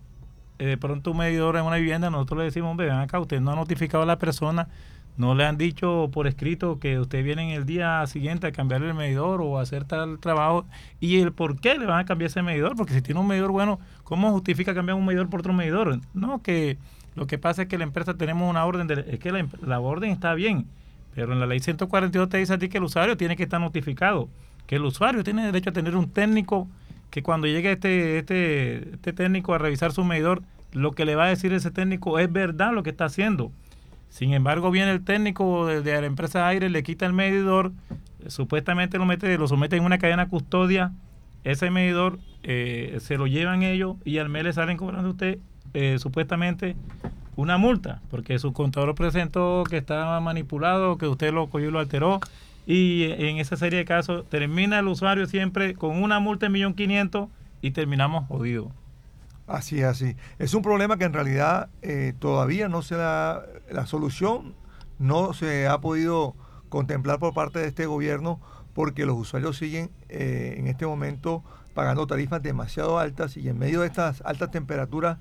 eh, 0.58 0.66
de 0.66 0.76
pronto 0.76 1.12
un 1.12 1.16
medidor 1.16 1.56
en 1.56 1.64
una 1.64 1.76
vivienda, 1.76 2.10
nosotros 2.10 2.40
le 2.40 2.44
decimos, 2.44 2.70
hombre, 2.70 2.86
ven 2.86 2.96
acá, 2.96 3.18
usted 3.18 3.40
no 3.40 3.52
ha 3.52 3.56
notificado 3.56 4.02
a 4.02 4.06
la 4.06 4.18
persona, 4.18 4.68
no 5.16 5.34
le 5.34 5.44
han 5.44 5.56
dicho 5.56 6.10
por 6.12 6.26
escrito 6.26 6.80
que 6.80 6.98
usted 6.98 7.22
viene 7.22 7.42
en 7.42 7.50
el 7.50 7.66
día 7.66 8.04
siguiente 8.06 8.48
a 8.48 8.52
cambiarle 8.52 8.88
el 8.88 8.94
medidor 8.94 9.40
o 9.42 9.58
a 9.58 9.62
hacer 9.62 9.84
tal 9.84 10.18
trabajo 10.18 10.66
y 11.00 11.20
el 11.20 11.32
por 11.32 11.60
qué 11.60 11.78
le 11.78 11.86
van 11.86 12.00
a 12.00 12.04
cambiar 12.04 12.30
ese 12.30 12.42
medidor, 12.42 12.74
porque 12.76 12.94
si 12.94 13.02
tiene 13.02 13.20
un 13.20 13.28
medidor 13.28 13.52
bueno, 13.52 13.78
¿cómo 14.02 14.32
justifica 14.32 14.74
cambiar 14.74 14.96
un 14.96 15.06
medidor 15.06 15.28
por 15.28 15.40
otro 15.40 15.52
medidor? 15.52 16.00
No, 16.14 16.42
que 16.42 16.78
lo 17.14 17.26
que 17.26 17.38
pasa 17.38 17.62
es 17.62 17.68
que 17.68 17.78
la 17.78 17.84
empresa 17.84 18.14
tenemos 18.14 18.50
una 18.50 18.64
orden, 18.64 18.88
de, 18.88 19.04
es 19.08 19.20
que 19.20 19.30
la, 19.30 19.46
la 19.64 19.78
orden 19.78 20.10
está 20.10 20.34
bien, 20.34 20.66
pero 21.14 21.32
en 21.32 21.40
la 21.40 21.46
ley 21.46 21.60
142 21.60 22.28
te 22.28 22.38
dice 22.38 22.54
a 22.54 22.58
ti 22.58 22.68
que 22.68 22.78
el 22.78 22.84
usuario 22.84 23.16
tiene 23.16 23.36
que 23.36 23.44
estar 23.44 23.60
notificado, 23.60 24.28
que 24.66 24.76
el 24.76 24.84
usuario 24.84 25.22
tiene 25.22 25.46
derecho 25.46 25.70
a 25.70 25.72
tener 25.72 25.94
un 25.94 26.10
técnico 26.10 26.68
que 27.10 27.22
cuando 27.22 27.46
llegue 27.46 27.70
este, 27.70 28.18
este, 28.18 28.94
este 28.94 29.12
técnico 29.12 29.54
a 29.54 29.58
revisar 29.58 29.92
su 29.92 30.02
medidor, 30.02 30.42
lo 30.72 30.90
que 30.90 31.04
le 31.04 31.14
va 31.14 31.26
a 31.26 31.28
decir 31.28 31.52
ese 31.52 31.70
técnico 31.70 32.18
es 32.18 32.32
verdad 32.32 32.72
lo 32.72 32.82
que 32.82 32.90
está 32.90 33.04
haciendo. 33.04 33.52
Sin 34.14 34.32
embargo, 34.32 34.70
viene 34.70 34.92
el 34.92 35.02
técnico 35.02 35.66
de, 35.66 36.00
la 36.00 36.06
empresa 36.06 36.46
aire, 36.46 36.70
le 36.70 36.84
quita 36.84 37.04
el 37.04 37.12
medidor, 37.12 37.72
supuestamente 38.28 38.96
lo 38.96 39.06
mete, 39.06 39.36
lo 39.36 39.48
somete 39.48 39.74
en 39.74 39.84
una 39.84 39.98
cadena 39.98 40.28
custodia, 40.28 40.92
ese 41.42 41.68
medidor 41.72 42.20
eh, 42.44 42.98
se 43.00 43.16
lo 43.16 43.26
llevan 43.26 43.64
ellos 43.64 43.96
y 44.04 44.18
al 44.18 44.28
mes 44.28 44.44
le 44.44 44.52
salen 44.52 44.76
cobrando 44.76 45.08
a 45.08 45.10
usted 45.10 45.38
eh, 45.72 45.98
supuestamente 45.98 46.76
una 47.34 47.58
multa, 47.58 48.02
porque 48.08 48.38
su 48.38 48.52
contador 48.52 48.94
presentó 48.94 49.64
que 49.68 49.78
estaba 49.78 50.20
manipulado, 50.20 50.96
que 50.96 51.08
usted 51.08 51.32
lo 51.32 51.48
cogió 51.48 51.70
y 51.70 51.72
lo 51.72 51.80
alteró. 51.80 52.20
Y 52.68 53.06
en 53.10 53.38
esa 53.38 53.56
serie 53.56 53.80
de 53.80 53.84
casos 53.84 54.30
termina 54.30 54.78
el 54.78 54.86
usuario 54.86 55.26
siempre 55.26 55.74
con 55.74 56.00
una 56.00 56.20
multa 56.20 56.46
de 56.46 56.50
millón 56.50 56.74
quinientos 56.74 57.30
y 57.62 57.72
terminamos 57.72 58.28
jodidos. 58.28 58.68
Así 59.46 59.80
es, 59.80 59.84
así. 59.84 60.16
Es 60.38 60.54
un 60.54 60.62
problema 60.62 60.96
que 60.96 61.04
en 61.04 61.12
realidad 61.12 61.68
eh, 61.82 62.14
todavía 62.18 62.68
no 62.68 62.82
se 62.82 62.96
da, 62.96 63.44
la 63.70 63.86
solución 63.86 64.54
no 64.98 65.34
se 65.34 65.66
ha 65.66 65.80
podido 65.80 66.34
contemplar 66.68 67.18
por 67.18 67.34
parte 67.34 67.58
de 67.58 67.68
este 67.68 67.86
gobierno 67.86 68.40
porque 68.72 69.06
los 69.06 69.16
usuarios 69.16 69.58
siguen 69.58 69.90
eh, 70.08 70.56
en 70.58 70.66
este 70.66 70.86
momento 70.86 71.44
pagando 71.74 72.06
tarifas 72.06 72.42
demasiado 72.42 72.98
altas 72.98 73.36
y 73.36 73.48
en 73.48 73.58
medio 73.58 73.82
de 73.82 73.88
estas 73.88 74.22
altas 74.22 74.50
temperaturas 74.50 75.18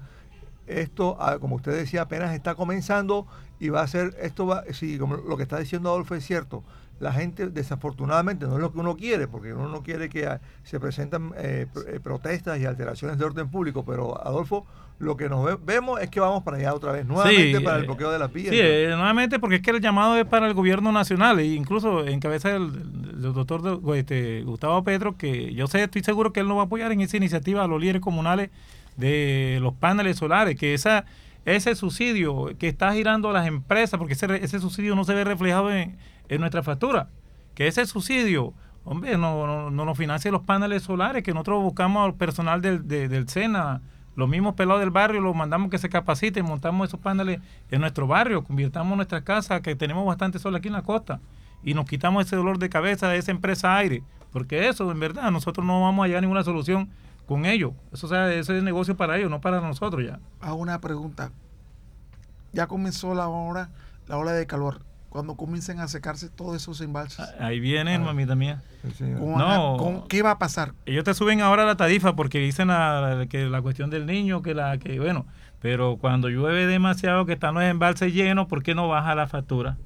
esto, 0.67 1.17
ah, 1.19 1.39
como 1.39 1.57
usted 1.57 1.73
decía, 1.73 2.03
apenas 2.03 2.33
está 2.33 2.55
comenzando 2.55 3.27
y 3.59 3.69
va 3.69 3.81
a 3.81 3.87
ser, 3.87 4.15
esto 4.21 4.45
va, 4.45 4.63
si 4.71 4.97
como 4.97 5.17
lo 5.17 5.35
que 5.35 5.43
está 5.43 5.59
diciendo 5.59 5.89
Adolfo 5.89 6.15
es 6.15 6.25
cierto, 6.25 6.63
la 7.03 7.11
gente 7.11 7.47
desafortunadamente 7.47 8.47
no 8.47 8.55
es 8.55 8.61
lo 8.61 8.71
que 8.71 8.79
uno 8.79 8.95
quiere, 8.95 9.27
porque 9.27 9.53
uno 9.53 9.67
no 9.67 9.83
quiere 9.83 10.07
que 10.07 10.25
ah, 10.25 10.39
se 10.63 10.79
presenten 10.79 11.33
eh, 11.37 11.67
eh, 11.87 11.99
protestas 12.01 12.59
y 12.59 12.65
alteraciones 12.65 13.17
de 13.17 13.25
orden 13.25 13.49
público, 13.49 13.83
pero 13.85 14.25
Adolfo, 14.25 14.65
lo 14.99 15.17
que 15.17 15.27
nos 15.27 15.63
vemos 15.65 15.99
es 16.01 16.09
que 16.09 16.21
vamos 16.21 16.43
para 16.43 16.57
allá 16.57 16.73
otra 16.73 16.93
vez, 16.93 17.05
nuevamente 17.05 17.59
para 17.59 17.77
el 17.77 17.83
eh, 17.83 17.87
bloqueo 17.87 18.09
de 18.09 18.19
las 18.19 18.31
vías. 18.31 18.55
Sí, 18.55 18.61
nuevamente 18.87 19.37
porque 19.37 19.57
es 19.57 19.61
que 19.61 19.71
el 19.71 19.81
llamado 19.81 20.15
es 20.15 20.25
para 20.25 20.47
el 20.47 20.53
gobierno 20.53 20.93
nacional, 20.93 21.39
e 21.39 21.47
incluso 21.47 22.07
encabeza 22.07 22.55
el, 22.55 22.71
el 23.15 23.33
doctor 23.33 23.81
este, 23.95 24.43
Gustavo 24.43 24.81
Petro, 24.85 25.17
que 25.17 25.53
yo 25.53 25.67
sé, 25.67 25.83
estoy 25.83 26.03
seguro 26.03 26.31
que 26.31 26.39
él 26.39 26.47
no 26.47 26.55
va 26.55 26.61
a 26.63 26.65
apoyar 26.65 26.93
en 26.93 27.01
esa 27.01 27.17
iniciativa 27.17 27.65
a 27.65 27.67
los 27.67 27.81
líderes 27.81 28.01
comunales 28.01 28.49
de 28.95 29.59
los 29.61 29.73
paneles 29.73 30.15
solares, 30.15 30.55
que 30.57 30.73
esa, 30.73 31.03
ese 31.43 31.75
subsidio 31.75 32.57
que 32.57 32.69
está 32.69 32.93
girando 32.93 33.29
a 33.29 33.33
las 33.33 33.45
empresas, 33.45 33.97
porque 33.97 34.13
ese, 34.13 34.41
ese 34.41 34.59
subsidio 34.61 34.95
no 34.95 35.03
se 35.03 35.13
ve 35.13 35.25
reflejado 35.25 35.69
en, 35.69 35.97
nuestra 36.29 36.63
factura, 36.63 37.09
que 37.55 37.67
ese 37.67 37.85
subsidio, 37.85 38.53
hombre, 38.83 39.17
no, 39.17 39.45
no, 39.45 39.69
no 39.69 39.85
nos 39.85 39.97
financie 39.97 40.31
los 40.31 40.41
paneles 40.41 40.83
solares, 40.83 41.23
que 41.23 41.33
nosotros 41.33 41.63
buscamos 41.63 42.05
al 42.05 42.15
personal 42.15 42.61
del, 42.61 42.87
del 42.87 43.29
SENA, 43.29 43.81
los 44.15 44.29
mismos 44.29 44.53
pelados 44.55 44.79
del 44.79 44.91
barrio, 44.91 45.21
los 45.21 45.35
mandamos 45.35 45.69
que 45.69 45.77
se 45.77 45.89
capaciten, 45.89 46.45
montamos 46.45 46.87
esos 46.87 46.99
paneles 46.99 47.39
en 47.71 47.81
nuestro 47.81 48.07
barrio, 48.07 48.43
convirtamos 48.43 48.95
nuestra 48.95 49.23
casa, 49.23 49.61
que 49.61 49.75
tenemos 49.75 50.05
bastante 50.05 50.39
sol 50.39 50.55
aquí 50.55 50.67
en 50.67 50.73
la 50.73 50.83
costa, 50.83 51.19
y 51.63 51.73
nos 51.73 51.85
quitamos 51.85 52.25
ese 52.25 52.35
dolor 52.35 52.59
de 52.59 52.69
cabeza 52.69 53.07
de 53.07 53.17
esa 53.17 53.31
empresa 53.31 53.75
aire, 53.77 54.03
porque 54.31 54.67
eso, 54.67 54.91
en 54.91 54.99
verdad, 54.99 55.31
nosotros 55.31 55.65
no 55.65 55.81
vamos 55.81 56.09
a 56.09 56.17
a 56.17 56.21
ninguna 56.21 56.43
solución 56.43 56.89
con 57.25 57.45
ellos. 57.45 57.73
Eso 57.91 58.07
sea, 58.07 58.33
ese 58.33 58.57
es 58.57 58.63
negocio 58.63 58.97
para 58.97 59.17
ellos, 59.17 59.29
no 59.29 59.41
para 59.41 59.61
nosotros 59.61 60.03
ya. 60.03 60.19
Hago 60.41 60.57
una 60.57 60.81
pregunta. 60.81 61.31
Ya 62.51 62.67
comenzó 62.67 63.15
la 63.15 63.27
hora, 63.27 63.69
la 64.07 64.17
ola 64.17 64.33
de 64.33 64.45
calor. 64.45 64.81
Cuando 65.13 65.35
comiencen 65.35 65.79
a 65.79 65.87
secarse 65.87 66.27
todos 66.27 66.55
esos 66.55 66.81
embalses. 66.81 67.23
Ahí 67.39 67.59
viene, 67.59 67.99
mamita 67.99 68.33
mía. 68.33 68.63
no, 69.11 70.07
¿Qué 70.09 70.23
va 70.23 70.31
a 70.31 70.39
pasar? 70.39 70.73
Ellos 70.87 71.03
te 71.03 71.13
suben 71.13 71.39
ahora 71.39 71.65
la 71.65 71.77
tarifa 71.77 72.15
porque 72.15 72.39
dicen 72.39 72.69
la, 72.69 73.27
que 73.29 73.45
la 73.45 73.61
cuestión 73.61 73.91
del 73.91 74.07
niño, 74.07 74.41
que 74.41 74.55
la 74.55 74.79
que 74.79 74.99
bueno, 74.99 75.27
pero 75.61 75.97
cuando 76.01 76.29
llueve 76.29 76.65
demasiado, 76.65 77.27
que 77.27 77.33
están 77.33 77.53
los 77.53 77.61
embalses 77.61 78.11
llenos, 78.11 78.47
¿por 78.47 78.63
qué 78.63 78.73
no 78.73 78.87
baja 78.87 79.13
la 79.13 79.27
factura? 79.27 79.77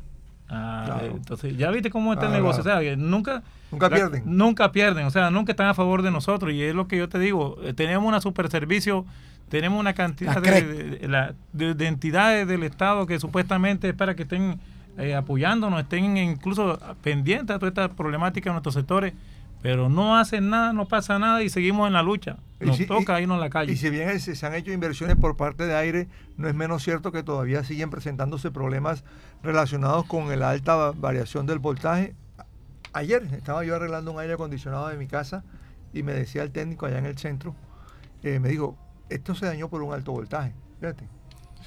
Ah, 0.48 1.02
entonces, 1.04 1.58
ya 1.58 1.72
viste 1.72 1.90
cómo 1.90 2.14
está 2.14 2.28
el 2.28 2.32
negocio. 2.32 2.62
O 2.62 2.64
sea, 2.64 2.80
nunca, 2.96 3.44
nunca 3.70 3.90
pierden. 3.90 4.24
Nunca 4.26 4.72
pierden, 4.72 5.08
o 5.08 5.12
sea, 5.12 5.30
nunca 5.30 5.52
están 5.52 5.68
a 5.68 5.74
favor 5.74 6.04
de 6.04 6.12
nosotros. 6.12 6.54
Y 6.54 6.64
es 6.64 6.74
lo 6.74 6.88
que 6.88 6.98
yo 6.98 7.10
te 7.10 7.20
digo, 7.20 7.58
eh, 7.64 7.74
tenemos 7.74 8.08
una 8.08 8.22
super 8.22 8.50
servicio, 8.50 9.06
tenemos 9.50 9.78
una 9.78 9.94
cantidad 9.94 10.42
de, 10.42 11.34
de, 11.52 11.88
entidades 11.88 12.48
del 12.48 12.64
Estado 12.64 13.06
que 13.08 13.20
supuestamente 13.20 13.90
es 13.90 13.94
para 13.94 14.16
que 14.16 14.24
estén 14.24 14.62
eh, 14.98 15.16
apoyándonos, 15.16 15.82
estén 15.82 16.18
incluso 16.18 16.80
pendientes 17.04 17.56
a 17.56 17.60
toda 17.60 17.70
esta 17.70 17.90
problemática 17.90 18.50
en 18.50 18.56
nuestros 18.56 18.74
sectores. 18.74 19.14
pero 19.62 19.90
no 19.90 20.18
hacen 20.18 20.50
nada, 20.50 20.72
no 20.72 20.88
pasa 20.88 21.18
nada 21.18 21.42
y 21.42 21.50
seguimos 21.50 21.88
en 21.88 21.94
la 21.94 22.04
lucha. 22.04 22.38
Nos 22.60 22.86
toca 22.86 23.20
irnos 23.22 23.38
a 23.38 23.42
la 23.42 23.50
calle. 23.50 23.72
Y 23.72 23.76
si 23.76 23.90
bien 23.90 24.20
se, 24.20 24.46
han 24.46 24.54
hecho 24.54 24.72
inversiones 24.72 25.16
por 25.16 25.36
parte 25.36 25.66
de 25.66 25.76
aire, 25.76 26.08
no 26.38 26.48
es 26.48 26.56
menos 26.56 26.84
cierto 26.84 27.12
que 27.12 27.24
todavía 27.24 27.64
siguen 27.64 27.90
presentándose 27.90 28.52
problemas 28.52 29.04
relacionados 29.44 30.06
con 30.06 30.38
la 30.40 30.50
alta 30.50 30.92
variación 30.92 31.46
del 31.46 31.60
voltaje. 31.60 32.16
Ayer 32.94 33.24
estaba 33.34 33.64
yo 33.64 33.76
arreglando 33.76 34.12
un 34.12 34.20
aire 34.20 34.34
acondicionado 34.34 34.88
de 34.88 34.98
mi 34.98 35.08
casa 35.08 35.44
y 35.94 36.04
me 36.04 36.14
decía 36.14 36.44
el 36.44 36.52
técnico 36.52 36.86
allá 36.86 37.00
en 37.00 37.06
el 37.06 37.18
centro, 37.18 37.56
eh, 38.24 38.40
me 38.40 38.50
dijo, 38.50 38.78
esto 39.10 39.36
se 39.36 39.46
dañó 39.46 39.70
por 39.70 39.82
un 39.82 39.94
alto 39.94 40.12
voltaje. 40.12 40.54
Fíjate. 40.80 41.17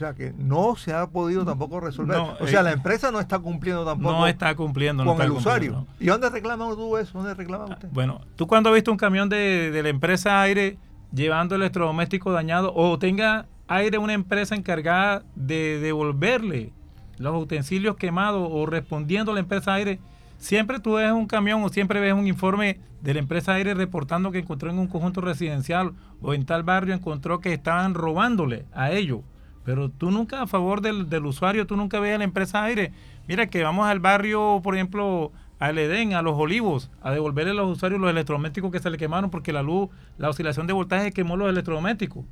O 0.00 0.02
sea 0.02 0.14
que 0.14 0.32
no 0.38 0.76
se 0.76 0.94
ha 0.94 1.06
podido 1.10 1.44
tampoco 1.44 1.78
resolver. 1.78 2.16
o 2.16 2.46
sea, 2.46 2.60
eh, 2.60 2.62
la 2.62 2.72
empresa 2.72 3.10
no 3.10 3.20
está 3.20 3.38
cumpliendo 3.38 3.84
tampoco. 3.84 4.12
No 4.12 4.26
está 4.26 4.54
cumpliendo 4.54 5.04
con 5.04 5.20
el 5.20 5.30
usuario. 5.30 5.86
¿Y 5.98 6.06
dónde 6.06 6.30
reclama 6.30 6.70
tú 6.74 6.96
eso? 6.96 7.18
¿Dónde 7.18 7.34
reclama 7.34 7.66
usted? 7.66 7.88
Bueno, 7.92 8.22
tú 8.34 8.46
cuando 8.46 8.70
has 8.70 8.76
visto 8.76 8.90
un 8.90 8.96
camión 8.96 9.28
de, 9.28 9.70
de 9.70 9.82
la 9.82 9.90
empresa 9.90 10.40
aire 10.40 10.78
llevando 11.12 11.54
electrodoméstico 11.54 12.32
dañado 12.32 12.72
o 12.74 12.98
tenga 12.98 13.44
aire 13.68 13.98
una 13.98 14.14
empresa 14.14 14.54
encargada 14.54 15.22
de 15.34 15.78
devolverle 15.80 16.72
los 17.18 17.42
utensilios 17.42 17.96
quemados 17.96 18.48
o 18.50 18.64
respondiendo 18.64 19.32
a 19.32 19.34
la 19.34 19.40
empresa 19.40 19.74
aire, 19.74 20.00
siempre 20.38 20.80
tú 20.80 20.94
ves 20.94 21.12
un 21.12 21.26
camión 21.26 21.62
o 21.62 21.68
siempre 21.68 22.00
ves 22.00 22.14
un 22.14 22.26
informe 22.26 22.80
de 23.02 23.12
la 23.12 23.20
empresa 23.20 23.52
aire 23.52 23.74
reportando 23.74 24.30
que 24.30 24.38
encontró 24.38 24.70
en 24.70 24.78
un 24.78 24.86
conjunto 24.86 25.20
residencial 25.20 25.92
o 26.22 26.32
en 26.32 26.46
tal 26.46 26.62
barrio 26.62 26.94
encontró 26.94 27.40
que 27.40 27.52
estaban 27.52 27.92
robándole 27.92 28.64
a 28.72 28.92
ellos. 28.92 29.20
Pero 29.64 29.90
tú 29.90 30.10
nunca 30.10 30.42
a 30.42 30.46
favor 30.46 30.80
del, 30.80 31.26
usuario, 31.26 31.66
tú 31.66 31.76
nunca 31.76 32.00
ves 32.00 32.14
a 32.14 32.18
la 32.18 32.24
empresa 32.24 32.64
aire. 32.64 32.92
Mira 33.28 33.46
que 33.46 33.62
vamos 33.62 33.86
al 33.86 34.00
barrio, 34.00 34.60
por 34.62 34.74
ejemplo, 34.74 35.32
al 35.58 35.78
Edén, 35.78 36.14
a 36.14 36.22
los 36.22 36.38
Olivos, 36.38 36.90
a 37.02 37.10
devolverle 37.10 37.52
a 37.52 37.54
los 37.54 37.70
usuarios 37.70 38.00
los 38.00 38.10
electrodomésticos 38.10 38.72
que 38.72 38.78
se 38.78 38.90
le 38.90 38.96
quemaron 38.96 39.30
porque 39.30 39.52
la 39.52 39.62
luz, 39.62 39.90
la 40.16 40.30
oscilación 40.30 40.66
de 40.66 40.72
voltaje 40.72 41.12
quemó 41.12 41.36
los 41.36 41.48
electrodomésticos. 41.48 42.24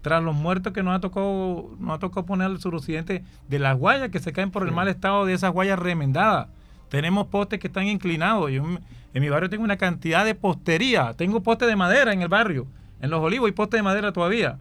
Tras 0.00 0.22
los 0.22 0.34
muertos 0.34 0.72
que 0.72 0.82
nos 0.82 0.96
ha 0.96 1.00
tocado, 1.00 1.76
nos 1.78 1.96
ha 1.96 1.98
tocado 1.98 2.24
poner 2.24 2.46
al 2.46 2.58
suroccidente 2.58 3.22
de 3.48 3.58
las 3.58 3.76
guayas 3.76 4.08
que 4.08 4.18
se 4.18 4.32
caen 4.32 4.50
por 4.50 4.66
el 4.66 4.72
mal 4.72 4.88
estado 4.88 5.26
de 5.26 5.34
esas 5.34 5.52
guayas 5.52 5.78
remendadas. 5.78 6.48
Tenemos 6.88 7.26
postes 7.26 7.60
que 7.60 7.66
están 7.66 7.86
inclinados. 7.86 8.50
Yo 8.50 8.64
en 8.64 9.22
mi 9.22 9.28
barrio 9.28 9.50
tengo 9.50 9.62
una 9.62 9.76
cantidad 9.76 10.24
de 10.24 10.34
postería. 10.34 11.12
Tengo 11.14 11.42
postes 11.42 11.68
de 11.68 11.76
madera 11.76 12.14
en 12.14 12.22
el 12.22 12.28
barrio. 12.28 12.66
En 13.02 13.10
los 13.10 13.20
olivos 13.20 13.46
hay 13.46 13.52
postes 13.52 13.78
de 13.78 13.82
madera 13.82 14.12
todavía. 14.12 14.58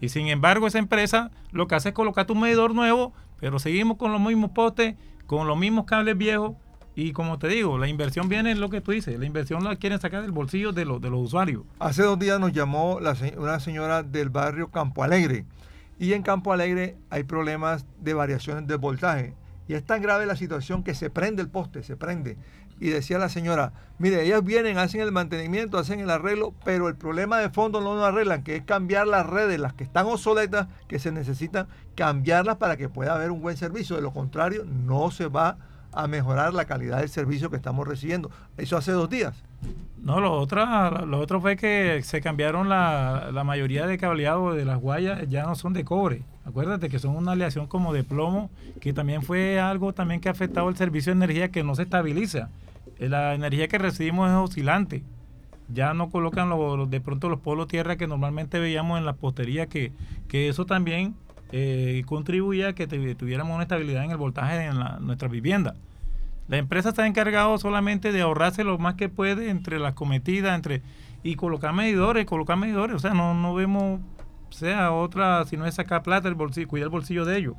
Y 0.00 0.08
sin 0.08 0.28
embargo, 0.28 0.66
esa 0.66 0.78
empresa 0.78 1.30
lo 1.52 1.66
que 1.66 1.74
hace 1.74 1.90
es 1.90 1.94
colocar 1.94 2.26
un 2.30 2.40
medidor 2.40 2.74
nuevo, 2.74 3.12
pero 3.40 3.58
seguimos 3.58 3.96
con 3.96 4.12
los 4.12 4.20
mismos 4.20 4.50
postes, 4.50 4.96
con 5.26 5.46
los 5.46 5.58
mismos 5.58 5.86
cables 5.86 6.16
viejos. 6.16 6.52
Y 6.94 7.12
como 7.12 7.38
te 7.38 7.48
digo, 7.48 7.76
la 7.76 7.88
inversión 7.88 8.28
viene 8.28 8.50
en 8.50 8.60
lo 8.60 8.70
que 8.70 8.80
tú 8.80 8.92
dices, 8.92 9.18
la 9.18 9.26
inversión 9.26 9.62
la 9.64 9.76
quieren 9.76 10.00
sacar 10.00 10.22
del 10.22 10.32
bolsillo 10.32 10.72
de, 10.72 10.86
los, 10.86 11.00
de 11.00 11.10
los 11.10 11.20
usuarios. 11.20 11.62
Hace 11.78 12.02
dos 12.02 12.18
días 12.18 12.40
nos 12.40 12.52
llamó 12.52 12.98
una 13.36 13.60
señora 13.60 14.02
del 14.02 14.30
barrio 14.30 14.70
Campo 14.70 15.02
Alegre. 15.02 15.44
Y 15.98 16.14
en 16.14 16.22
Campo 16.22 16.52
Alegre 16.52 16.96
hay 17.10 17.24
problemas 17.24 17.86
de 18.00 18.14
variaciones 18.14 18.66
de 18.66 18.76
voltaje. 18.76 19.34
Y 19.68 19.74
es 19.74 19.84
tan 19.84 20.00
grave 20.00 20.26
la 20.26 20.36
situación 20.36 20.84
que 20.84 20.94
se 20.94 21.10
prende 21.10 21.42
el 21.42 21.48
poste, 21.48 21.82
se 21.82 21.96
prende 21.96 22.36
y 22.78 22.90
decía 22.90 23.18
la 23.18 23.28
señora, 23.28 23.72
mire, 23.98 24.22
ellas 24.24 24.44
vienen, 24.44 24.78
hacen 24.78 25.00
el 25.00 25.12
mantenimiento, 25.12 25.78
hacen 25.78 26.00
el 26.00 26.10
arreglo, 26.10 26.54
pero 26.64 26.88
el 26.88 26.96
problema 26.96 27.38
de 27.38 27.50
fondo 27.50 27.80
no 27.80 27.94
lo 27.94 28.04
arreglan, 28.04 28.42
que 28.42 28.56
es 28.56 28.64
cambiar 28.64 29.06
las 29.06 29.26
redes, 29.26 29.58
las 29.58 29.72
que 29.72 29.84
están 29.84 30.06
obsoletas, 30.06 30.68
que 30.88 30.98
se 30.98 31.12
necesitan 31.12 31.68
cambiarlas 31.94 32.56
para 32.56 32.76
que 32.76 32.88
pueda 32.88 33.14
haber 33.14 33.30
un 33.30 33.40
buen 33.40 33.56
servicio. 33.56 33.96
De 33.96 34.02
lo 34.02 34.12
contrario, 34.12 34.64
no 34.64 35.10
se 35.10 35.28
va 35.28 35.58
a 35.92 36.06
mejorar 36.06 36.52
la 36.52 36.66
calidad 36.66 36.98
del 36.98 37.08
servicio 37.08 37.50
que 37.50 37.56
estamos 37.56 37.88
recibiendo. 37.88 38.30
Eso 38.58 38.76
hace 38.76 38.92
dos 38.92 39.08
días. 39.08 39.42
No, 40.02 40.20
lo 40.20 40.34
otro, 40.34 41.04
lo 41.04 41.18
otro 41.18 41.40
fue 41.40 41.56
que 41.56 42.00
se 42.02 42.20
cambiaron 42.20 42.68
la, 42.68 43.30
la 43.32 43.42
mayoría 43.42 43.86
de 43.86 43.98
cableado 43.98 44.54
de 44.54 44.64
las 44.64 44.78
guayas, 44.78 45.28
ya 45.28 45.44
no 45.44 45.56
son 45.56 45.72
de 45.72 45.84
cobre. 45.84 46.22
Acuérdate 46.44 46.88
que 46.88 47.00
son 47.00 47.16
una 47.16 47.32
aleación 47.32 47.66
como 47.66 47.92
de 47.92 48.04
plomo, 48.04 48.50
que 48.80 48.92
también 48.92 49.22
fue 49.22 49.58
algo 49.58 49.92
también 49.92 50.20
que 50.20 50.28
ha 50.28 50.32
afectado 50.32 50.68
el 50.68 50.76
servicio 50.76 51.12
de 51.12 51.16
energía 51.24 51.50
que 51.50 51.64
no 51.64 51.74
se 51.74 51.82
estabiliza. 51.82 52.50
Eh, 52.98 53.08
la 53.08 53.34
energía 53.34 53.66
que 53.66 53.78
recibimos 53.78 54.30
es 54.30 54.36
oscilante. 54.36 55.02
Ya 55.74 55.92
no 55.92 56.08
colocan 56.08 56.50
de 56.88 57.00
pronto 57.00 57.28
los 57.28 57.40
polos 57.40 57.66
tierra 57.66 57.96
que 57.96 58.06
normalmente 58.06 58.60
veíamos 58.60 58.98
en 58.98 59.04
la 59.04 59.14
postería, 59.14 59.66
que, 59.66 59.90
que 60.28 60.48
eso 60.48 60.66
también 60.66 61.16
eh, 61.50 62.04
contribuía 62.06 62.68
a 62.68 62.72
que 62.74 62.86
tuviéramos 62.86 63.54
una 63.54 63.64
estabilidad 63.64 64.04
en 64.04 64.12
el 64.12 64.16
voltaje 64.16 64.66
en 64.66 64.76
nuestra 65.04 65.26
vivienda. 65.26 65.74
La 66.48 66.58
empresa 66.58 66.90
está 66.90 67.06
encargada 67.06 67.56
solamente 67.58 68.12
de 68.12 68.22
ahorrarse 68.22 68.62
lo 68.62 68.78
más 68.78 68.94
que 68.94 69.08
puede 69.08 69.50
entre 69.50 69.78
las 69.78 69.94
cometidas, 69.94 70.54
entre 70.54 70.82
y 71.22 71.34
colocar 71.34 71.72
medidores, 71.72 72.24
colocar 72.26 72.56
medidores. 72.56 72.96
O 72.96 72.98
sea, 73.00 73.14
no, 73.14 73.34
no 73.34 73.54
vemos 73.54 74.00
sea 74.50 74.92
otra, 74.92 75.44
si 75.44 75.56
no 75.56 75.66
es 75.66 75.74
sacar 75.74 76.02
plata, 76.02 76.28
el 76.28 76.34
bolsillo, 76.34 76.68
cuidar 76.68 76.84
el 76.84 76.90
bolsillo 76.90 77.24
de 77.24 77.38
ellos. 77.38 77.54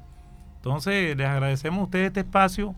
Entonces, 0.57 1.15
les 1.17 1.27
agradecemos 1.27 1.81
a 1.81 1.83
ustedes 1.83 2.07
este 2.07 2.21
espacio 2.21 2.75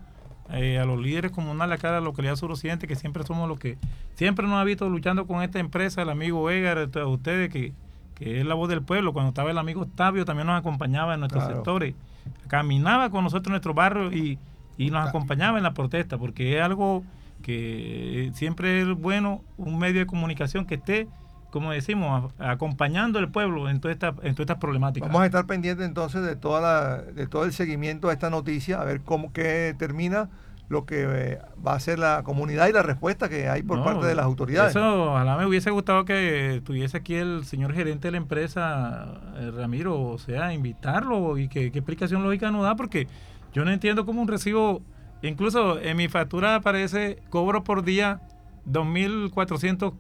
eh, 0.51 0.79
a 0.79 0.85
los 0.85 0.99
líderes 0.99 1.31
comunales 1.31 1.77
acá 1.77 1.89
de 1.89 1.99
la 1.99 2.05
localidad 2.05 2.35
suroccidente, 2.35 2.87
que 2.87 2.95
siempre 2.95 3.23
somos 3.23 3.47
los 3.47 3.59
que 3.59 3.77
siempre 4.15 4.47
nos 4.47 4.55
ha 4.55 4.63
visto 4.63 4.89
luchando 4.89 5.27
con 5.27 5.43
esta 5.43 5.59
empresa, 5.59 6.01
el 6.01 6.09
amigo 6.09 6.49
Edgar, 6.49 6.89
ustedes, 7.05 7.51
que, 7.51 7.73
que 8.15 8.39
es 8.39 8.45
la 8.45 8.55
voz 8.55 8.67
del 8.67 8.81
pueblo. 8.81 9.13
Cuando 9.13 9.29
estaba 9.29 9.51
el 9.51 9.57
amigo 9.57 9.81
Octavio, 9.81 10.25
también 10.25 10.47
nos 10.47 10.59
acompañaba 10.59 11.13
en 11.13 11.19
nuestros 11.19 11.45
sectores. 11.45 11.93
Caminaba 12.47 13.11
con 13.11 13.23
nosotros 13.23 13.47
en 13.47 13.53
nuestro 13.53 13.73
barrio 13.75 14.11
y, 14.11 14.39
y 14.79 14.89
nos 14.89 15.07
acompañaba 15.07 15.57
en 15.57 15.63
la 15.63 15.73
protesta, 15.75 16.17
porque 16.17 16.57
es 16.57 16.63
algo 16.63 17.03
que 17.43 18.31
siempre 18.33 18.81
es 18.81 18.87
bueno, 18.87 19.43
un 19.57 19.77
medio 19.77 19.99
de 19.99 20.07
comunicación 20.07 20.65
que 20.65 20.75
esté 20.75 21.07
como 21.51 21.71
decimos, 21.71 22.31
acompañando 22.37 23.17
al 23.17 23.31
pueblo 23.31 23.69
en 23.69 23.79
toda 23.79 23.91
esta, 23.91 24.09
en 24.09 24.35
todas 24.35 24.41
estas 24.41 24.57
problemáticas. 24.57 25.09
Vamos 25.09 25.23
a 25.23 25.25
estar 25.25 25.47
pendientes 25.47 25.85
entonces 25.85 26.21
de 26.21 26.35
toda 26.35 26.61
la, 26.61 26.97
de 27.01 27.25
todo 27.25 27.43
el 27.43 27.53
seguimiento 27.53 28.09
a 28.09 28.13
esta 28.13 28.29
noticia, 28.29 28.79
a 28.79 28.83
ver 28.83 29.01
cómo 29.01 29.33
qué 29.33 29.75
termina 29.77 30.29
lo 30.69 30.85
que 30.85 31.07
eh, 31.09 31.39
va 31.65 31.73
a 31.73 31.79
ser 31.79 31.97
la 31.97 32.21
comunidad 32.21 32.67
y 32.67 32.71
la 32.71 32.83
respuesta 32.83 33.27
que 33.27 33.49
hay 33.49 33.63
por 33.63 33.83
parte 33.83 34.05
de 34.05 34.13
las 34.13 34.25
autoridades. 34.25 34.75
Eso, 34.75 35.11
ojalá 35.11 35.35
me 35.35 35.47
hubiese 35.47 35.71
gustado 35.71 36.05
que 36.05 36.57
estuviese 36.57 36.95
aquí 36.97 37.15
el 37.15 37.43
señor 37.45 37.73
gerente 37.73 38.09
de 38.09 38.11
la 38.11 38.17
empresa, 38.17 39.07
eh, 39.37 39.51
Ramiro, 39.51 39.99
o 39.99 40.19
sea, 40.19 40.53
invitarlo 40.53 41.39
y 41.39 41.47
que 41.47 41.71
qué 41.71 41.79
explicación 41.79 42.21
lógica 42.21 42.51
nos 42.51 42.61
da, 42.61 42.75
porque 42.75 43.07
yo 43.53 43.65
no 43.65 43.71
entiendo 43.71 44.05
cómo 44.05 44.21
un 44.21 44.27
recibo, 44.27 44.81
incluso 45.21 45.79
en 45.79 45.97
mi 45.97 46.07
factura 46.07 46.55
aparece 46.55 47.21
cobro 47.29 47.63
por 47.63 47.83
día 47.83 48.21
2.400 48.67 49.93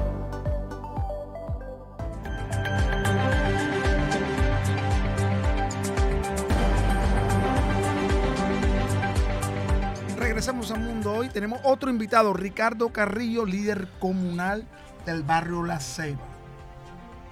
regresamos 10.33 10.71
a 10.71 10.75
Mundo 10.75 11.13
Hoy. 11.13 11.29
Tenemos 11.29 11.59
otro 11.63 11.91
invitado, 11.91 12.33
Ricardo 12.33 12.89
Carrillo, 12.89 13.45
líder 13.45 13.87
comunal 13.99 14.65
del 15.05 15.23
barrio 15.23 15.63
La 15.63 15.79
Ceiba. 15.79 16.21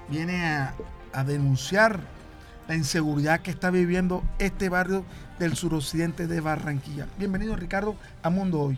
Viene 0.09 0.45
a, 0.45 1.23
denunciar 1.25 1.99
la 2.67 2.75
inseguridad 2.75 3.41
que 3.41 3.51
está 3.51 3.69
viviendo 3.69 4.23
este 4.39 4.69
barrio 4.69 5.03
del 5.39 5.55
suroccidente 5.55 6.27
de 6.27 6.41
Barranquilla. 6.41 7.07
Bienvenido, 7.17 7.55
Ricardo, 7.55 7.95
a 8.23 8.29
Mundo 8.29 8.61
Hoy. 8.61 8.77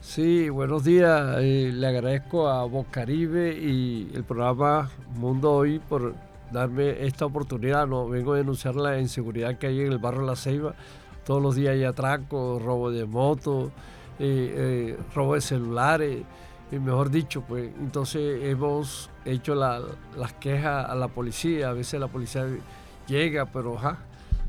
Sí, 0.00 0.48
buenos 0.48 0.84
días. 0.84 1.36
Eh, 1.40 1.70
le 1.72 1.86
agradezco 1.86 2.48
a 2.48 2.68
Caribe 2.90 3.56
y 3.56 4.10
el 4.14 4.24
programa 4.24 4.90
Mundo 5.14 5.52
Hoy 5.52 5.78
por 5.78 6.14
darme 6.50 7.06
esta 7.06 7.26
oportunidad. 7.26 7.86
No, 7.86 8.08
vengo 8.08 8.34
a 8.34 8.36
denunciar 8.36 8.74
la 8.74 8.98
inseguridad 8.98 9.56
que 9.58 9.68
hay 9.68 9.80
en 9.80 9.92
el 9.92 9.98
barrio 9.98 10.22
La 10.22 10.36
Ceiba 10.36 10.74
todos 11.24 11.40
los 11.40 11.54
días 11.54 11.72
hay 11.72 11.84
atracos, 11.84 12.62
robo 12.62 12.90
de 12.90 13.04
motos, 13.04 13.70
eh, 14.18 14.54
eh, 14.98 14.98
robo 15.14 15.34
de 15.34 15.40
celulares, 15.40 16.24
y 16.72 16.78
mejor 16.78 17.10
dicho, 17.10 17.42
pues 17.46 17.70
entonces 17.78 18.42
hemos 18.44 19.10
hecho 19.26 19.54
las 19.54 20.32
quejas 20.40 20.88
a 20.88 20.94
la 20.94 21.08
policía, 21.08 21.68
a 21.68 21.72
veces 21.74 22.00
la 22.00 22.08
policía 22.08 22.46
llega, 23.06 23.46
pero 23.46 23.78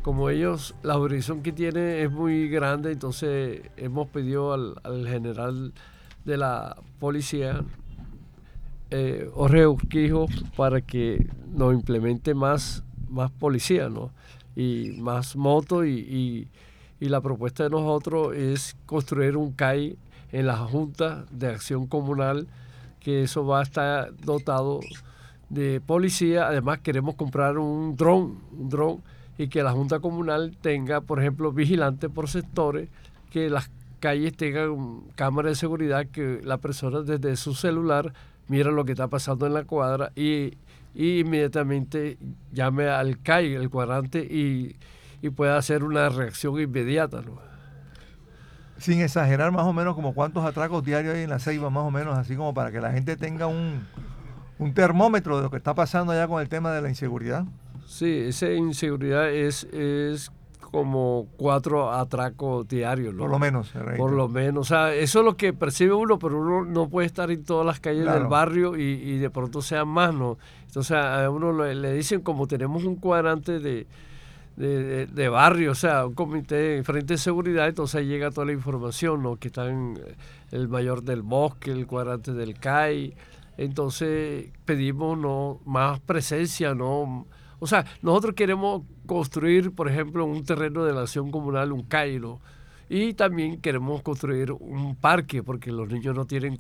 como 0.02 0.30
ellos, 0.30 0.74
la 0.84 0.96
jurisdicción 0.96 1.44
que 1.44 1.52
tienen 1.52 2.00
es 2.00 2.10
muy 2.10 2.48
grande, 2.48 2.94
entonces 2.94 3.62
hemos 3.78 4.08
pedido 4.08 4.54
al, 4.54 5.08
general 5.08 5.74
de 6.24 6.38
la 6.38 6.78
policía, 7.00 7.64
eh, 8.90 9.30
Urquijo, 9.36 10.28
para 10.56 10.80
que 10.82 11.28
nos 11.54 11.74
implemente 11.74 12.34
más, 12.34 12.84
más 13.10 13.32
policía, 13.32 13.90
¿no? 13.90 14.12
y 14.56 14.96
más 15.00 15.36
motos 15.36 15.86
y, 15.86 16.48
la 17.00 17.20
propuesta 17.20 17.66
de 17.66 17.70
nosotros 17.70 18.34
es 18.34 18.78
construir 18.86 19.36
un 19.36 19.52
CAI 19.52 19.98
en 20.34 20.48
la 20.48 20.58
Junta 20.58 21.26
de 21.32 21.48
Acción 21.48 21.88
Comunal, 21.88 22.48
que 23.00 23.24
eso 23.24 23.46
va 23.46 23.62
a 23.62 23.64
estar 23.64 24.14
dotado 24.18 24.82
de 25.50 25.80
policía. 25.80 26.48
Además 26.48 26.80
queremos 26.80 27.16
comprar 27.16 27.58
un 27.58 27.96
dron, 27.96 28.40
un 28.52 28.70
dron 28.70 29.02
y 29.38 29.48
que 29.48 29.64
la 29.64 29.72
Junta 29.72 30.02
Comunal 30.02 30.58
tenga, 30.62 31.00
por 31.00 31.22
ejemplo, 31.22 31.54
vigilantes 31.54 32.10
por 32.10 32.28
sectores, 32.28 32.90
que 33.32 33.50
las 33.50 33.72
calles 34.02 34.36
tengan 34.36 35.04
cámaras 35.16 35.54
de 35.54 35.56
seguridad, 35.56 36.08
que 36.08 36.42
la 36.44 36.58
persona 36.58 37.00
desde 37.00 37.38
su 37.38 37.54
celular 37.54 38.14
mira 38.50 38.72
lo 38.72 38.84
que 38.84 38.92
está 38.92 39.08
pasando 39.08 39.48
en 39.48 39.54
la 39.54 39.64
cuadra 39.64 40.12
y 40.18 40.58
y 40.96 41.20
inmediatamente 41.20 42.18
llame 42.52 42.88
al 42.88 43.22
CAI, 43.22 43.56
el 43.56 43.70
cuadrante, 43.70 44.20
y, 44.20 44.76
y 45.22 45.30
pueda 45.30 45.58
hacer 45.58 45.84
una 45.84 46.10
reacción 46.10 46.60
inmediata. 46.60 47.22
¿no? 47.22 47.40
Sin 48.84 49.00
exagerar 49.00 49.50
más 49.54 49.66
o 49.66 49.72
menos 49.72 49.96
como 49.96 50.14
cuántos 50.14 50.44
atracos 50.44 50.84
diarios 50.84 51.16
hay 51.16 51.22
en 51.24 51.30
la 51.30 51.40
Ceiba, 51.40 51.70
más 51.70 51.84
o 51.84 51.90
menos, 51.90 52.18
así 52.18 52.36
como 52.36 52.54
para 52.54 52.70
que 52.70 52.82
la 52.82 52.92
gente 52.92 53.16
tenga 53.16 53.48
un, 53.48 53.88
un 54.60 54.74
termómetro 54.74 55.38
de 55.38 55.44
lo 55.44 55.50
que 55.50 55.56
está 55.56 55.74
pasando 55.74 56.12
allá 56.12 56.28
con 56.28 56.42
el 56.42 56.50
tema 56.50 56.74
de 56.74 56.82
la 56.82 56.90
inseguridad. 56.90 57.46
Sí, 57.86 58.26
esa 58.28 58.52
inseguridad 58.52 59.32
es, 59.32 59.64
es 59.72 60.34
como 60.60 61.28
cuatro 61.38 61.94
atracos 61.94 62.68
diarios. 62.68 63.16
Por 63.16 63.30
lo 63.30 63.40
menos. 63.40 63.72
Por 63.96 64.12
lo 64.12 64.28
menos. 64.28 64.62
O 64.62 64.68
sea, 64.68 64.94
eso 64.94 65.20
es 65.20 65.26
lo 65.26 65.38
que 65.38 65.54
percibe 65.54 65.94
uno, 65.94 66.20
pero 66.20 66.42
uno 66.42 66.66
no 66.66 66.90
puede 66.90 67.08
estar 67.08 67.32
en 67.32 67.46
todas 67.46 67.66
las 67.66 67.80
calles 67.80 68.12
del 68.12 68.26
barrio 68.26 68.76
y, 68.76 68.82
y, 68.82 69.18
de 69.18 69.30
pronto 69.30 69.62
sean 69.62 69.88
más, 69.88 70.14
¿no? 70.14 70.38
Entonces 70.68 70.98
a 70.98 71.30
uno 71.30 71.54
le, 71.54 71.94
dicen 71.94 72.20
como 72.20 72.48
tenemos 72.48 72.84
un 72.84 72.98
cuadrante 72.98 73.60
de, 73.60 73.88
de, 74.56 75.30
barrio, 75.30 75.72
o 75.72 75.76
sea, 75.76 76.06
un 76.06 76.14
comité 76.14 76.56
de 76.56 76.84
frente 76.84 77.16
de 77.16 77.18
seguridad, 77.18 77.68
entonces 77.68 77.96
ahí 77.96 78.08
llega 78.08 78.32
toda 78.32 78.46
la 78.46 78.54
información, 78.54 79.24
¿no? 79.24 79.38
Que 79.38 79.48
están 79.48 79.98
eh, 79.98 80.16
el 80.52 80.68
mayor 80.68 81.04
del 81.04 81.22
bosque, 81.24 81.72
el 81.72 81.88
cuadrante 81.88 82.34
del 82.34 82.60
CAI. 82.60 83.16
Entonces 83.58 84.52
pedimos 84.66 85.18
no 85.18 85.60
más 85.66 86.00
presencia, 86.00 86.76
¿no? 86.76 87.26
O 87.60 87.68
sea, 87.68 87.86
nosotros 88.02 88.36
queremos 88.36 88.84
construir, 89.06 89.72
por 89.74 89.90
ejemplo, 89.90 90.26
un 90.26 90.44
terreno 90.44 90.84
de 90.84 90.94
la 90.94 91.02
acción 91.02 91.32
comunal, 91.32 91.72
un 91.72 91.84
cairo, 91.84 92.40
y 92.90 93.14
también 93.14 93.62
queremos 93.62 94.02
construir 94.02 94.52
un 94.52 94.96
parque, 94.96 95.42
porque 95.42 95.72
los 95.72 95.88
niños 95.88 96.16
no 96.16 96.26
tienen 96.26 96.58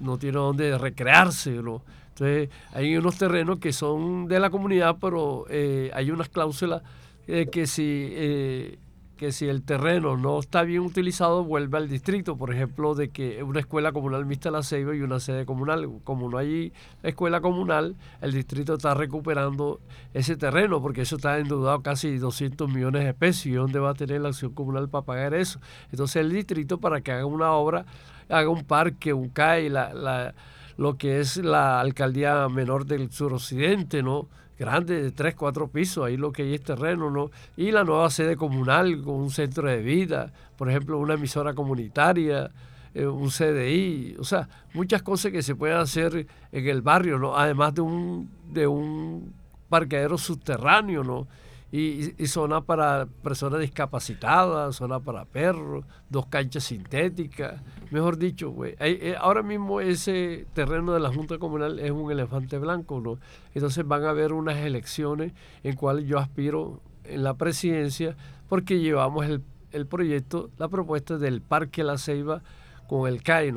no 0.00 0.18
tienen 0.18 0.40
dónde 0.40 0.78
recrearse, 0.78 1.50
¿no? 1.62 1.82
Entonces, 2.08 2.48
hay 2.72 2.96
unos 2.96 3.16
terrenos 3.16 3.58
que 3.58 3.72
son 3.72 4.26
de 4.26 4.40
la 4.40 4.50
comunidad, 4.50 4.96
pero 5.00 5.46
eh, 5.48 5.90
hay 5.94 6.10
unas 6.10 6.28
cláusulas 6.28 6.82
eh, 7.26 7.46
que 7.50 7.66
si 7.66 8.08
eh, 8.12 8.78
que 9.20 9.32
si 9.32 9.46
el 9.48 9.62
terreno 9.62 10.16
no 10.16 10.38
está 10.38 10.62
bien 10.62 10.80
utilizado, 10.80 11.44
vuelve 11.44 11.76
al 11.76 11.90
distrito. 11.90 12.38
Por 12.38 12.54
ejemplo, 12.54 12.94
de 12.94 13.10
que 13.10 13.42
una 13.42 13.60
escuela 13.60 13.92
comunal 13.92 14.24
mixta 14.24 14.50
La 14.50 14.62
Ceiba 14.62 14.96
y 14.96 15.02
una 15.02 15.20
sede 15.20 15.44
comunal. 15.44 15.90
Como 16.04 16.30
no 16.30 16.38
hay 16.38 16.72
escuela 17.02 17.42
comunal, 17.42 17.96
el 18.22 18.32
distrito 18.32 18.76
está 18.76 18.94
recuperando 18.94 19.78
ese 20.14 20.38
terreno, 20.38 20.80
porque 20.80 21.02
eso 21.02 21.16
está 21.16 21.38
endeudado 21.38 21.82
casi 21.82 22.16
200 22.16 22.72
millones 22.72 23.04
de 23.04 23.12
pesos. 23.12 23.44
¿Y 23.44 23.52
dónde 23.52 23.78
va 23.78 23.90
a 23.90 23.94
tener 23.94 24.22
la 24.22 24.30
acción 24.30 24.54
comunal 24.54 24.88
para 24.88 25.04
pagar 25.04 25.34
eso? 25.34 25.60
Entonces, 25.92 26.16
el 26.16 26.32
distrito, 26.32 26.78
para 26.78 27.02
que 27.02 27.12
haga 27.12 27.26
una 27.26 27.52
obra, 27.52 27.84
haga 28.30 28.48
un 28.48 28.64
parque, 28.64 29.12
un 29.12 29.28
CAI, 29.28 29.68
la, 29.68 29.92
la, 29.92 30.34
lo 30.78 30.96
que 30.96 31.20
es 31.20 31.36
la 31.36 31.78
alcaldía 31.78 32.48
menor 32.48 32.86
del 32.86 33.12
suroccidente, 33.12 34.02
¿no? 34.02 34.28
Grande 34.60 35.02
de 35.02 35.10
tres, 35.10 35.34
cuatro 35.34 35.68
pisos, 35.68 36.04
ahí 36.04 36.18
lo 36.18 36.32
que 36.32 36.42
hay 36.42 36.54
es 36.54 36.62
terreno, 36.62 37.10
¿no? 37.10 37.30
Y 37.56 37.70
la 37.70 37.82
nueva 37.82 38.10
sede 38.10 38.36
comunal 38.36 39.02
con 39.02 39.14
un 39.14 39.30
centro 39.30 39.66
de 39.66 39.78
vida, 39.78 40.34
por 40.58 40.68
ejemplo, 40.68 40.98
una 40.98 41.14
emisora 41.14 41.54
comunitaria, 41.54 42.50
eh, 42.92 43.06
un 43.06 43.30
CDI, 43.30 44.16
o 44.18 44.24
sea, 44.24 44.46
muchas 44.74 45.00
cosas 45.00 45.32
que 45.32 45.42
se 45.42 45.54
pueden 45.54 45.78
hacer 45.78 46.26
en 46.52 46.68
el 46.68 46.82
barrio, 46.82 47.18
¿no? 47.18 47.38
Además 47.38 47.74
de 47.74 47.80
un, 47.80 48.30
de 48.52 48.66
un 48.66 49.32
parqueadero 49.70 50.18
subterráneo, 50.18 51.02
¿no? 51.04 51.26
Y, 51.72 52.26
zona 52.26 52.62
para 52.62 53.06
personas 53.22 53.60
discapacitadas, 53.60 54.76
zona 54.76 54.98
para 54.98 55.24
perros, 55.24 55.84
dos 56.08 56.26
canchas 56.26 56.64
sintéticas. 56.64 57.62
Mejor 57.90 58.18
dicho, 58.18 58.50
güey, 58.50 58.74
eh, 58.80 59.14
ahora 59.18 59.42
mismo 59.42 59.80
ese 59.80 60.46
terreno 60.52 60.92
de 60.92 61.00
la 61.00 61.12
Junta 61.12 61.38
Comunal 61.38 61.78
es 61.78 61.92
un 61.92 62.10
elefante 62.10 62.58
blanco, 62.58 63.00
¿no? 63.00 63.18
Entonces 63.54 63.86
van 63.86 64.04
a 64.04 64.10
haber 64.10 64.32
unas 64.32 64.56
elecciones 64.58 65.32
en 65.62 65.76
cuales 65.76 66.06
yo 66.06 66.18
aspiro 66.18 66.80
en 67.04 67.22
la 67.22 67.34
presidencia 67.34 68.16
porque 68.48 68.80
llevamos 68.80 69.26
el, 69.26 69.42
el 69.70 69.86
proyecto, 69.86 70.50
la 70.58 70.68
propuesta 70.68 71.18
del 71.18 71.40
Parque 71.40 71.84
La 71.84 71.98
Ceiba 71.98 72.42
con 72.88 73.08
el 73.08 73.22
CAI, 73.22 73.54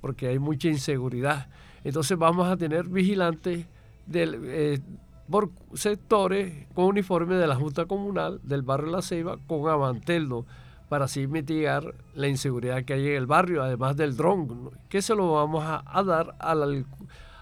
porque 0.00 0.26
hay 0.26 0.40
mucha 0.40 0.68
inseguridad. 0.68 1.48
Entonces 1.84 2.18
vamos 2.18 2.48
a 2.48 2.56
tener 2.56 2.88
vigilantes 2.88 3.66
del, 4.06 4.40
eh, 4.44 4.80
por 5.30 5.50
sectores 5.74 6.66
con 6.74 6.86
uniforme 6.86 7.34
de 7.36 7.46
la 7.46 7.56
Junta 7.56 7.86
Comunal 7.86 8.40
del 8.42 8.62
barrio 8.62 8.90
La 8.90 9.02
Ceiba 9.02 9.38
con 9.46 9.68
Amanteldo 9.68 10.46
para 10.88 11.06
así 11.06 11.26
mitigar 11.26 11.94
la 12.14 12.28
inseguridad 12.28 12.84
que 12.84 12.94
hay 12.94 13.08
en 13.08 13.16
el 13.16 13.26
barrio, 13.26 13.62
además 13.62 13.96
del 13.96 14.16
dron, 14.16 14.70
que 14.88 15.02
se 15.02 15.14
lo 15.14 15.32
vamos 15.32 15.64
a, 15.66 16.02
dar 16.02 16.36
al, 16.38 16.86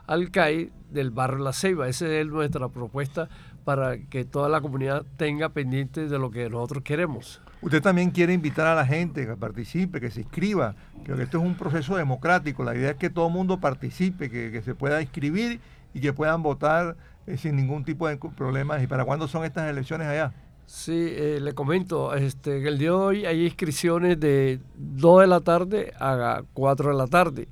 al 0.06 0.30
CAI 0.30 0.70
del 0.90 1.10
barrio 1.10 1.44
La 1.44 1.52
Ceiba. 1.52 1.88
Esa 1.88 2.06
es 2.06 2.26
nuestra 2.26 2.68
propuesta 2.68 3.28
para 3.64 3.98
que 3.98 4.24
toda 4.24 4.48
la 4.48 4.60
comunidad 4.60 5.04
tenga 5.16 5.48
pendiente 5.50 6.08
de 6.08 6.18
lo 6.18 6.30
que 6.30 6.48
nosotros 6.48 6.82
queremos. 6.82 7.40
Usted 7.62 7.80
también 7.80 8.10
quiere 8.10 8.32
invitar 8.32 8.66
a 8.66 8.74
la 8.74 8.84
gente 8.84 9.24
que 9.24 9.36
participe, 9.36 10.00
que 10.00 10.10
se 10.10 10.22
inscriba. 10.22 10.74
Creo 11.04 11.16
que 11.16 11.22
esto 11.22 11.38
es 11.38 11.44
un 11.44 11.54
proceso 11.54 11.96
democrático. 11.96 12.64
La 12.64 12.74
idea 12.74 12.90
es 12.90 12.96
que 12.96 13.08
todo 13.08 13.28
el 13.28 13.32
mundo 13.32 13.60
participe, 13.60 14.30
que, 14.30 14.62
se 14.62 14.74
pueda 14.74 15.00
inscribir 15.00 15.60
y 15.94 16.00
que 16.00 16.12
puedan 16.12 16.42
votar 16.42 16.96
eh, 17.26 17.36
sin 17.36 17.56
ningún 17.56 17.84
tipo 17.84 18.08
de 18.08 18.16
problemas. 18.16 18.82
¿Y 18.82 18.86
para 18.86 19.04
cuándo 19.04 19.28
son 19.28 19.44
estas 19.44 19.68
elecciones 19.70 20.06
allá? 20.06 20.32
Sí, 20.66 21.08
eh, 21.10 21.38
le 21.40 21.54
comento, 21.54 22.14
este, 22.14 22.58
en 22.58 22.66
el 22.66 22.78
día 22.78 22.90
de 22.90 22.94
hoy 22.94 23.26
hay 23.26 23.44
inscripciones 23.44 24.18
de 24.18 24.60
2 24.76 25.22
de 25.22 25.26
la 25.26 25.40
tarde 25.40 25.92
a 25.98 26.42
4 26.54 26.90
de 26.92 26.96
la 26.96 27.06
tarde 27.08 27.48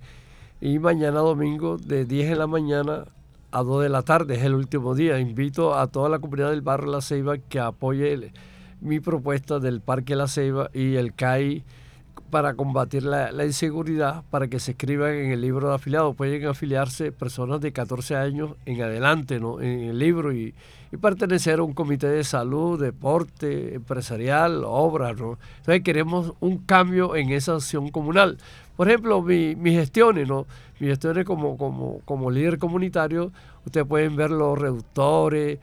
y 0.60 0.78
mañana 0.78 1.20
domingo 1.20 1.76
de 1.76 2.04
10 2.04 2.30
de 2.30 2.36
la 2.36 2.46
mañana 2.46 3.04
a 3.50 3.62
2 3.62 3.82
de 3.82 3.88
la 3.88 4.02
tarde, 4.02 4.36
es 4.36 4.42
el 4.42 4.54
último 4.54 4.94
día. 4.94 5.18
Invito 5.18 5.74
a 5.76 5.88
toda 5.88 6.08
la 6.08 6.18
comunidad 6.18 6.50
del 6.50 6.62
barrio 6.62 6.92
La 6.92 7.00
Ceiba 7.00 7.38
que 7.38 7.58
apoye 7.58 8.32
mi 8.80 9.00
propuesta 9.00 9.58
del 9.58 9.80
Parque 9.80 10.16
La 10.16 10.28
Ceiba 10.28 10.70
y 10.72 10.94
el 10.94 11.14
CAI 11.14 11.64
para 12.30 12.54
combatir 12.54 13.02
la, 13.02 13.44
inseguridad, 13.44 14.22
para 14.30 14.48
que 14.48 14.60
se 14.60 14.72
escriban 14.72 15.12
en 15.14 15.32
el 15.32 15.40
libro 15.40 15.68
de 15.68 15.74
afiliados. 15.74 16.14
Pueden 16.16 16.46
afiliarse 16.46 17.12
personas 17.12 17.60
de 17.60 17.72
14 17.72 18.16
años 18.16 18.52
en 18.66 18.80
adelante 18.82 19.40
¿no? 19.40 19.60
en 19.60 19.80
el 19.80 19.98
libro 19.98 20.32
y, 20.32 20.54
pertenecer 21.00 21.60
a 21.60 21.62
un 21.62 21.72
comité 21.72 22.08
de 22.08 22.24
salud, 22.24 22.80
deporte, 22.80 23.74
empresarial, 23.74 24.62
obras. 24.64 25.16
¿no? 25.18 25.38
Entonces 25.58 25.82
queremos 25.84 26.32
un 26.40 26.58
cambio 26.58 27.14
en 27.14 27.30
esa 27.30 27.54
acción 27.54 27.90
comunal. 27.90 28.38
Por 28.76 28.88
ejemplo, 28.88 29.22
mis 29.22 29.56
gestiones, 29.76 30.26
¿no? 30.26 30.46
Mis 30.78 30.90
gestiones 30.90 31.26
como, 31.26 31.58
como, 31.58 32.00
como 32.06 32.30
líder 32.30 32.58
comunitario, 32.58 33.30
ustedes 33.66 33.86
pueden 33.86 34.16
ver 34.16 34.30
los 34.30 34.58
reductores, 34.58 35.58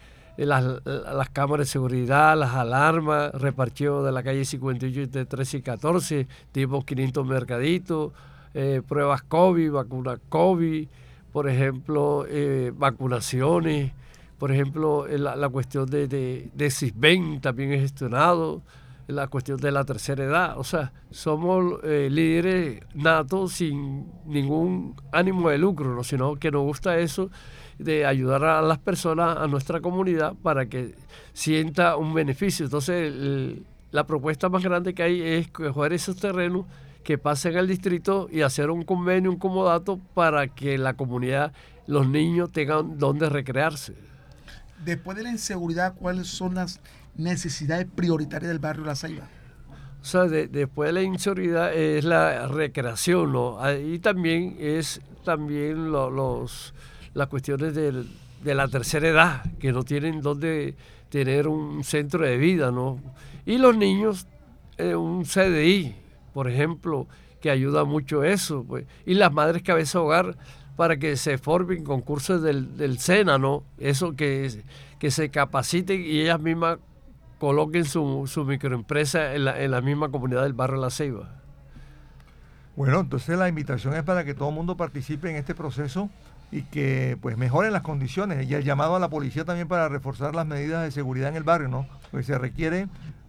las, 0.45 0.63
las, 0.85 1.29
cámaras 1.29 1.67
de 1.67 1.71
seguridad, 1.71 2.37
las 2.37 2.53
alarmas, 2.53 3.33
repartido 3.33 4.03
de 4.03 4.11
la 4.11 4.23
calle 4.23 4.45
58 4.45 5.09
de 5.09 5.25
13 5.25 5.57
y 5.57 5.61
14, 5.61 6.27
tipo 6.51 6.85
500 6.85 7.25
mercaditos, 7.25 8.13
eh, 8.53 8.81
pruebas 8.87 9.23
COVID, 9.23 9.71
vacuna 9.71 10.19
COVID, 10.29 10.87
por 11.31 11.49
ejemplo, 11.49 12.25
eh, 12.29 12.71
vacunaciones, 12.75 13.91
por 14.37 14.51
ejemplo, 14.51 15.07
la, 15.07 15.35
la 15.35 15.49
cuestión 15.49 15.89
de, 15.89 16.07
de, 16.07 16.49
de 16.53 16.69
CISBEN 16.69 17.41
también 17.41 17.73
es 17.73 17.81
gestionado 17.81 18.61
la 19.07 19.27
cuestión 19.27 19.57
de 19.57 19.71
la 19.71 19.85
tercera 19.85 20.23
edad. 20.23 20.57
O 20.57 20.63
sea, 20.63 20.91
somos 21.11 21.79
eh, 21.83 22.09
líderes 22.11 22.81
natos 22.93 23.53
sin 23.53 24.05
ningún 24.25 24.95
ánimo 25.11 25.49
de 25.49 25.57
lucro, 25.57 25.95
¿no? 25.95 26.03
sino 26.03 26.35
que 26.35 26.51
nos 26.51 26.63
gusta 26.63 26.97
eso 26.99 27.29
de 27.79 28.05
ayudar 28.05 28.43
a 28.43 28.61
las 28.61 28.77
personas, 28.79 29.37
a 29.37 29.47
nuestra 29.47 29.81
comunidad, 29.81 30.33
para 30.41 30.67
que 30.67 30.95
sienta 31.33 31.95
un 31.95 32.13
beneficio. 32.13 32.65
Entonces, 32.65 33.13
la 33.91 34.05
propuesta 34.05 34.49
más 34.49 34.63
grande 34.63 34.93
que 34.93 35.03
hay 35.03 35.21
es 35.21 35.49
coger 35.49 35.93
esos 35.93 36.17
terrenos 36.17 36.65
que 37.03 37.17
pasen 37.17 37.55
al 37.55 37.67
distrito 37.67 38.27
y 38.31 38.41
hacer 38.41 38.69
un 38.69 38.83
convenio, 38.83 39.31
un 39.31 39.37
comodato 39.37 39.99
para 40.13 40.47
que 40.47 40.77
la 40.77 40.95
comunidad, 40.95 41.53
los 41.85 42.07
niños 42.07 42.51
tengan 42.51 42.97
donde 42.97 43.29
recrearse. 43.29 43.93
Después 44.83 45.15
de 45.17 45.23
la 45.23 45.31
inseguridad, 45.31 45.95
¿cuáles 45.95 46.27
son 46.27 46.55
las 46.55 46.81
necesidades 47.15 47.87
prioritarias 47.95 48.49
del 48.49 48.59
barrio 48.59 48.85
La 48.85 48.95
Ceiba? 48.95 49.27
O 50.01 50.05
sea, 50.05 50.25
después 50.25 50.89
de 50.89 50.93
la 50.93 51.01
inseguridad 51.01 51.73
es 51.73 52.03
la 52.03 52.47
recreación, 52.47 53.31
¿no? 53.33 53.59
Ahí 53.59 53.99
también 53.99 54.55
es 54.59 55.01
también 55.23 55.91
los, 55.91 56.73
las 57.13 57.27
cuestiones 57.27 57.73
de 57.75 58.55
la 58.55 58.67
tercera 58.67 59.07
edad, 59.07 59.43
que 59.59 59.71
no 59.71 59.83
tienen 59.83 60.21
donde 60.21 60.75
tener 61.09 61.47
un 61.47 61.83
centro 61.83 62.25
de 62.25 62.37
vida, 62.37 62.71
¿no? 62.71 62.99
Y 63.45 63.57
los 63.57 63.75
niños, 63.77 64.27
eh, 64.77 64.95
un 64.95 65.23
CDI, 65.23 65.95
por 66.33 66.49
ejemplo, 66.49 67.07
que 67.41 67.49
ayuda 67.49 67.85
mucho 67.85 68.23
eso, 68.23 68.65
pues. 68.67 68.85
Y 69.05 69.13
las 69.13 69.31
madres 69.31 69.63
cabeza 69.63 70.01
hogar 70.01 70.37
para 70.75 70.97
que 70.97 71.17
se 71.17 71.37
formen 71.37 71.83
concursos 71.83 72.41
del, 72.41 72.77
del 72.77 72.99
SENA, 72.99 73.37
¿no? 73.37 73.63
Eso 73.79 74.15
que, 74.15 74.63
que 74.99 75.11
se 75.11 75.29
capaciten 75.29 76.01
y 76.01 76.21
ellas 76.21 76.39
mismas 76.39 76.79
coloquen 77.39 77.85
su, 77.85 78.25
su 78.27 78.45
microempresa 78.45 79.33
en 79.33 79.45
la, 79.45 79.61
en 79.61 79.71
la, 79.71 79.81
misma 79.81 80.09
comunidad 80.09 80.43
del 80.43 80.53
barrio 80.53 80.77
La 80.77 80.89
Ceiba. 80.89 81.29
Bueno, 82.75 82.99
entonces 82.99 83.37
la 83.37 83.49
invitación 83.49 83.95
es 83.95 84.03
para 84.03 84.23
que 84.23 84.33
todo 84.33 84.49
el 84.49 84.55
mundo 84.55 84.77
participe 84.77 85.29
en 85.29 85.35
este 85.35 85.55
proceso 85.55 86.09
y 86.51 86.63
que 86.63 87.17
pues 87.21 87.37
mejoren 87.37 87.73
las 87.73 87.81
condiciones 87.81 88.49
y 88.49 88.53
el 88.53 88.63
llamado 88.63 88.95
a 88.95 88.99
la 88.99 89.09
policía 89.09 89.45
también 89.45 89.67
para 89.67 89.89
reforzar 89.89 90.33
las 90.33 90.45
medidas 90.45 90.83
de 90.83 90.91
seguridad 90.91 91.29
en 91.29 91.35
el 91.35 91.43
barrio, 91.43 91.67
¿no? 91.67 91.87
Porque 92.11 92.25
se 92.25 92.37
requiere 92.37 92.87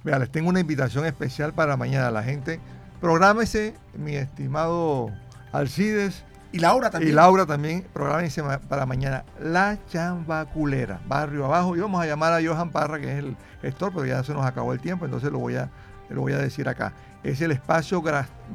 Vea, 0.04 0.18
les 0.18 0.30
tengo 0.30 0.48
una 0.48 0.60
invitación 0.60 1.06
especial 1.06 1.52
para 1.52 1.76
mañana. 1.76 2.10
La 2.10 2.22
gente, 2.22 2.60
prográmese, 3.00 3.74
mi 3.96 4.14
estimado 4.14 5.10
Alcides, 5.52 6.24
y 6.52 6.58
Laura 6.58 6.90
también. 6.90 7.12
Y 7.12 7.14
Laura 7.14 7.46
también, 7.46 7.86
programense 7.92 8.42
para 8.68 8.84
mañana. 8.86 9.24
La 9.40 9.78
Chambaculera, 9.88 11.00
barrio 11.06 11.44
abajo. 11.44 11.76
Y 11.76 11.80
vamos 11.80 12.02
a 12.02 12.06
llamar 12.06 12.32
a 12.32 12.40
Johan 12.44 12.70
Parra, 12.70 12.98
que 12.98 13.12
es 13.12 13.18
el 13.18 13.36
gestor, 13.62 13.92
pero 13.92 14.06
ya 14.06 14.22
se 14.24 14.34
nos 14.34 14.44
acabó 14.44 14.72
el 14.72 14.80
tiempo, 14.80 15.04
entonces 15.04 15.30
lo 15.30 15.38
voy 15.38 15.56
a, 15.56 15.70
lo 16.08 16.22
voy 16.22 16.32
a 16.32 16.38
decir 16.38 16.68
acá. 16.68 16.92
Es 17.22 17.40
el 17.40 17.52
espacio 17.52 18.02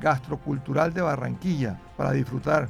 gastrocultural 0.01 0.93
de 0.93 1.01
Barranquilla 1.01 1.79
para 1.95 2.11
disfrutar 2.11 2.69